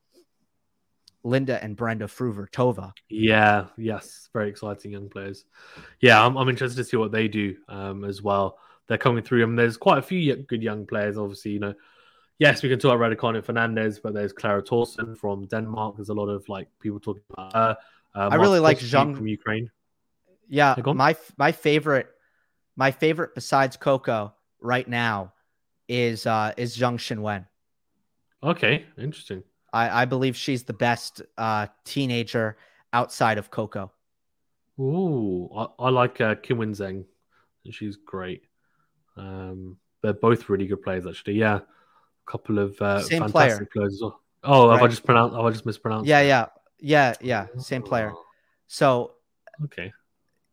Linda 1.27 1.63
and 1.63 1.77
Brenda 1.77 2.07
Fruhvirtova. 2.07 2.93
Yeah, 3.11 3.67
yes, 3.77 4.31
very 4.33 4.49
exciting 4.49 4.93
young 4.93 5.11
players. 5.11 5.45
Yeah, 6.01 6.25
I'm, 6.25 6.37
I'm 6.37 6.49
interested 6.49 6.77
to 6.79 6.85
see 6.85 6.97
what 6.97 7.13
they 7.13 7.29
do 7.29 7.57
um, 7.69 8.05
as 8.05 8.23
well. 8.23 8.59
They're 8.87 8.97
coming 8.97 9.23
through. 9.23 9.43
I 9.43 9.47
mean, 9.47 9.57
there's 9.57 9.77
quite 9.77 9.99
a 9.99 10.03
few 10.03 10.37
good 10.37 10.63
young 10.63 10.87
players. 10.87 11.19
Obviously, 11.19 11.51
you 11.51 11.59
know, 11.59 11.75
yes, 12.39 12.63
we 12.63 12.69
can 12.69 12.79
talk 12.79 12.95
about 12.95 13.11
Raducanu 13.11 13.45
Fernandez, 13.45 13.99
but 13.99 14.15
there's 14.15 14.33
Clara 14.33 14.63
Tauson 14.63 15.19
from 15.19 15.47
Denmark. 15.47 15.97
There's 15.97 16.09
a 16.09 16.15
lot 16.15 16.29
of 16.29 16.49
like 16.49 16.69
people 16.81 17.01
talking 17.01 17.23
about 17.31 17.53
her. 17.53 17.77
Uh, 18.15 18.29
I 18.33 18.37
really 18.37 18.61
like 18.61 18.79
Zhang 18.79 19.15
from 19.17 19.27
Ukraine. 19.27 19.71
Yeah, 20.49 20.75
my 20.85 21.17
my 21.37 21.53
favorite, 21.53 22.09
my 22.77 22.91
favorite 22.91 23.35
besides 23.35 23.77
Coco 23.77 24.35
right 24.61 24.89
now 24.89 25.33
is 25.89 26.27
uh 26.27 26.53
is 26.57 26.77
Zheng 26.77 26.97
Qinwen. 26.97 27.47
Okay, 28.43 28.87
interesting. 28.99 29.43
I 29.73 30.03
I 30.03 30.05
believe 30.05 30.37
she's 30.37 30.65
the 30.65 30.73
best 30.73 31.23
uh 31.37 31.67
teenager 31.85 32.57
outside 32.93 33.39
of 33.39 33.51
Coco. 33.51 33.93
Ooh, 34.79 35.49
I, 35.57 35.67
I 35.79 35.91
like 35.91 36.21
uh, 36.21 36.35
Kim 36.37 36.59
Wen 36.59 36.73
Zheng. 36.73 37.05
She's 37.71 37.97
great. 37.97 38.43
Um, 39.17 39.79
they're 40.03 40.13
both 40.13 40.49
really 40.49 40.67
good 40.67 40.83
players, 40.83 41.07
actually. 41.07 41.35
Yeah, 41.35 41.57
a 41.57 42.31
couple 42.31 42.59
of 42.59 42.81
uh, 42.81 43.01
Same 43.01 43.23
fantastic 43.23 43.33
player. 43.33 43.69
players 43.73 43.95
as 43.95 44.03
well. 44.03 44.21
Oh, 44.45 44.69
right. 44.69 44.75
have 44.75 44.83
I 44.85 44.89
just 44.89 45.05
pronounced? 45.05 45.35
Have 45.37 45.45
I 45.45 45.51
just 45.51 45.67
mispronounced? 45.67 46.07
Yeah, 46.07 46.21
yeah, 46.21 46.47
yeah, 46.79 47.15
yeah. 47.21 47.47
Same 47.59 47.83
player. 47.83 48.13
Oh. 48.15 48.23
So 48.69 49.13
okay, 49.65 49.93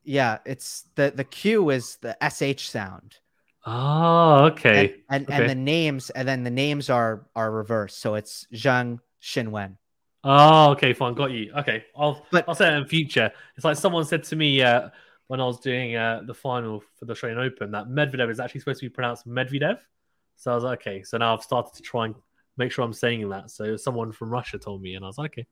yeah, 0.03 0.39
it's 0.45 0.85
the 0.95 1.11
the 1.15 1.23
Q 1.23 1.69
is 1.69 1.97
the 1.97 2.17
sh 2.57 2.67
sound. 2.67 3.17
Oh, 3.65 4.45
okay. 4.45 5.03
And 5.09 5.27
and, 5.27 5.29
okay. 5.29 5.41
and 5.41 5.49
the 5.49 5.55
names 5.55 6.09
and 6.09 6.27
then 6.27 6.43
the 6.43 6.51
names 6.51 6.89
are 6.89 7.25
are 7.35 7.51
reversed. 7.51 7.99
So 7.99 8.15
it's 8.15 8.47
Zhang 8.53 8.99
Qinwen. 9.21 9.77
Oh, 10.25 10.71
okay, 10.71 10.93
fine, 10.93 11.13
got 11.15 11.31
you. 11.31 11.51
Okay, 11.57 11.83
I'll 11.97 12.25
but, 12.31 12.45
I'll 12.47 12.55
say 12.55 12.73
it 12.73 12.77
in 12.77 12.85
future. 12.85 13.31
It's 13.55 13.65
like 13.65 13.75
someone 13.75 14.05
said 14.05 14.23
to 14.25 14.35
me 14.37 14.61
uh, 14.61 14.89
when 15.27 15.41
I 15.41 15.45
was 15.45 15.59
doing 15.59 15.95
uh, 15.95 16.21
the 16.25 16.33
final 16.33 16.81
for 16.97 17.05
the 17.05 17.11
Australian 17.11 17.39
Open 17.39 17.71
that 17.71 17.87
Medvedev 17.87 18.29
is 18.29 18.39
actually 18.39 18.61
supposed 18.61 18.79
to 18.79 18.85
be 18.85 18.89
pronounced 18.89 19.27
Medvedev. 19.27 19.79
So 20.35 20.51
I 20.51 20.55
was 20.55 20.63
like, 20.63 20.81
okay. 20.81 21.03
So 21.03 21.17
now 21.17 21.33
I've 21.33 21.43
started 21.43 21.73
to 21.75 21.81
try 21.81 22.05
and 22.05 22.15
make 22.57 22.71
sure 22.71 22.85
I'm 22.85 22.93
saying 22.93 23.27
that. 23.29 23.51
So 23.51 23.75
someone 23.75 24.11
from 24.11 24.29
Russia 24.29 24.57
told 24.57 24.81
me, 24.81 24.95
and 24.95 25.03
I 25.03 25.07
was 25.07 25.17
like, 25.17 25.31
okay, 25.31 25.47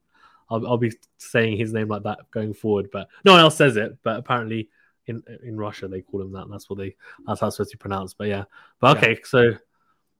I'll, 0.52 0.66
I'll 0.66 0.78
be 0.78 0.92
saying 1.18 1.56
his 1.56 1.72
name 1.72 1.88
like 1.88 2.02
that 2.04 2.30
going 2.30 2.54
forward. 2.54 2.88
But 2.92 3.08
no 3.24 3.32
one 3.32 3.40
else 3.40 3.56
says 3.56 3.76
it. 3.76 3.98
But 4.02 4.18
apparently 4.18 4.68
in 5.06 5.22
in 5.42 5.56
Russia 5.56 5.88
they 5.88 6.00
call 6.00 6.22
him 6.22 6.32
that. 6.32 6.46
that's 6.50 6.68
what 6.68 6.78
they 6.78 6.94
that's 7.26 7.40
how 7.40 7.48
it's 7.48 7.56
supposed 7.56 7.70
to 7.72 7.76
be 7.76 7.80
pronounced. 7.80 8.16
But 8.18 8.28
yeah, 8.28 8.44
but 8.80 8.96
okay, 8.98 9.12
yeah. 9.12 9.18
so 9.24 9.52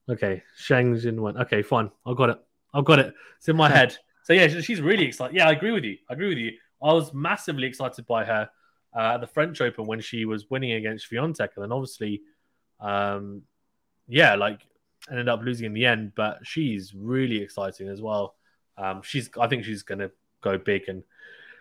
okay, 0.08 0.42
Shang 0.56 0.94
Jinwen. 0.94 1.40
Okay, 1.42 1.62
fine, 1.62 1.90
I've 2.06 2.16
got 2.16 2.30
it. 2.30 2.38
I've 2.74 2.84
got 2.84 2.98
it. 2.98 3.14
It's 3.38 3.48
in 3.48 3.56
my 3.56 3.68
head. 3.68 3.96
So 4.24 4.32
yeah, 4.32 4.48
she's 4.48 4.80
really 4.80 5.04
excited. 5.04 5.36
Yeah, 5.36 5.48
I 5.48 5.52
agree 5.52 5.72
with 5.72 5.84
you. 5.84 5.98
I 6.08 6.14
agree 6.14 6.28
with 6.28 6.38
you. 6.38 6.52
I 6.82 6.92
was 6.92 7.12
massively 7.12 7.66
excited 7.66 8.06
by 8.06 8.24
her 8.24 8.48
uh, 8.96 9.14
at 9.14 9.20
the 9.20 9.26
French 9.26 9.60
Open 9.60 9.86
when 9.86 10.00
she 10.00 10.24
was 10.24 10.50
winning 10.50 10.72
against 10.72 11.10
Swiatek, 11.10 11.50
and 11.56 11.62
then 11.62 11.72
obviously, 11.72 12.22
um, 12.80 13.42
yeah, 14.08 14.34
like 14.34 14.60
ended 15.10 15.28
up 15.28 15.42
losing 15.42 15.66
in 15.66 15.74
the 15.74 15.86
end. 15.86 16.12
But 16.14 16.40
she's 16.44 16.94
really 16.94 17.42
exciting 17.42 17.88
as 17.88 18.00
well. 18.00 18.36
Um, 18.78 19.02
she's, 19.02 19.28
I 19.38 19.48
think 19.48 19.64
she's 19.64 19.82
gonna 19.82 20.10
go 20.42 20.58
big 20.58 20.82
and 20.88 21.02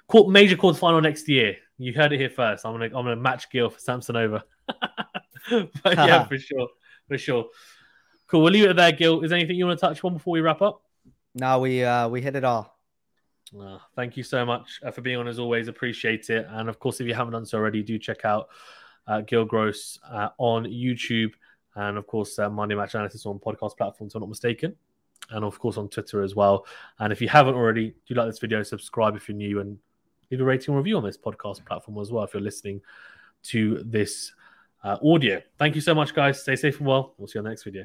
court 0.08 0.30
major 0.30 0.58
quarter 0.58 0.78
final 0.78 1.02
next 1.02 1.30
year. 1.30 1.56
You 1.78 1.94
heard 1.94 2.14
it 2.14 2.20
here 2.20 2.30
first. 2.30 2.66
I'm 2.66 2.74
gonna, 2.74 2.86
I'm 2.86 2.92
gonna 2.92 3.16
match 3.16 3.50
Gill 3.50 3.70
for 3.70 3.80
Samsonova. 3.80 4.44
but 5.48 5.96
yeah, 5.98 6.24
for 6.28 6.38
sure, 6.38 6.68
for 7.08 7.18
sure. 7.18 7.46
Cool. 8.28 8.44
We'll 8.44 8.54
leave 8.54 8.70
it 8.70 8.76
there, 8.76 8.92
Gill. 8.92 9.22
Is 9.22 9.30
there 9.30 9.40
anything 9.40 9.56
you 9.56 9.66
want 9.66 9.80
to 9.80 9.86
touch 9.86 10.04
on 10.04 10.14
before 10.14 10.34
we 10.34 10.42
wrap 10.42 10.62
up? 10.62 10.82
No, 11.34 11.60
we 11.60 11.84
uh, 11.84 12.10
we 12.10 12.22
hit 12.22 12.36
it 12.36 12.44
all. 12.44 12.78
Uh, 13.60 13.80
thank 13.96 14.16
you 14.16 14.24
so 14.24 14.46
much 14.46 14.80
uh, 14.84 14.92
for 14.92 15.02
being 15.02 15.18
on 15.18 15.28
as 15.28 15.40
always. 15.40 15.68
Appreciate 15.68 16.30
it. 16.30 16.46
And 16.50 16.70
of 16.70 16.80
course, 16.80 17.02
if 17.02 17.08
you 17.08 17.14
haven't 17.14 17.34
done 17.34 17.46
so 17.46 17.58
already, 17.58 17.84
do 17.84 17.98
check 17.98 18.24
out 18.24 18.48
uh, 19.08 19.22
Gill 19.22 19.46
Gross 19.46 20.00
uh, 20.10 20.30
on 20.38 20.66
YouTube 20.66 21.32
and 21.76 21.98
of 21.98 22.08
course 22.08 22.38
uh, 22.40 22.50
Monday 22.50 22.76
Match 22.76 22.94
Analysis 22.96 23.26
on 23.26 23.40
podcast 23.40 23.78
platforms, 23.78 24.12
if 24.12 24.16
I'm 24.16 24.22
not 24.22 24.30
mistaken. 24.30 24.76
And 25.30 25.46
of 25.46 25.60
course 25.60 25.78
on 25.78 25.88
Twitter 25.88 26.22
as 26.22 26.36
well. 26.36 26.66
And 27.00 27.14
if 27.14 27.22
you 27.22 27.30
haven't 27.30 27.56
already, 27.56 27.94
do 28.08 28.16
like 28.16 28.28
this 28.28 28.40
video, 28.40 28.64
subscribe 28.64 29.16
if 29.16 29.30
you're 29.30 29.38
new, 29.38 29.60
and 29.62 29.78
leave 30.30 30.42
a 30.42 30.44
rating 30.44 30.74
and 30.74 30.78
review 30.78 30.98
on 30.98 31.04
this 31.04 31.18
podcast 31.18 31.66
platform 31.66 32.00
as 32.00 32.12
well 32.12 32.24
if 32.24 32.34
you're 32.34 32.42
listening 32.42 32.82
to 33.44 33.82
this 33.86 34.34
uh, 34.84 34.98
audio. 35.06 35.42
Thank 35.58 35.76
you 35.76 35.82
so 35.82 35.96
much, 35.96 36.14
guys. 36.14 36.42
Stay 36.42 36.56
safe 36.56 36.80
and 36.80 36.88
well. 36.88 37.14
We'll 37.18 37.28
see 37.28 37.38
you 37.38 37.42
on 37.42 37.46
the 37.46 37.52
next 37.52 37.64
video. 37.64 37.80